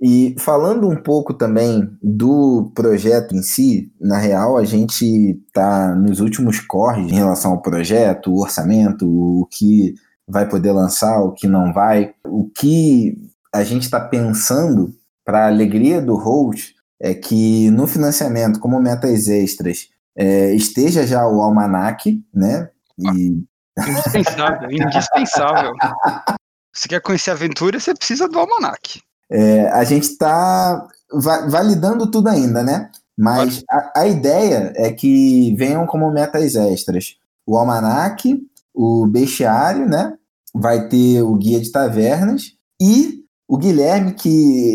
E 0.06 0.36
falando 0.38 0.90
um 0.90 1.02
pouco 1.02 1.34
também 1.34 1.90
do 2.04 2.70
projeto 2.76 3.34
em 3.34 3.42
si, 3.42 3.90
na 4.02 4.18
real, 4.18 4.58
a 4.58 4.66
gente 4.66 5.06
está 5.48 5.96
nos 5.96 6.20
últimos 6.20 6.60
corres 6.60 7.10
em 7.10 7.16
relação 7.16 7.52
ao 7.52 7.62
projeto, 7.62 8.30
o 8.30 8.42
orçamento, 8.42 9.08
o 9.08 9.48
que 9.50 9.94
vai 10.28 10.46
poder 10.46 10.74
lançar, 10.74 11.22
o 11.22 11.32
que 11.32 11.48
não 11.48 11.72
vai. 11.72 12.14
O 12.26 12.50
que 12.50 13.16
a 13.56 13.64
gente 13.64 13.84
está 13.84 13.98
pensando 13.98 14.94
para 15.24 15.46
a 15.46 15.48
alegria 15.48 16.02
do 16.02 16.18
host 16.18 16.76
é 17.02 17.14
que 17.14 17.72
no 17.72 17.88
financiamento, 17.88 18.60
como 18.60 18.82
metas 18.82 19.30
extras, 19.30 19.88
é, 20.18 20.54
esteja 20.54 21.08
já 21.08 21.26
o 21.26 21.42
almanac, 21.42 22.22
né? 22.34 22.70
E... 23.00 23.42
Indispensável, 23.80 24.70
indispensável. 24.70 25.72
Você 26.76 26.90
quer 26.90 27.02
conhecer 27.02 27.30
a 27.30 27.36
aventura, 27.36 27.80
você 27.80 27.94
precisa 27.94 28.28
do 28.28 28.40
almanac. 28.40 29.00
É, 29.34 29.68
a 29.72 29.84
gente 29.84 30.04
está 30.04 30.88
va 31.12 31.48
validando 31.48 32.10
tudo 32.12 32.30
ainda, 32.30 32.62
né? 32.62 32.90
Mas 33.18 33.64
a, 33.70 34.02
a, 34.02 34.08
ideia 34.08 34.72
é 34.76 34.92
que 34.92 35.56
venham 35.56 35.86
como 35.88 36.12
metas 36.12 36.56
extras 36.56 37.16
o 37.46 37.58
almanac, 37.58 38.40
o 38.74 39.06
bestiário, 39.08 39.88
né? 39.88 40.14
Vai 40.54 40.88
ter 40.88 41.22
o 41.24 41.36
guia 41.36 41.60
de 41.60 41.72
tavernas 41.72 42.54
e 42.80 43.24
o 43.48 43.58
Guilherme, 43.58 44.14
que 44.14 44.30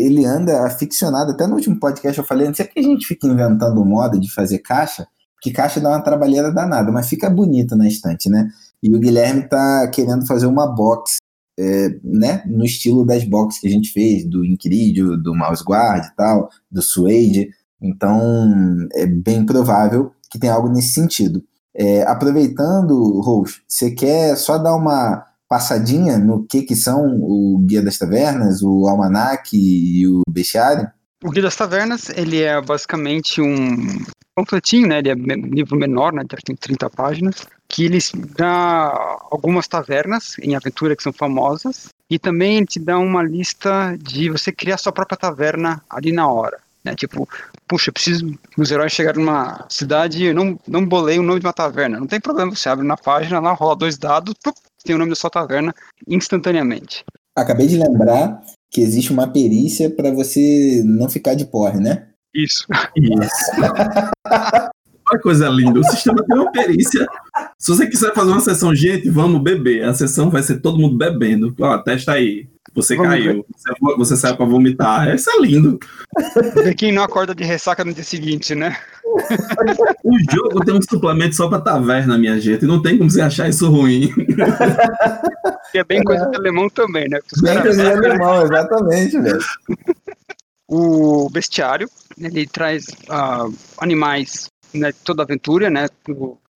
ele 0.05 0.25
anda 0.25 0.65
aficionado, 0.65 1.31
até 1.31 1.47
no 1.47 1.55
último 1.55 1.79
podcast 1.79 2.17
eu 2.17 2.25
falei, 2.25 2.47
não 2.47 2.53
sei 2.53 2.65
porque 2.65 2.79
a 2.79 2.83
gente 2.83 3.05
fica 3.05 3.27
inventando 3.27 3.83
moda 3.83 4.19
de 4.19 4.31
fazer 4.31 4.59
caixa, 4.59 5.07
que 5.41 5.51
caixa 5.51 5.79
dá 5.79 5.89
uma 5.89 6.03
trabalheira 6.03 6.51
danada, 6.51 6.91
mas 6.91 7.09
fica 7.09 7.29
bonito 7.29 7.75
na 7.75 7.87
estante, 7.87 8.29
né? 8.29 8.49
E 8.81 8.95
o 8.95 8.99
Guilherme 8.99 9.47
tá 9.49 9.87
querendo 9.89 10.25
fazer 10.25 10.45
uma 10.45 10.67
box, 10.67 11.17
é, 11.59 11.89
né? 12.01 12.41
No 12.45 12.63
estilo 12.63 13.05
das 13.05 13.25
boxes 13.25 13.59
que 13.59 13.67
a 13.67 13.71
gente 13.71 13.91
fez, 13.91 14.25
do 14.25 14.45
Incrídio, 14.45 15.17
do 15.17 15.35
Mouse 15.35 15.63
Guard 15.63 16.05
e 16.05 16.15
tal, 16.15 16.49
do 16.71 16.81
Suede. 16.81 17.49
Então, 17.81 18.87
é 18.93 19.05
bem 19.05 19.45
provável 19.45 20.11
que 20.31 20.39
tenha 20.39 20.53
algo 20.53 20.69
nesse 20.69 20.93
sentido. 20.93 21.43
É, 21.75 22.03
aproveitando, 22.03 23.19
Rose, 23.21 23.55
você 23.67 23.91
quer 23.91 24.37
só 24.37 24.57
dar 24.57 24.75
uma 24.75 25.25
passadinha 25.49 26.17
no 26.17 26.45
que, 26.45 26.61
que 26.61 26.75
são 26.75 27.19
o 27.21 27.59
Guia 27.65 27.81
das 27.81 27.97
Tavernas, 27.97 28.61
o 28.61 28.87
Almanac 28.87 29.49
e 29.53 30.07
o 30.07 30.21
Bestiário? 30.29 30.89
O 31.23 31.31
Guia 31.31 31.43
das 31.43 31.55
Tavernas, 31.55 32.09
ele 32.09 32.41
é 32.41 32.61
basicamente 32.61 33.41
um 33.41 34.05
panfletinho, 34.33 34.87
né? 34.87 34.99
Ele 34.99 35.09
é 35.09 35.13
livro 35.13 35.75
menor, 35.75 36.13
né? 36.13 36.23
Tem 36.45 36.55
30 36.55 36.89
páginas, 36.89 37.45
que 37.67 37.85
ele 37.85 37.99
dá 38.37 39.17
algumas 39.29 39.67
tavernas 39.67 40.37
em 40.39 40.55
aventura 40.55 40.95
que 40.95 41.03
são 41.03 41.11
famosas 41.11 41.89
e 42.09 42.17
também 42.17 42.57
ele 42.57 42.65
te 42.65 42.79
dá 42.79 42.97
uma 42.97 43.21
lista 43.21 43.97
de 44.01 44.29
você 44.29 44.51
criar 44.51 44.77
sua 44.77 44.93
própria 44.93 45.17
taverna 45.17 45.81
ali 45.89 46.11
na 46.11 46.27
hora. 46.27 46.57
Né? 46.83 46.95
Tipo, 46.95 47.27
puxa, 47.67 47.91
preciso 47.91 48.39
os 48.57 48.71
heróis 48.71 48.93
chegarem 48.93 49.23
numa 49.23 49.65
cidade 49.69 50.23
e 50.23 50.27
eu 50.27 50.33
não, 50.33 50.57
não 50.65 50.85
bolei 50.85 51.19
o 51.19 51.23
nome 51.23 51.41
de 51.41 51.45
uma 51.45 51.53
taverna. 51.53 51.99
Não 51.99 52.07
tem 52.07 52.19
problema, 52.19 52.55
você 52.55 52.69
abre 52.69 52.87
na 52.87 52.95
página 52.95 53.39
lá, 53.39 53.51
rola 53.51 53.75
dois 53.75 53.97
dados, 53.97 54.33
tem 54.83 54.95
o 54.95 54.99
nome 54.99 55.09
da 55.09 55.15
sua 55.15 55.29
taverna 55.29 55.75
instantaneamente. 56.07 57.03
Acabei 57.35 57.67
de 57.67 57.77
lembrar 57.77 58.41
que 58.71 58.81
existe 58.81 59.11
uma 59.11 59.31
perícia 59.31 59.89
para 59.89 60.11
você 60.11 60.81
não 60.85 61.09
ficar 61.09 61.33
de 61.33 61.45
porre, 61.45 61.79
né? 61.79 62.09
Isso. 62.33 62.65
Isso. 62.95 63.51
Olha 65.11 65.21
coisa 65.21 65.49
linda. 65.49 65.79
O 65.79 65.83
sistema 65.83 66.23
tem 66.23 66.37
uma 66.37 66.51
perícia. 66.51 67.07
Se 67.57 67.71
você 67.71 67.87
quiser 67.87 68.13
fazer 68.13 68.31
uma 68.31 68.39
sessão, 68.39 68.73
gente, 68.75 69.09
vamos 69.09 69.41
beber. 69.41 69.83
A 69.83 69.93
sessão 69.93 70.29
vai 70.29 70.43
ser 70.43 70.59
todo 70.59 70.79
mundo 70.79 70.97
bebendo. 70.97 71.53
Ó, 71.59 71.77
testa 71.79 72.13
aí. 72.13 72.47
Você 72.75 72.95
Vamos 72.95 73.11
caiu, 73.11 73.45
você, 73.49 73.95
você 73.97 74.15
saiu 74.15 74.37
pra 74.37 74.45
vomitar. 74.45 75.13
Isso 75.13 75.29
é 75.29 75.41
lindo. 75.41 75.79
Ver 76.53 76.75
quem 76.75 76.91
não 76.91 77.03
acorda 77.03 77.33
de 77.33 77.43
ressaca 77.43 77.83
no 77.83 77.93
dia 77.93 78.03
seguinte, 78.03 78.53
né? 78.53 78.77
o 80.03 80.17
jogo 80.31 80.63
tem 80.63 80.75
um 80.75 80.81
suplemento 80.81 81.35
só 81.35 81.49
pra 81.49 81.59
taverna, 81.59 82.17
minha 82.17 82.39
gente. 82.39 82.65
Não 82.65 82.81
tem 82.81 82.97
como 82.97 83.09
você 83.09 83.21
achar 83.21 83.49
isso 83.49 83.69
ruim. 83.69 84.13
E 85.73 85.77
é 85.77 85.83
bem 85.83 86.03
coisa 86.03 86.25
de 86.27 86.35
alemão 86.35 86.69
também, 86.69 87.07
né? 87.09 87.19
Bem 87.41 87.61
coisa 87.61 87.83
de 87.83 87.91
alemão, 87.91 88.43
exatamente, 88.43 89.19
velho. 89.19 89.39
O 90.67 91.29
bestiário, 91.31 91.89
ele 92.19 92.45
traz 92.47 92.85
uh, 93.09 93.53
animais 93.79 94.49
né, 94.73 94.91
toda 95.03 95.23
aventura, 95.23 95.69
né, 95.69 95.87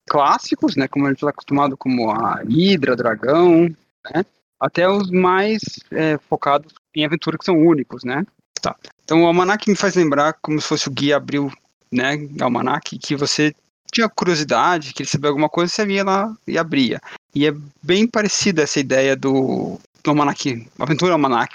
clássicos, 0.07 0.75
né, 0.75 0.87
como 0.87 1.05
a 1.05 1.09
gente 1.09 1.17
está 1.17 1.29
acostumado, 1.29 1.77
como 1.77 2.11
a 2.11 2.41
Hidra, 2.47 2.95
Dragão, 2.95 3.69
né, 4.13 4.25
até 4.59 4.87
os 4.87 5.09
mais 5.09 5.61
é, 5.91 6.17
focados 6.29 6.73
em 6.95 7.05
aventura 7.05 7.37
que 7.37 7.45
são 7.45 7.57
únicos, 7.57 8.03
né. 8.03 8.25
Tá. 8.61 8.75
Então 9.03 9.23
o 9.23 9.27
Almanac 9.27 9.69
me 9.69 9.75
faz 9.75 9.95
lembrar 9.95 10.33
como 10.41 10.59
se 10.61 10.67
fosse 10.67 10.87
o 10.87 10.91
guia 10.91 11.17
abril, 11.17 11.51
né, 11.91 12.17
Almanac, 12.41 12.97
que 12.97 13.15
você 13.15 13.53
tinha 13.91 14.09
curiosidade, 14.09 14.93
queria 14.93 15.09
saber 15.09 15.27
alguma 15.27 15.47
coisa, 15.47 15.71
você 15.71 15.85
ia 15.85 16.03
lá 16.03 16.35
e 16.47 16.57
abria. 16.57 16.99
E 17.35 17.45
é 17.45 17.53
bem 17.81 18.07
parecida 18.07 18.63
essa 18.63 18.79
ideia 18.79 19.15
do, 19.15 19.79
do 20.03 20.09
Almanac, 20.09 20.67
Aventura 20.79 21.13
Almanac, 21.13 21.53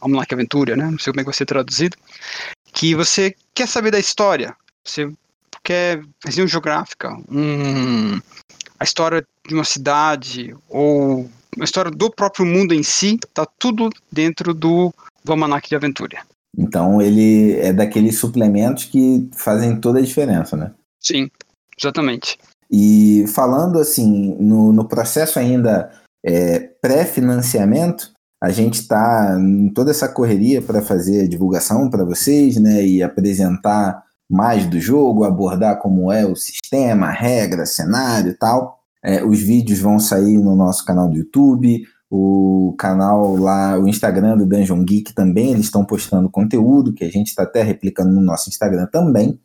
Almanac 0.00 0.32
Aventura, 0.32 0.76
né? 0.76 0.84
Não 0.90 0.98
sei 0.98 1.12
como 1.12 1.20
é 1.20 1.24
que 1.24 1.30
vai 1.30 1.34
ser 1.34 1.46
traduzido. 1.46 1.96
Que 2.72 2.94
você 2.94 3.34
quer 3.52 3.66
saber 3.66 3.90
da 3.90 3.98
história, 3.98 4.56
você 4.84 5.12
quer 5.64 6.02
região 6.24 6.46
geográfica, 6.46 7.10
um, 7.30 8.20
a 8.78 8.84
história 8.84 9.26
de 9.48 9.54
uma 9.54 9.64
cidade 9.64 10.54
ou 10.68 11.28
a 11.58 11.64
história 11.64 11.90
do 11.90 12.10
próprio 12.10 12.44
mundo 12.44 12.74
em 12.74 12.82
si, 12.82 13.18
tá 13.32 13.46
tudo 13.58 13.88
dentro 14.12 14.52
do, 14.52 14.92
do 15.24 15.32
Almanac 15.32 15.68
de 15.68 15.74
Aventura. 15.74 16.18
Então 16.56 17.00
ele 17.00 17.56
é 17.58 17.72
daqueles 17.72 18.18
suplementos 18.18 18.84
que 18.84 19.28
fazem 19.34 19.80
toda 19.80 19.98
a 19.98 20.02
diferença, 20.02 20.56
né? 20.56 20.72
Sim, 21.00 21.30
exatamente. 21.78 22.38
E 22.70 23.24
falando 23.28 23.78
assim, 23.78 24.36
no, 24.38 24.72
no 24.72 24.86
processo 24.86 25.38
ainda 25.38 25.90
é, 26.24 26.60
pré-financiamento, 26.80 28.12
a 28.42 28.50
gente 28.50 28.74
está 28.74 29.36
em 29.38 29.72
toda 29.72 29.90
essa 29.90 30.08
correria 30.08 30.60
para 30.60 30.82
fazer 30.82 31.22
a 31.22 31.28
divulgação 31.28 31.88
para 31.88 32.04
vocês, 32.04 32.56
né? 32.56 32.84
E 32.84 33.02
apresentar 33.02 34.02
mais 34.30 34.66
do 34.66 34.80
jogo, 34.80 35.24
abordar 35.24 35.78
como 35.78 36.10
é 36.10 36.24
o 36.24 36.36
sistema, 36.36 37.10
regra, 37.10 37.66
cenário 37.66 38.30
e 38.30 38.34
tal. 38.34 38.80
É, 39.02 39.22
os 39.22 39.38
vídeos 39.40 39.80
vão 39.80 39.98
sair 39.98 40.38
no 40.38 40.56
nosso 40.56 40.84
canal 40.84 41.08
do 41.08 41.16
YouTube, 41.16 41.84
o 42.10 42.74
canal 42.78 43.36
lá, 43.36 43.78
o 43.78 43.88
Instagram 43.88 44.36
do 44.36 44.46
Dungeon 44.46 44.84
Geek 44.84 45.12
também, 45.12 45.50
eles 45.50 45.66
estão 45.66 45.84
postando 45.84 46.30
conteúdo 46.30 46.92
que 46.92 47.04
a 47.04 47.10
gente 47.10 47.28
está 47.28 47.42
até 47.42 47.62
replicando 47.62 48.12
no 48.12 48.20
nosso 48.20 48.48
Instagram 48.48 48.86
também. 48.86 49.38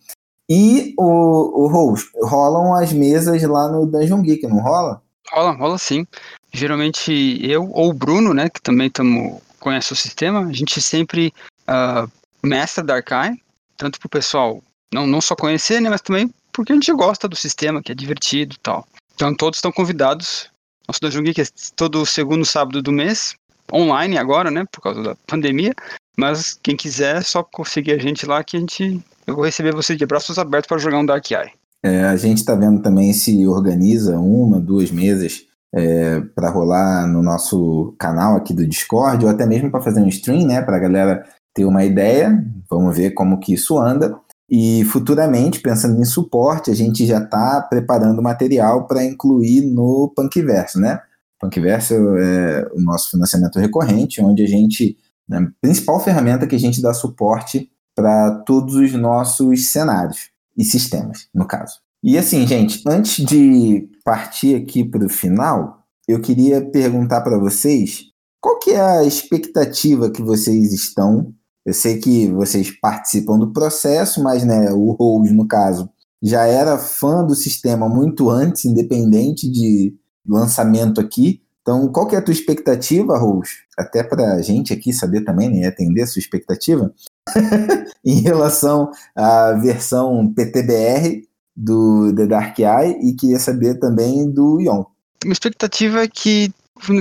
E 0.48 0.94
o, 0.98 1.64
o 1.64 1.68
host, 1.68 2.10
rolam 2.24 2.74
as 2.76 2.94
mesas 2.94 3.42
lá 3.44 3.68
no 3.70 3.86
Dungeon 3.86 4.22
Geek, 4.22 4.48
não 4.48 4.60
rola? 4.60 5.02
Rola, 5.32 5.52
rola 5.52 5.78
sim. 5.78 6.06
Geralmente 6.52 7.40
eu 7.44 7.70
ou 7.72 7.90
o 7.90 7.94
Bruno, 7.94 8.34
né, 8.34 8.50
que 8.50 8.62
também 8.62 8.90
tamo, 8.90 9.42
conhece 9.60 9.94
o 9.94 9.96
sistema, 9.96 10.40
a 10.40 10.54
gente 10.54 10.82
sempre 10.82 11.34
uh, 11.68 12.10
mestra 12.44 12.84
da 12.84 12.96
Arcai, 12.96 13.36
tanto 13.78 14.00
pro 14.00 14.10
pessoal 14.10 14.62
não, 14.94 15.08
não 15.08 15.22
só 15.22 15.36
conhecer, 15.36 15.80
né, 15.80 15.90
mas 15.90 16.02
também 16.02 16.32
porque 16.52 16.72
a 16.72 16.76
gente 16.76 16.92
gosta 16.94 17.28
do 17.28 17.36
sistema, 17.36 17.82
que 17.82 17.92
é 17.92 17.96
divertido 17.96 18.56
e 18.56 18.60
tal. 18.60 18.86
Então 19.16 19.34
todos 19.36 19.58
estão 19.58 19.72
convidados. 19.72 20.50
Nosso 20.88 21.00
Dungeon 21.02 21.24
Geek 21.24 21.42
é 21.42 21.46
todo 21.76 22.06
segundo 22.06 22.46
sábado 22.46 22.82
do 22.82 22.92
mês, 22.92 23.36
online 23.72 24.18
agora, 24.18 24.50
né, 24.50 24.66
por 24.72 24.82
causa 24.82 25.02
da 25.02 25.16
pandemia. 25.28 25.74
Mas 26.18 26.60
quem 26.62 26.76
quiser, 26.76 27.18
é 27.18 27.22
só 27.22 27.44
conseguir 27.44 27.94
a 27.94 27.98
gente 27.98 28.26
lá 28.26 28.44
que 28.44 28.58
a 28.58 28.60
gente. 28.60 29.02
Eu 29.26 29.36
vou 29.36 29.46
receber 29.46 29.74
você 29.74 29.96
de 29.96 30.06
braços 30.06 30.38
abertos 30.38 30.68
para 30.68 30.78
jogar 30.78 31.00
um 31.00 31.06
Dark 31.06 31.30
Eye. 31.32 31.52
É, 31.84 32.04
a 32.04 32.18
gente 32.18 32.40
está 32.40 32.56
vendo 32.56 32.82
também 32.82 33.14
se 33.14 33.48
organiza 33.48 34.18
uma, 34.18 34.60
duas 34.60 34.92
mesas 34.92 35.46
é, 35.74 36.20
para 36.36 36.50
rolar 36.50 37.08
no 37.08 37.22
nosso 37.22 37.96
canal 37.98 38.36
aqui 38.36 38.54
do 38.54 38.68
Discord, 38.68 39.24
ou 39.24 39.32
até 39.32 39.46
mesmo 39.46 39.72
para 39.72 39.82
fazer 39.82 40.02
um 40.02 40.10
stream, 40.10 40.46
né, 40.46 40.62
para 40.62 40.76
a 40.76 40.80
galera 40.80 41.26
ter 41.54 41.64
uma 41.64 41.86
ideia. 41.86 42.44
Vamos 42.70 42.98
ver 42.98 43.12
como 43.12 43.40
que 43.40 43.54
isso 43.54 43.78
anda. 43.78 44.20
E 44.50 44.84
futuramente, 44.86 45.60
pensando 45.60 46.00
em 46.00 46.06
suporte, 46.06 46.72
a 46.72 46.74
gente 46.74 47.06
já 47.06 47.20
está 47.20 47.62
preparando 47.62 48.22
material 48.22 48.88
para 48.88 49.04
incluir 49.04 49.62
no 49.62 50.12
Punkverso, 50.16 50.80
né? 50.80 51.00
Punkverso 51.40 51.94
é 51.94 52.68
o 52.74 52.82
nosso 52.82 53.12
financiamento 53.12 53.60
recorrente, 53.60 54.22
onde 54.22 54.44
a 54.44 54.48
gente, 54.48 54.98
né, 55.28 55.38
a 55.38 55.62
principal 55.62 56.00
ferramenta 56.00 56.48
que 56.48 56.56
a 56.56 56.60
gente 56.60 56.82
dá 56.82 56.94
suporte 56.94 57.70
para 57.96 58.32
todos 58.46 58.76
os 58.76 58.92
nossos 58.94 59.72
cenários 59.72 60.32
e 60.58 60.64
sistemas, 60.64 61.28
no 61.34 61.46
caso. 61.46 61.80
E 62.04 62.18
assim, 62.18 62.46
gente, 62.48 62.82
antes 62.88 63.24
de 63.26 63.90
partir 64.04 64.56
aqui 64.56 64.84
para 64.84 65.06
o 65.06 65.10
final, 65.10 65.84
eu 66.08 66.20
queria 66.22 66.62
perguntar 66.62 67.22
para 67.22 67.38
vocês 67.38 68.06
qual 68.42 68.58
que 68.58 68.72
é 68.72 68.82
a 68.82 69.04
expectativa 69.04 70.10
que 70.10 70.22
vocês 70.22 70.74
estão 70.74 71.34
eu 71.66 71.74
sei 71.74 72.00
que 72.00 72.28
vocês 72.32 72.72
participam 72.72 73.38
do 73.38 73.52
processo, 73.52 74.24
mas 74.24 74.44
né, 74.44 74.72
o 74.72 74.92
Rose, 74.92 75.34
no 75.34 75.48
caso, 75.48 75.90
já 76.22 76.46
era 76.46 76.78
fã 76.78 77.24
do 77.24 77.36
sistema 77.36 77.88
muito 77.88 78.30
antes, 78.30 78.66
independente 78.66 79.50
de 79.50 79.96
lançamento 80.28 81.00
aqui. 81.00 81.42
Então, 81.62 81.88
qual 81.90 82.08
que 82.08 82.16
é 82.16 82.20
a 82.20 82.22
tua 82.22 82.34
expectativa, 82.34 83.18
Rose? 83.18 83.52
Até 83.78 84.04
para 84.04 84.34
a 84.34 84.42
gente 84.42 84.74
aqui 84.74 84.92
saber 84.92 85.22
também, 85.22 85.50
né, 85.50 85.68
atender 85.68 86.04
a 86.04 86.08
sua 86.08 86.20
expectativa, 86.20 86.94
em 88.04 88.22
relação 88.22 88.90
à 89.16 89.54
versão 89.54 90.34
PTBR 90.34 91.24
do 91.56 92.14
The 92.16 92.26
Dark 92.26 92.58
Eye 92.58 92.98
e 93.02 93.14
queria 93.14 93.40
saber 93.40 93.76
também 93.76 94.30
do 94.32 94.62
Ion. 94.62 94.86
Minha 95.24 95.34
expectativa 95.34 96.04
é 96.04 96.08
que 96.08 96.52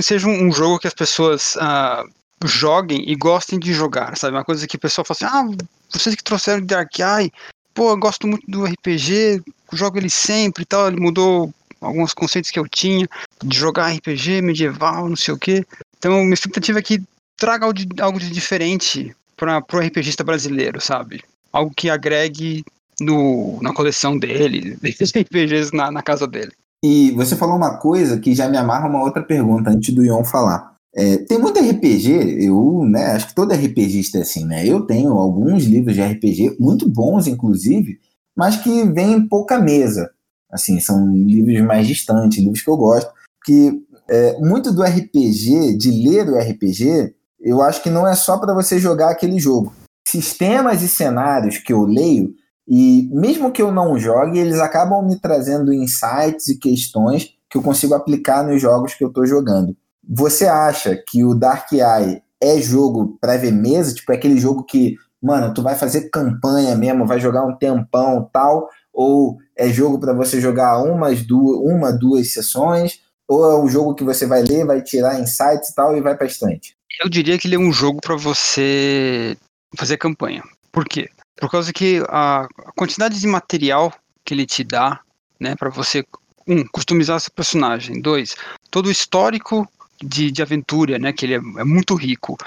seja 0.01 0.27
um 0.27 0.51
jogo 0.51 0.79
que 0.79 0.87
as 0.87 0.93
pessoas 0.93 1.55
uh, 1.55 2.07
joguem 2.45 3.03
e 3.09 3.15
gostem 3.15 3.59
de 3.59 3.73
jogar, 3.73 4.17
sabe? 4.17 4.35
Uma 4.35 4.45
coisa 4.45 4.67
que 4.67 4.75
o 4.75 4.79
pessoal 4.79 5.05
fala 5.05 5.17
assim, 5.45 5.57
ah, 5.57 5.65
vocês 5.89 6.15
que 6.15 6.23
trouxeram 6.23 6.61
de 6.61 6.67
Dark 6.67 6.97
Eye, 6.99 7.31
pô, 7.73 7.91
eu 7.91 7.97
gosto 7.97 8.27
muito 8.27 8.49
do 8.49 8.65
RPG, 8.65 9.41
jogo 9.73 9.97
ele 9.97 10.09
sempre 10.09 10.63
e 10.63 10.65
tal, 10.65 10.87
ele 10.87 10.99
mudou 10.99 11.53
alguns 11.81 12.13
conceitos 12.13 12.51
que 12.51 12.59
eu 12.59 12.67
tinha, 12.67 13.07
de 13.43 13.57
jogar 13.57 13.91
RPG 13.93 14.41
medieval, 14.41 15.07
não 15.07 15.15
sei 15.15 15.33
o 15.33 15.37
quê. 15.37 15.65
Então, 15.97 16.13
minha 16.21 16.33
expectativa 16.33 16.79
é 16.79 16.81
que 16.81 17.01
traga 17.37 17.65
algo 17.65 17.77
de, 17.77 18.01
algo 18.01 18.19
de 18.19 18.29
diferente 18.29 19.15
para 19.37 19.63
o 19.73 19.79
RPGista 19.79 20.23
brasileiro, 20.23 20.81
sabe? 20.81 21.23
Algo 21.51 21.73
que 21.73 21.89
agregue 21.89 22.63
no, 22.99 23.59
na 23.61 23.73
coleção 23.73 24.17
dele, 24.17 24.77
desses 24.81 25.11
RPGs 25.11 25.73
na, 25.73 25.89
na 25.91 26.01
casa 26.01 26.27
dele. 26.27 26.51
E 26.83 27.11
você 27.11 27.35
falou 27.35 27.57
uma 27.57 27.77
coisa 27.77 28.19
que 28.19 28.33
já 28.33 28.47
me 28.47 28.57
amarra 28.57 28.87
uma 28.87 29.03
outra 29.03 29.21
pergunta 29.21 29.69
antes 29.69 29.93
do 29.93 30.03
Ion 30.03 30.23
falar. 30.23 30.68
É, 30.95 31.17
tem 31.17 31.37
muito 31.37 31.59
RPG, 31.59 32.43
eu, 32.43 32.83
né, 32.85 33.11
acho 33.11 33.27
que 33.27 33.35
todo 33.35 33.53
RPGista 33.53 34.17
é 34.17 34.21
assim, 34.21 34.45
né? 34.45 34.65
Eu 34.65 34.81
tenho 34.81 35.13
alguns 35.13 35.63
livros 35.65 35.95
de 35.95 36.01
RPG, 36.01 36.57
muito 36.59 36.89
bons, 36.89 37.27
inclusive, 37.27 37.99
mas 38.35 38.57
que 38.57 38.83
vêm 38.85 39.27
pouca 39.27 39.59
mesa. 39.59 40.09
Assim, 40.51 40.79
são 40.79 41.13
livros 41.13 41.61
mais 41.61 41.87
distantes, 41.87 42.39
livros 42.39 42.61
que 42.61 42.69
eu 42.69 42.77
gosto. 42.77 43.11
Que 43.45 43.83
é, 44.09 44.39
muito 44.39 44.71
do 44.73 44.81
RPG, 44.81 45.77
de 45.77 45.91
ler 45.91 46.27
o 46.27 46.37
RPG, 46.37 47.13
eu 47.39 47.61
acho 47.61 47.83
que 47.83 47.89
não 47.89 48.07
é 48.07 48.15
só 48.15 48.37
para 48.37 48.53
você 48.53 48.79
jogar 48.79 49.11
aquele 49.11 49.39
jogo. 49.39 49.71
Sistemas 50.07 50.81
e 50.81 50.87
cenários 50.87 51.59
que 51.59 51.71
eu 51.71 51.83
leio, 51.83 52.33
e 52.67 53.07
mesmo 53.11 53.51
que 53.51 53.61
eu 53.61 53.71
não 53.71 53.97
jogue, 53.97 54.39
eles 54.39 54.59
acabam 54.59 55.05
me 55.05 55.19
trazendo 55.19 55.73
insights 55.73 56.47
e 56.47 56.57
questões 56.57 57.29
que 57.49 57.57
eu 57.57 57.61
consigo 57.61 57.93
aplicar 57.93 58.43
nos 58.43 58.61
jogos 58.61 58.93
que 58.93 59.03
eu 59.03 59.07
estou 59.07 59.25
jogando. 59.25 59.75
Você 60.11 60.47
acha 60.47 60.95
que 60.95 61.23
o 61.23 61.35
Dark 61.35 61.71
Eye 61.71 62.23
é 62.41 62.59
jogo 62.59 63.15
para 63.21 63.37
ver 63.37 63.51
mesa? 63.51 63.93
Tipo, 63.93 64.11
é 64.11 64.15
aquele 64.15 64.39
jogo 64.39 64.63
que, 64.63 64.95
mano, 65.21 65.53
tu 65.53 65.61
vai 65.61 65.75
fazer 65.75 66.09
campanha 66.09 66.75
mesmo, 66.75 67.05
vai 67.05 67.19
jogar 67.19 67.45
um 67.45 67.55
tempão 67.55 68.27
tal? 68.33 68.67
Ou 68.91 69.37
é 69.55 69.69
jogo 69.69 69.99
para 69.99 70.13
você 70.13 70.41
jogar 70.41 70.81
umas 70.81 71.21
duas, 71.21 71.59
uma, 71.59 71.91
duas 71.91 72.33
sessões? 72.33 73.01
Ou 73.27 73.51
é 73.51 73.63
um 73.63 73.69
jogo 73.69 73.93
que 73.93 74.03
você 74.03 74.25
vai 74.25 74.41
ler, 74.41 74.65
vai 74.65 74.81
tirar 74.81 75.19
insights 75.19 75.69
e 75.69 75.75
tal 75.75 75.95
e 75.95 76.01
vai 76.01 76.17
pra 76.17 76.25
estante? 76.25 76.75
Eu 76.99 77.07
diria 77.07 77.37
que 77.37 77.47
ele 77.47 77.55
é 77.55 77.59
um 77.59 77.71
jogo 77.71 78.01
para 78.01 78.15
você 78.15 79.37
fazer 79.77 79.97
campanha. 79.97 80.41
Por 80.71 80.85
quê? 80.85 81.07
Por 81.39 81.51
causa 81.51 81.71
que 81.71 82.03
a 82.09 82.47
quantidade 82.75 83.19
de 83.19 83.27
material 83.27 83.93
que 84.25 84.33
ele 84.33 84.47
te 84.47 84.63
dá, 84.63 84.99
né, 85.39 85.55
para 85.55 85.69
você 85.69 86.03
um, 86.47 86.65
customizar 86.67 87.19
seu 87.19 87.31
personagem, 87.31 88.01
dois, 88.01 88.35
todo 88.71 88.87
o 88.87 88.91
histórico 88.91 89.69
de, 90.01 90.31
de 90.31 90.41
aventura, 90.41 90.97
né? 90.97 91.13
Que 91.13 91.25
ele 91.25 91.35
é, 91.35 91.37
é 91.37 91.63
muito 91.63 91.95
rico, 91.95 92.37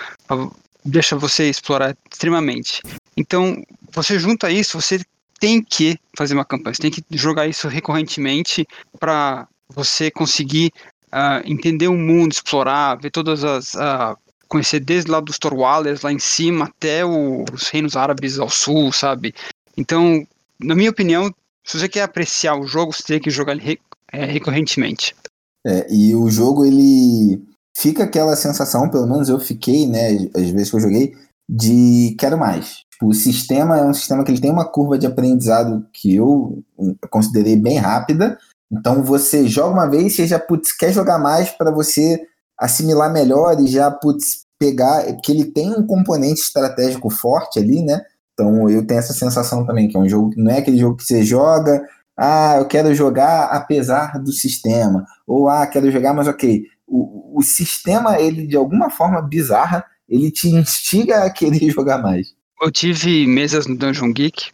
deixa 0.85 1.17
você 1.17 1.49
explorar 1.49 1.97
extremamente. 2.11 2.83
Então, 3.17 3.63
você 3.93 4.19
junta 4.19 4.51
isso, 4.51 4.81
você 4.81 5.01
tem 5.39 5.63
que 5.63 5.99
fazer 6.17 6.35
uma 6.35 6.45
campanha, 6.45 6.75
você 6.75 6.83
tem 6.83 6.91
que 6.91 7.05
jogar 7.11 7.47
isso 7.47 7.69
recorrentemente 7.69 8.67
para 8.99 9.49
você 9.69 10.11
conseguir 10.11 10.73
uh, 11.13 11.43
entender 11.45 11.89
o 11.89 11.97
mundo, 11.97 12.33
explorar, 12.33 12.97
ver 12.97 13.11
todas 13.11 13.45
as. 13.45 13.75
Uh, 13.75 14.17
conhecer 14.49 14.81
desde 14.81 15.11
lá 15.11 15.19
dos 15.19 15.39
Torwallers 15.39 16.03
lá 16.03 16.13
em 16.13 16.19
cima 16.19 16.67
até 16.67 17.03
os 17.07 17.71
reinos 17.71 17.97
árabes 17.97 18.39
ao 18.39 18.51
sul, 18.51 18.93
sabe? 18.93 19.35
Então, 19.79 20.27
na 20.61 20.75
minha 20.75 20.91
opinião, 20.91 21.35
se 21.65 21.79
você 21.79 21.89
quer 21.89 22.03
apreciar 22.03 22.57
o 22.57 22.67
jogo, 22.67 22.93
você 22.93 23.03
tem 23.03 23.19
que 23.19 23.31
jogar 23.31 23.53
ele 23.53 23.81
é, 24.13 24.27
recorrentemente. 24.27 25.15
É, 25.67 25.87
e 25.93 26.15
o 26.15 26.29
jogo, 26.29 26.65
ele 26.65 27.43
fica 27.77 28.05
aquela 28.05 28.37
sensação, 28.37 28.89
pelo 28.91 29.07
menos 29.07 29.29
eu 29.29 29.39
fiquei, 29.39 29.87
né, 29.87 30.29
às 30.35 30.51
vezes 30.51 30.71
que 30.71 30.77
eu 30.77 30.81
joguei, 30.81 31.15
de 31.49 32.15
quero 32.19 32.39
mais. 32.39 32.83
Tipo, 32.93 33.09
o 33.09 33.15
sistema 33.15 33.79
é 33.79 33.85
um 33.85 33.95
sistema 33.95 34.25
que 34.25 34.31
ele 34.31 34.41
tem 34.41 34.51
uma 34.51 34.69
curva 34.69 34.99
de 34.99 35.07
aprendizado 35.07 35.85
que 35.93 36.15
eu 36.15 36.63
considerei 37.11 37.57
bem 37.57 37.79
rápida. 37.79 38.39
Então 38.71 39.03
você 39.03 39.47
joga 39.47 39.75
uma 39.75 39.91
vez, 39.91 40.15
você 40.15 40.27
já 40.27 40.39
putz, 40.39 40.73
quer 40.77 40.93
jogar 40.93 41.19
mais 41.19 41.51
para 41.51 41.71
você 41.71 42.21
assimilar 42.59 43.13
melhor 43.13 43.61
e 43.61 43.67
já 43.67 43.91
putz, 43.91 44.43
pegar, 44.59 45.05
porque 45.15 45.33
ele 45.33 45.45
tem 45.47 45.71
um 45.71 45.85
componente 45.85 46.41
estratégico 46.41 47.11
forte 47.11 47.59
ali, 47.59 47.83
né? 47.83 48.01
Então 48.33 48.71
eu 48.71 48.87
tenho 48.87 49.01
essa 49.01 49.13
sensação 49.13 49.67
também, 49.67 49.89
que 49.89 49.97
é 49.97 50.01
um 50.01 50.09
jogo 50.09 50.31
que 50.31 50.41
não 50.41 50.53
é 50.53 50.59
aquele 50.59 50.79
jogo 50.79 50.97
que 50.97 51.05
você 51.05 51.23
joga, 51.25 51.83
ah, 52.17 52.57
eu 52.59 52.67
quero 52.67 52.95
jogar 52.95 53.45
apesar 53.47 54.19
do 54.19 54.33
sistema, 54.33 55.05
ou 55.27 55.49
ah, 55.49 55.67
quero 55.67 55.91
jogar, 55.91 56.15
mas 56.15 56.29
ok. 56.29 56.65
O, 56.87 57.39
o 57.39 57.43
sistema, 57.43 58.21
ele 58.21 58.47
de 58.47 58.57
alguma 58.57 58.91
forma 58.91 59.23
bizarra, 59.23 59.85
ele 60.09 60.31
te 60.31 60.49
instiga 60.49 61.25
a 61.25 61.31
querer 61.31 61.71
jogar 61.73 61.99
mais. 61.99 62.35
Eu 62.61 62.71
tive 62.71 63.27
mesas 63.27 63.67
no 63.67 63.77
Dungeon 63.77 64.13
Geek 64.13 64.51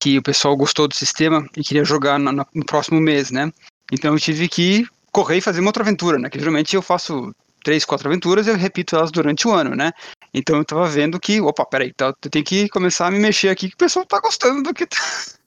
que 0.00 0.18
o 0.18 0.22
pessoal 0.22 0.56
gostou 0.56 0.88
do 0.88 0.94
sistema 0.94 1.46
e 1.54 1.62
queria 1.62 1.84
jogar 1.84 2.18
no, 2.18 2.32
no 2.32 2.64
próximo 2.64 2.98
mês, 2.98 3.30
né? 3.30 3.52
Então 3.92 4.14
eu 4.14 4.18
tive 4.18 4.48
que 4.48 4.86
correr 5.12 5.36
e 5.36 5.42
fazer 5.42 5.60
uma 5.60 5.68
outra 5.68 5.82
aventura, 5.82 6.18
né? 6.18 6.30
Que 6.30 6.38
geralmente 6.38 6.74
eu 6.74 6.82
faço 6.82 7.34
três, 7.62 7.84
quatro 7.84 8.08
aventuras 8.08 8.46
e 8.46 8.50
eu 8.50 8.56
repito 8.56 8.96
elas 8.96 9.10
durante 9.10 9.46
o 9.46 9.52
ano, 9.52 9.74
né? 9.74 9.92
Então 10.32 10.56
eu 10.56 10.64
tava 10.64 10.86
vendo 10.86 11.18
que, 11.18 11.40
opa, 11.40 11.64
peraí, 11.64 11.92
tá, 11.92 12.06
eu 12.06 12.30
tenho 12.30 12.44
que 12.44 12.68
começar 12.68 13.06
a 13.06 13.10
me 13.10 13.18
mexer 13.18 13.48
aqui, 13.48 13.68
que 13.68 13.74
o 13.74 13.78
pessoal 13.78 14.06
tá 14.06 14.20
gostando 14.20 14.62
do 14.62 14.74
que 14.74 14.86
tá, 14.86 14.96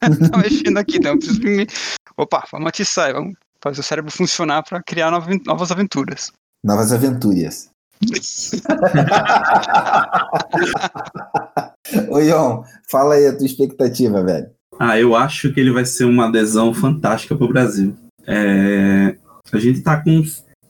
tá 0.32 0.38
mexendo 0.38 0.78
aqui, 0.78 0.98
então 0.98 1.14
eu 1.14 1.18
preciso 1.18 1.42
me. 1.42 1.68
Opa, 2.18 2.44
vamos 2.52 2.68
atiçar, 2.68 3.14
vamos 3.14 3.36
fazer 3.62 3.80
o 3.80 3.84
cérebro 3.84 4.12
funcionar 4.12 4.64
para 4.64 4.84
criar 4.84 5.12
novas 5.46 5.72
aventuras. 5.72 6.32
Novas 6.64 6.92
aventuras. 6.92 7.70
Ô, 12.10 12.20
Ion, 12.20 12.64
fala 12.90 13.16
aí 13.16 13.28
a 13.28 13.36
tua 13.36 13.46
expectativa, 13.46 14.24
velho. 14.24 14.50
Ah, 14.80 15.00
eu 15.00 15.16
acho 15.16 15.54
que 15.54 15.60
ele 15.60 15.72
vai 15.72 15.86
ser 15.86 16.06
uma 16.06 16.28
adesão 16.28 16.74
fantástica 16.74 17.36
pro 17.36 17.48
Brasil. 17.48 17.96
É... 18.28 19.16
A 19.52 19.60
gente 19.60 19.82
tá 19.82 20.02
com 20.02 20.24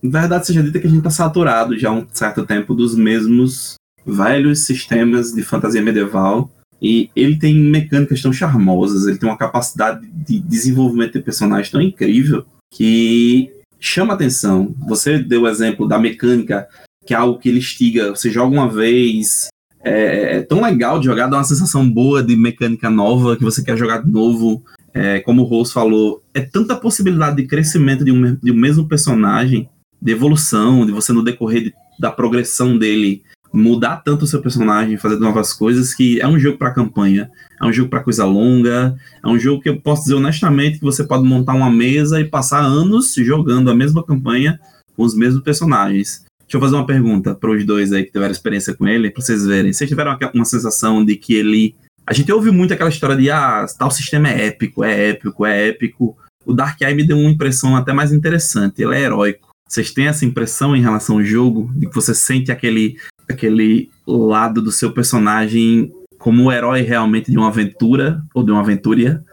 verdade 0.10 0.46
seja 0.46 0.62
dita 0.62 0.80
que 0.80 0.88
a 0.88 0.90
gente 0.90 1.00
está 1.00 1.10
saturado 1.10 1.78
já 1.78 1.90
há 1.90 1.94
um 1.94 2.06
certo 2.12 2.46
tempo 2.46 2.74
dos 2.74 2.96
mesmos 2.96 3.76
velhos 4.06 4.66
sistemas 4.66 5.32
de 5.32 5.42
fantasia 5.42 5.82
medieval. 5.82 6.52
E 6.82 7.10
ele 7.16 7.38
tem 7.38 7.56
mecânicas 7.56 8.22
tão 8.22 8.34
charmosas, 8.34 9.08
ele 9.08 9.18
tem 9.18 9.30
uma 9.30 9.38
capacidade 9.38 10.06
de 10.06 10.38
desenvolvimento 10.40 11.14
de 11.14 11.22
personagens 11.22 11.70
tão 11.70 11.82
incrível 11.82 12.46
que 12.74 13.50
chama 13.80 14.14
atenção. 14.14 14.76
Você 14.88 15.18
deu 15.18 15.44
o 15.44 15.48
exemplo 15.48 15.88
da 15.88 15.98
mecânica, 15.98 16.68
que 17.06 17.14
é 17.14 17.18
algo 17.18 17.40
que 17.40 17.48
ele 17.48 17.60
estiga. 17.60 18.10
Você 18.10 18.30
joga 18.30 18.54
uma 18.54 18.68
vez, 18.68 19.48
é, 19.82 20.38
é 20.38 20.42
tão 20.42 20.62
legal 20.62 21.00
de 21.00 21.06
jogar, 21.06 21.28
dá 21.28 21.38
uma 21.38 21.44
sensação 21.46 21.90
boa 21.90 22.22
de 22.22 22.36
mecânica 22.36 22.90
nova, 22.90 23.38
que 23.38 23.44
você 23.44 23.64
quer 23.64 23.78
jogar 23.78 24.04
de 24.04 24.12
novo. 24.12 24.62
É, 24.94 25.22
como 25.22 25.42
o 25.42 25.46
Rose 25.46 25.72
falou, 25.72 26.22
é 26.34 26.42
tanta 26.42 26.76
possibilidade 26.76 27.38
de 27.38 27.48
crescimento 27.48 28.04
de 28.04 28.12
um, 28.12 28.36
de 28.36 28.52
um 28.52 28.56
mesmo 28.56 28.88
personagem 28.88 29.70
de 30.04 30.12
evolução, 30.12 30.86
de 30.86 30.92
você 30.92 31.14
no 31.14 31.24
decorrer 31.24 31.64
de, 31.64 31.74
da 31.98 32.12
progressão 32.12 32.78
dele 32.78 33.24
mudar 33.54 33.98
tanto 33.98 34.26
o 34.26 34.28
seu 34.28 34.42
personagem, 34.42 34.98
fazer 34.98 35.18
novas 35.18 35.54
coisas, 35.54 35.94
que 35.94 36.20
é 36.20 36.28
um 36.28 36.40
jogo 36.40 36.58
para 36.58 36.74
campanha, 36.74 37.30
é 37.62 37.66
um 37.66 37.72
jogo 37.72 37.90
para 37.90 38.04
coisa 38.04 38.26
longa, 38.26 38.96
é 39.24 39.28
um 39.28 39.40
jogo 39.40 39.62
que 39.62 39.70
eu 39.70 39.80
posso 39.80 40.04
dizer 40.04 40.16
honestamente 40.16 40.80
que 40.80 40.84
você 40.84 41.04
pode 41.04 41.24
montar 41.24 41.54
uma 41.54 41.70
mesa 41.70 42.20
e 42.20 42.26
passar 42.26 42.62
anos 42.62 43.14
jogando 43.16 43.70
a 43.70 43.76
mesma 43.76 44.04
campanha 44.04 44.60
com 44.98 45.04
os 45.04 45.16
mesmos 45.16 45.44
personagens. 45.44 46.26
Deixa 46.42 46.58
eu 46.58 46.60
fazer 46.60 46.76
uma 46.76 46.86
pergunta 46.86 47.34
para 47.34 47.52
os 47.52 47.66
dois 47.66 47.94
aí 47.94 48.04
que 48.04 48.12
tiveram 48.12 48.32
experiência 48.32 48.74
com 48.74 48.88
ele, 48.88 49.10
para 49.10 49.24
vocês 49.24 49.46
verem. 49.46 49.72
Vocês 49.72 49.90
tiveram 49.90 50.18
uma 50.34 50.46
sensação 50.46 51.06
de 51.06 51.16
que 51.16 51.34
ele. 51.34 51.76
A 52.06 52.12
gente 52.12 52.32
ouve 52.32 52.52
muito 52.52 52.74
aquela 52.74 52.90
história 52.90 53.16
de 53.16 53.30
ah, 53.30 53.66
tal 53.78 53.90
sistema 53.90 54.30
é 54.30 54.48
épico, 54.48 54.84
é 54.84 55.10
épico, 55.10 55.46
é 55.46 55.70
épico. 55.70 56.18
O 56.46 56.54
Dark 56.54 56.82
Eye 56.82 56.94
me 56.94 57.08
deu 57.08 57.18
uma 57.18 57.30
impressão 57.30 57.76
até 57.78 57.94
mais 57.94 58.12
interessante. 58.12 58.82
Ele 58.82 58.96
é 58.96 59.02
heróico. 59.02 59.53
Vocês 59.74 59.92
têm 59.92 60.06
essa 60.06 60.24
impressão 60.24 60.76
em 60.76 60.82
relação 60.84 61.16
ao 61.16 61.24
jogo? 61.24 61.72
De 61.74 61.88
que 61.88 61.96
você 61.96 62.14
sente 62.14 62.52
aquele, 62.52 62.96
aquele 63.28 63.90
lado 64.06 64.62
do 64.62 64.72
seu 64.72 64.94
personagem 64.94 65.92
como 66.20 66.44
o 66.44 66.52
herói 66.52 66.84
realmente 66.84 67.32
de 67.32 67.38
uma 67.40 67.48
aventura 67.48 68.24
ou 68.36 68.44
de 68.44 68.52
uma 68.52 68.62
aventuria? 68.62 69.26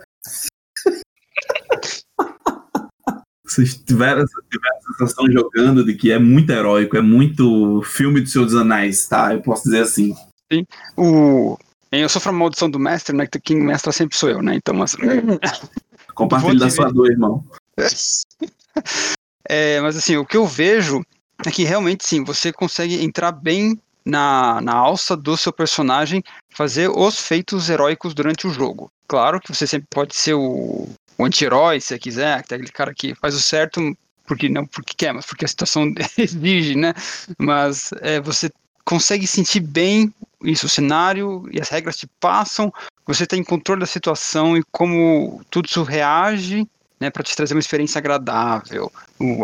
Vocês 3.45 3.75
tiveram, 3.75 4.25
tiveram 4.51 4.77
essa 4.79 4.93
sensação 4.97 5.31
jogando 5.31 5.85
de 5.85 5.93
que 5.95 6.11
é 6.11 6.19
muito 6.19 6.49
heróico, 6.51 6.97
é 6.97 7.03
muito 7.03 7.83
filme 7.83 8.23
do 8.23 8.29
Senhor 8.29 8.47
dos 8.47 8.55
Anéis, 8.55 9.07
tá? 9.07 9.35
Eu 9.35 9.43
posso 9.43 9.65
dizer 9.65 9.83
assim. 9.83 10.15
Sim. 10.51 10.65
O... 10.97 11.59
Eu 11.93 12.09
sofro 12.09 12.31
a 12.31 12.33
maldição 12.33 12.71
do 12.71 12.79
mestre, 12.79 13.15
né? 13.15 13.27
Que 13.27 13.39
quem 13.39 13.61
mestra 13.61 13.93
sempre 13.93 14.17
sou 14.17 14.31
eu, 14.31 14.41
né? 14.41 14.55
Então, 14.55 14.73
mas... 14.73 14.97
Compartilhe 16.15 16.61
da 16.61 16.71
sua 16.71 16.91
dor, 16.91 17.11
irmão. 17.11 17.45
É, 19.53 19.81
mas 19.81 19.97
assim, 19.97 20.17
o 20.17 20.25
que 20.25 20.37
eu 20.37 20.47
vejo 20.47 21.05
é 21.45 21.51
que 21.51 21.65
realmente 21.65 22.07
sim, 22.07 22.23
você 22.23 22.53
consegue 22.53 23.03
entrar 23.03 23.33
bem 23.33 23.77
na, 24.05 24.61
na 24.61 24.75
alça 24.75 25.17
do 25.17 25.37
seu 25.37 25.53
personagem, 25.53 26.23
fazer 26.55 26.89
os 26.89 27.19
feitos 27.19 27.69
heróicos 27.69 28.15
durante 28.15 28.47
o 28.47 28.53
jogo. 28.53 28.93
Claro 29.09 29.41
que 29.41 29.53
você 29.53 29.67
sempre 29.67 29.89
pode 29.91 30.15
ser 30.15 30.35
o, 30.35 30.89
o 31.19 31.25
anti-herói, 31.25 31.81
se 31.81 31.89
você 31.89 31.99
quiser, 31.99 32.35
aquele 32.35 32.69
cara 32.69 32.95
que 32.95 33.13
faz 33.17 33.35
o 33.35 33.41
certo 33.41 33.81
porque 34.25 34.49
não 34.49 34.65
porque 34.65 34.95
quer, 34.97 35.13
mas 35.13 35.27
porque 35.27 35.45
a 35.45 35.49
situação 35.49 35.93
exige, 36.17 36.77
né? 36.77 36.95
Mas 37.37 37.91
é, 38.03 38.21
você 38.21 38.53
consegue 38.85 39.27
sentir 39.27 39.59
bem 39.59 40.15
isso, 40.45 40.67
o 40.67 40.69
cenário 40.69 41.45
e 41.51 41.61
as 41.61 41.69
regras 41.71 41.97
te 41.97 42.07
passam, 42.21 42.73
você 43.05 43.27
tem 43.27 43.43
controle 43.43 43.81
da 43.81 43.87
situação 43.87 44.57
e 44.57 44.63
como 44.71 45.41
tudo 45.51 45.67
isso 45.67 45.83
reage 45.83 46.69
né, 47.01 47.11
para 47.11 47.23
te 47.23 47.35
trazer 47.35 47.55
uma 47.55 47.61
experiência 47.61 47.99
agradável, 47.99 48.91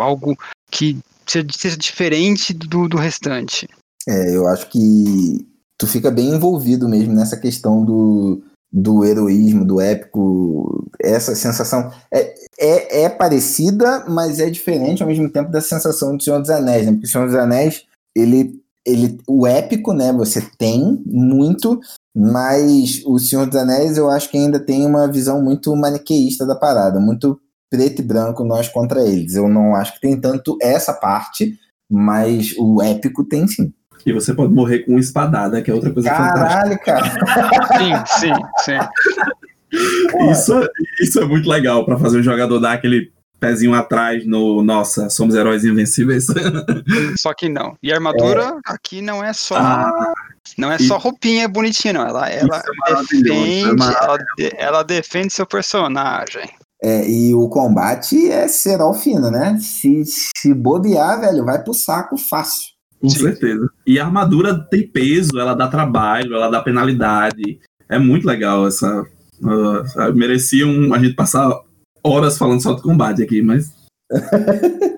algo 0.00 0.36
que 0.70 0.98
seja 1.26 1.76
diferente 1.76 2.52
do, 2.52 2.88
do 2.88 2.96
restante. 2.96 3.68
É, 4.06 4.36
eu 4.36 4.46
acho 4.46 4.68
que 4.68 5.46
tu 5.78 5.86
fica 5.86 6.10
bem 6.10 6.30
envolvido 6.30 6.88
mesmo 6.88 7.12
nessa 7.12 7.36
questão 7.36 7.84
do, 7.84 8.42
do 8.72 9.04
heroísmo, 9.04 9.64
do 9.64 9.80
épico, 9.80 10.88
essa 11.00 11.34
sensação 11.34 11.90
é, 12.12 12.34
é, 12.58 13.02
é, 13.02 13.08
parecida, 13.08 14.04
mas 14.08 14.38
é 14.38 14.48
diferente 14.48 15.02
ao 15.02 15.08
mesmo 15.08 15.30
tempo 15.30 15.50
da 15.50 15.60
sensação 15.60 16.16
do 16.16 16.22
Senhor 16.22 16.40
dos 16.40 16.50
Anéis, 16.50 16.86
né? 16.86 16.92
Porque 16.92 17.06
o 17.06 17.10
Senhor 17.10 17.26
dos 17.26 17.36
Anéis, 17.36 17.84
ele, 18.14 18.60
ele, 18.84 19.18
o 19.26 19.46
épico, 19.46 19.92
né? 19.92 20.12
Você 20.12 20.40
tem 20.58 21.02
muito, 21.04 21.80
mas 22.14 23.02
o 23.04 23.18
Senhor 23.18 23.46
dos 23.46 23.56
Anéis 23.56 23.98
eu 23.98 24.08
acho 24.08 24.30
que 24.30 24.38
ainda 24.38 24.58
tem 24.58 24.86
uma 24.86 25.10
visão 25.10 25.42
muito 25.42 25.74
maniqueísta 25.74 26.46
da 26.46 26.54
parada, 26.54 27.00
muito 27.00 27.38
preto 27.70 28.00
e 28.00 28.04
branco 28.04 28.44
nós 28.44 28.68
contra 28.68 29.00
eles. 29.00 29.34
Eu 29.34 29.48
não 29.48 29.74
acho 29.74 29.94
que 29.94 30.00
tem 30.00 30.20
tanto 30.20 30.56
essa 30.60 30.92
parte, 30.92 31.58
mas 31.90 32.54
o 32.58 32.82
épico 32.82 33.24
tem 33.24 33.46
sim. 33.46 33.72
E 34.04 34.12
você 34.12 34.32
pode 34.32 34.52
morrer 34.52 34.80
com 34.80 34.92
uma 34.92 35.00
espadada, 35.00 35.60
que 35.60 35.70
é 35.70 35.74
outra 35.74 35.92
coisa 35.92 36.08
Caralho, 36.08 36.78
fantástica. 36.78 36.84
cara. 36.84 37.66
sim, 37.78 38.20
sim, 38.20 38.32
sim. 38.58 40.30
Isso, 40.30 40.68
isso 41.00 41.20
é 41.20 41.24
muito 41.24 41.48
legal 41.48 41.84
para 41.84 41.98
fazer 41.98 42.18
o 42.18 42.22
jogador 42.22 42.60
dar 42.60 42.74
aquele 42.74 43.10
pezinho 43.38 43.74
atrás 43.74 44.26
no 44.26 44.62
nossa, 44.62 45.10
somos 45.10 45.34
heróis 45.34 45.64
invencíveis. 45.64 46.26
Só 47.18 47.34
que 47.34 47.48
não. 47.48 47.76
E 47.82 47.92
a 47.92 47.96
armadura 47.96 48.44
é. 48.44 48.72
aqui 48.72 49.02
não 49.02 49.22
é 49.22 49.32
só 49.32 49.56
ah, 49.56 50.14
não 50.56 50.70
é 50.70 50.78
só 50.78 50.96
roupinha 50.96 51.48
bonitinha, 51.48 51.94
não. 51.94 52.06
Ela, 52.06 52.30
ela 52.30 52.62
é 52.86 52.92
defende, 52.94 53.82
ela, 53.82 54.18
ela 54.56 54.82
defende 54.82 55.32
seu 55.32 55.46
personagem. 55.46 56.48
É, 56.82 57.08
e 57.08 57.34
o 57.34 57.48
combate 57.48 58.30
é 58.30 58.46
ser 58.48 58.80
ao 58.80 58.92
fino, 58.92 59.30
né? 59.30 59.58
Se, 59.60 60.02
se 60.04 60.52
bobear, 60.52 61.20
velho, 61.20 61.44
vai 61.44 61.62
pro 61.62 61.72
saco 61.72 62.16
fácil. 62.16 62.76
Com 63.00 63.08
Sim. 63.08 63.20
certeza. 63.20 63.68
E 63.86 63.98
a 63.98 64.04
armadura 64.04 64.58
tem 64.70 64.86
peso, 64.86 65.38
ela 65.38 65.54
dá 65.54 65.68
trabalho, 65.68 66.34
ela 66.34 66.50
dá 66.50 66.60
penalidade. 66.62 67.58
É 67.88 67.98
muito 67.98 68.26
legal 68.26 68.66
essa. 68.66 69.02
Uh, 69.40 70.14
merecia 70.14 70.66
um, 70.66 70.94
a 70.94 70.98
gente 70.98 71.14
passar 71.14 71.50
horas 72.02 72.38
falando 72.38 72.62
só 72.62 72.74
de 72.74 72.82
combate 72.82 73.22
aqui, 73.22 73.42
mas. 73.42 73.72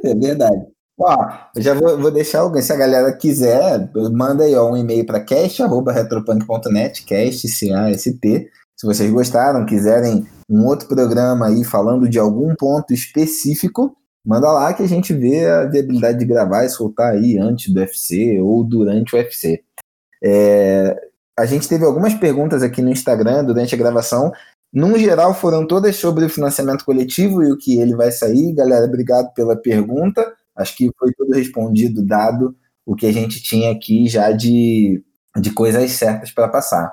é 0.04 0.14
verdade. 0.14 0.66
Ó, 1.00 1.28
eu 1.54 1.62
já 1.62 1.74
vou, 1.74 1.96
vou 1.96 2.10
deixar 2.10 2.40
alguém, 2.40 2.60
se 2.60 2.72
a 2.72 2.76
galera 2.76 3.12
quiser, 3.12 3.88
manda 4.12 4.42
aí 4.42 4.54
ó, 4.56 4.68
um 4.68 4.76
e-mail 4.76 5.06
para 5.06 5.20
cast.retropunk.net, 5.20 7.04
cast, 7.04 7.48
C-A-S-T. 7.48 8.50
Se 8.76 8.86
vocês 8.86 9.10
gostaram, 9.10 9.64
quiserem 9.64 10.26
um 10.48 10.66
outro 10.66 10.88
programa 10.88 11.48
aí 11.48 11.64
falando 11.64 12.08
de 12.08 12.18
algum 12.18 12.54
ponto 12.54 12.92
específico, 12.92 13.96
manda 14.24 14.50
lá 14.50 14.72
que 14.72 14.82
a 14.82 14.88
gente 14.88 15.12
vê 15.12 15.46
a 15.46 15.64
viabilidade 15.64 16.18
de 16.18 16.24
gravar 16.24 16.64
e 16.64 16.70
soltar 16.70 17.12
aí 17.12 17.38
antes 17.38 17.72
do 17.72 17.80
UFC 17.80 18.40
ou 18.40 18.64
durante 18.64 19.14
o 19.14 19.18
UFC. 19.18 19.62
É, 20.22 20.96
a 21.38 21.46
gente 21.46 21.68
teve 21.68 21.84
algumas 21.84 22.14
perguntas 22.14 22.62
aqui 22.62 22.82
no 22.82 22.90
Instagram 22.90 23.44
durante 23.44 23.74
a 23.74 23.78
gravação. 23.78 24.32
Num 24.72 24.98
geral, 24.98 25.32
foram 25.34 25.66
todas 25.66 25.96
sobre 25.96 26.24
o 26.24 26.30
financiamento 26.30 26.84
coletivo 26.84 27.42
e 27.42 27.52
o 27.52 27.56
que 27.56 27.78
ele 27.78 27.94
vai 27.94 28.10
sair. 28.10 28.52
Galera, 28.54 28.84
obrigado 28.84 29.32
pela 29.34 29.56
pergunta. 29.56 30.34
Acho 30.56 30.76
que 30.76 30.90
foi 30.98 31.12
tudo 31.12 31.34
respondido, 31.34 32.04
dado 32.04 32.56
o 32.84 32.96
que 32.96 33.06
a 33.06 33.12
gente 33.12 33.42
tinha 33.42 33.70
aqui 33.70 34.08
já 34.08 34.32
de 34.32 35.02
de 35.40 35.52
coisas 35.52 35.90
certas 35.92 36.30
para 36.30 36.48
passar. 36.48 36.92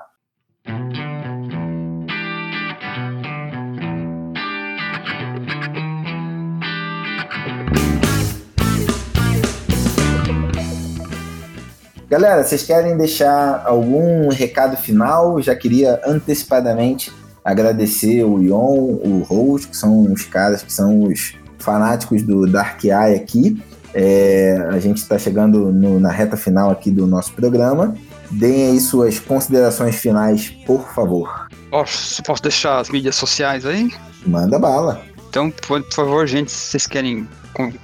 Galera, 12.08 12.44
vocês 12.44 12.62
querem 12.62 12.96
deixar 12.96 13.64
algum 13.66 14.28
recado 14.28 14.76
final? 14.76 15.42
Já 15.42 15.56
queria 15.56 16.00
antecipadamente 16.06 17.12
agradecer 17.44 18.22
o 18.22 18.40
Ion, 18.40 19.00
o 19.02 19.26
Rose, 19.28 19.66
que 19.66 19.76
são 19.76 20.12
os 20.12 20.24
caras 20.24 20.62
que 20.62 20.72
são 20.72 21.02
os 21.02 21.34
fanáticos 21.58 22.22
do 22.22 22.46
Dark 22.46 22.84
Eye 22.84 23.16
aqui. 23.16 23.60
É, 23.92 24.56
a 24.70 24.78
gente 24.78 24.98
está 24.98 25.18
chegando 25.18 25.72
no, 25.72 25.98
na 25.98 26.12
reta 26.12 26.36
final 26.36 26.70
aqui 26.70 26.92
do 26.92 27.08
nosso 27.08 27.32
programa. 27.32 27.96
Deem 28.30 28.70
aí 28.70 28.80
suas 28.80 29.18
considerações 29.18 29.96
finais, 29.96 30.50
por 30.64 30.88
favor. 30.92 31.48
Posso, 31.70 32.22
posso 32.22 32.42
deixar 32.42 32.78
as 32.78 32.88
mídias 32.88 33.16
sociais 33.16 33.66
aí? 33.66 33.90
Manda 34.24 34.60
bala. 34.60 35.02
Então, 35.28 35.50
por, 35.50 35.82
por 35.82 35.92
favor, 35.92 36.26
gente, 36.26 36.52
se 36.52 36.70
vocês 36.70 36.86
querem 36.86 37.26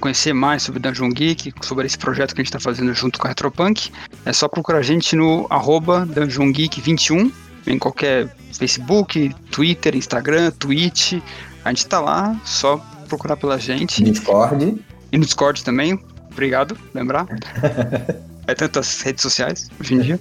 conhecer 0.00 0.32
mais 0.32 0.62
sobre 0.62 0.80
Dungeon 0.80 1.10
Geek, 1.10 1.52
sobre 1.62 1.86
esse 1.86 1.98
projeto 1.98 2.34
que 2.34 2.40
a 2.40 2.44
gente 2.44 2.54
está 2.54 2.60
fazendo 2.60 2.92
junto 2.94 3.18
com 3.18 3.26
a 3.26 3.30
Retropunk, 3.30 3.90
é 4.24 4.32
só 4.32 4.48
procurar 4.48 4.78
a 4.78 4.82
gente 4.82 5.16
no 5.16 5.46
arroba 5.50 6.06
Dungeon 6.06 6.52
Geek 6.52 6.80
21, 6.80 7.32
em 7.66 7.78
qualquer 7.78 8.28
Facebook, 8.52 9.34
Twitter, 9.50 9.96
Instagram, 9.96 10.50
Twitch. 10.52 11.14
A 11.64 11.70
gente 11.70 11.78
está 11.78 12.00
lá, 12.00 12.38
só 12.44 12.76
procurar 13.08 13.36
pela 13.36 13.58
gente. 13.58 14.02
Discord. 14.02 14.82
E 15.10 15.18
no 15.18 15.24
Discord 15.24 15.62
também. 15.64 15.98
Obrigado, 16.30 16.76
lembrar. 16.94 17.26
é 18.46 18.54
tantas 18.54 19.00
redes 19.02 19.22
sociais 19.22 19.68
hoje 19.80 19.94
em 19.94 20.00
dia. 20.00 20.20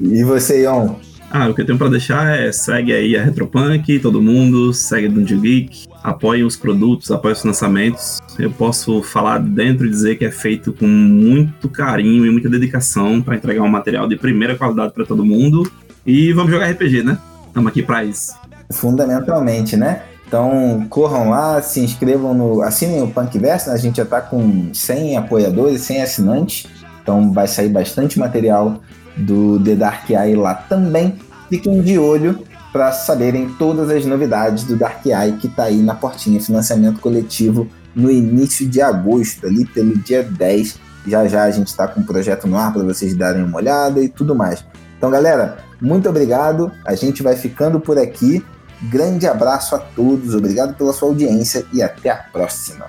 e 0.00 0.24
você, 0.24 0.64
Ion? 0.64 0.94
Ah, 1.30 1.48
o 1.48 1.54
que 1.54 1.60
eu 1.60 1.66
tenho 1.66 1.78
para 1.78 1.88
deixar 1.88 2.38
é 2.38 2.52
segue 2.52 2.92
aí 2.92 3.16
a 3.16 3.22
Retropunk, 3.22 3.98
todo 3.98 4.22
mundo, 4.22 4.72
segue 4.72 5.08
Dungeon 5.08 5.40
Geek, 5.40 5.86
apoie 6.02 6.44
os 6.44 6.56
produtos, 6.56 7.10
apoie 7.10 7.32
os 7.32 7.42
lançamentos. 7.42 8.18
Eu 8.38 8.50
posso 8.50 9.02
falar 9.02 9.38
dentro 9.38 9.86
e 9.86 9.90
dizer 9.90 10.16
que 10.16 10.24
é 10.24 10.30
feito 10.30 10.72
com 10.72 10.86
muito 10.86 11.68
carinho 11.68 12.24
e 12.24 12.30
muita 12.30 12.48
dedicação 12.48 13.20
para 13.20 13.34
entregar 13.34 13.62
um 13.62 13.68
material 13.68 14.08
de 14.08 14.16
primeira 14.16 14.56
qualidade 14.56 14.92
para 14.92 15.04
todo 15.04 15.24
mundo. 15.24 15.70
E 16.06 16.32
vamos 16.32 16.52
jogar 16.52 16.70
RPG, 16.70 17.02
né? 17.02 17.18
Estamos 17.48 17.68
aqui 17.68 17.82
para 17.82 18.04
isso. 18.04 18.34
Fundamentalmente, 18.70 19.76
né? 19.76 20.02
Então, 20.26 20.86
corram 20.88 21.30
lá, 21.30 21.62
se 21.62 21.80
inscrevam 21.80 22.34
no. 22.34 22.62
Assinem 22.62 23.02
o 23.02 23.08
Punkverse, 23.08 23.68
né? 23.68 23.74
a 23.74 23.78
gente 23.78 23.96
já 23.96 24.02
está 24.02 24.20
com 24.20 24.70
100 24.72 25.16
apoiadores, 25.16 25.82
100 25.82 26.02
assinantes. 26.02 26.66
Então, 27.02 27.32
vai 27.32 27.46
sair 27.46 27.68
bastante 27.68 28.18
material 28.18 28.80
do 29.16 29.58
The 29.60 29.74
Dark 29.74 30.10
Eye 30.10 30.34
lá 30.34 30.54
também. 30.54 31.18
Fiquem 31.48 31.80
de 31.82 31.98
olho 31.98 32.38
para 32.72 32.92
saberem 32.92 33.48
todas 33.58 33.88
as 33.88 34.04
novidades 34.04 34.64
do 34.64 34.76
Dark 34.76 35.04
Eye 35.06 35.36
que 35.40 35.46
está 35.46 35.64
aí 35.64 35.82
na 35.82 35.94
portinha 35.94 36.40
financiamento 36.40 37.00
coletivo 37.00 37.68
no 37.94 38.10
início 38.10 38.68
de 38.68 38.82
agosto, 38.82 39.46
ali 39.46 39.64
pelo 39.64 39.96
dia 39.98 40.22
10. 40.22 40.78
Já 41.06 41.26
já 41.26 41.44
a 41.44 41.50
gente 41.50 41.68
está 41.68 41.88
com 41.88 42.00
um 42.00 42.04
projeto 42.04 42.46
no 42.46 42.58
ar 42.58 42.72
para 42.72 42.82
vocês 42.82 43.16
darem 43.16 43.42
uma 43.42 43.56
olhada 43.56 44.00
e 44.00 44.08
tudo 44.08 44.34
mais. 44.34 44.64
Então, 44.98 45.10
galera, 45.10 45.58
muito 45.80 46.08
obrigado. 46.08 46.70
A 46.84 46.94
gente 46.94 47.22
vai 47.22 47.36
ficando 47.36 47.80
por 47.80 47.98
aqui. 47.98 48.44
Grande 48.90 49.26
abraço 49.26 49.74
a 49.74 49.78
todos, 49.78 50.34
obrigado 50.34 50.74
pela 50.74 50.92
sua 50.92 51.08
audiência 51.08 51.64
e 51.72 51.82
até 51.82 52.10
a 52.10 52.16
próxima. 52.16 52.86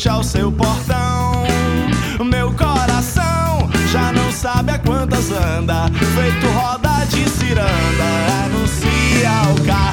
Frente 0.00 0.08
ao 0.08 0.24
seu 0.24 0.50
portão. 0.50 1.44
Meu 2.24 2.52
coração 2.52 3.68
já 3.92 4.10
não 4.12 4.32
sabe 4.32 4.72
a 4.72 4.78
quantas 4.78 5.30
anda, 5.30 5.90
feito 6.14 6.46
roda 6.46 7.04
de 7.06 7.28
ciranda, 7.28 7.68
anuncia 8.44 9.30
o 9.52 9.66
carnaval. 9.66 9.89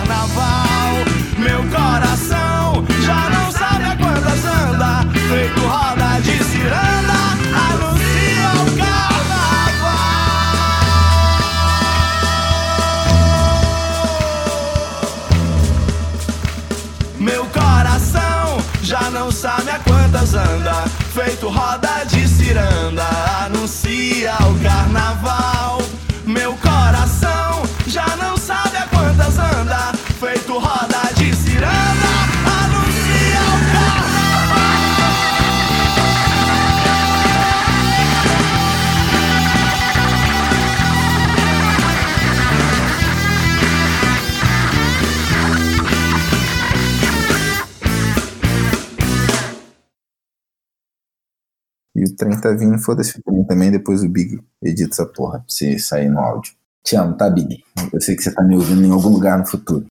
Tá 52.42 52.52
vindo, 52.52 52.78
foda-se 52.80 53.22
também, 53.48 53.72
depois 53.72 54.04
o 54.04 54.10
Big 54.10 54.40
edita 54.64 54.92
essa 54.92 55.06
porra, 55.06 55.40
pra 55.40 55.46
você 55.48 55.78
sair 55.80 56.10
no 56.10 56.20
áudio. 56.20 56.54
Te 56.84 56.96
amo, 56.96 57.16
tá, 57.16 57.30
Big? 57.30 57.64
Eu 57.92 58.00
sei 58.00 58.16
que 58.16 58.24
você 58.24 58.34
tá 58.34 58.44
me 58.44 58.56
ouvindo 58.56 58.86
em 58.86 58.92
algum 58.92 59.10
lugar 59.10 59.38
no 59.38 59.46
futuro. 59.46 59.86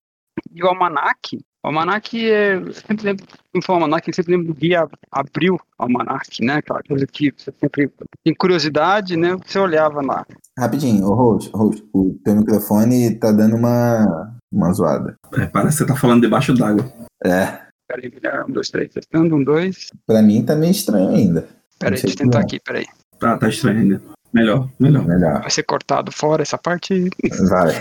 E 0.53 0.63
o 0.63 0.67
Almanac? 0.69 1.39
O 1.63 1.69
Almanac 1.69 2.31
é. 2.31 2.55
Eu 2.57 2.73
sempre 2.73 3.05
lembro. 3.05 3.27
Quem 3.53 3.61
for 3.61 3.73
Almanac, 3.73 4.09
eu 4.09 4.15
sempre 4.15 4.33
lembro 4.33 4.47
do 4.47 4.55
guia 4.55 4.89
abriu 5.11 5.59
Almanac, 5.79 6.43
né? 6.45 6.55
Aquela 6.55 6.81
coisa 6.83 7.07
que 7.07 7.33
você 7.37 7.53
sempre 7.61 7.91
tem 8.25 8.35
curiosidade, 8.35 9.17
né? 9.17 9.37
Você 9.45 9.59
olhava 9.59 10.01
lá. 10.01 10.25
Rapidinho, 10.59 11.05
ô 11.07 11.15
Rose, 11.15 11.51
o 11.93 12.15
teu 12.25 12.37
microfone 12.37 13.15
tá 13.17 13.33
dando 13.33 13.57
uma, 13.57 14.33
uma 14.51 14.73
zoada. 14.73 15.17
É, 15.35 15.47
parece 15.47 15.79
que 15.79 15.85
você 15.85 15.87
tá 15.87 15.97
falando 15.97 16.23
debaixo 16.23 16.55
d'água. 16.55 16.85
É. 17.25 17.67
Peraí, 17.89 18.13
um, 18.49 18.53
dois, 18.53 18.71
três, 18.71 18.93
testando, 18.93 19.37
um, 19.37 19.45
dois. 19.45 19.89
Pra 20.07 20.23
mim 20.23 20.45
tá 20.45 20.57
meio 20.57 20.71
estranho 20.71 21.11
ainda. 21.11 21.49
Peraí, 21.79 22.01
deixa 22.01 22.15
eu 22.15 22.17
tentar 22.17 22.41
aqui, 22.41 22.61
peraí. 22.61 22.87
Tá, 23.19 23.39
tá 23.39 23.49
estranho 23.49 23.81
ainda. 23.81 24.03
Melhor, 24.33 24.69
melhor. 24.79 25.07
Melhor. 25.07 25.41
Vai 25.41 25.51
ser 25.51 25.63
cortado 25.63 26.13
fora 26.13 26.43
essa 26.43 26.59
parte? 26.59 27.09
Vai. 27.49 27.73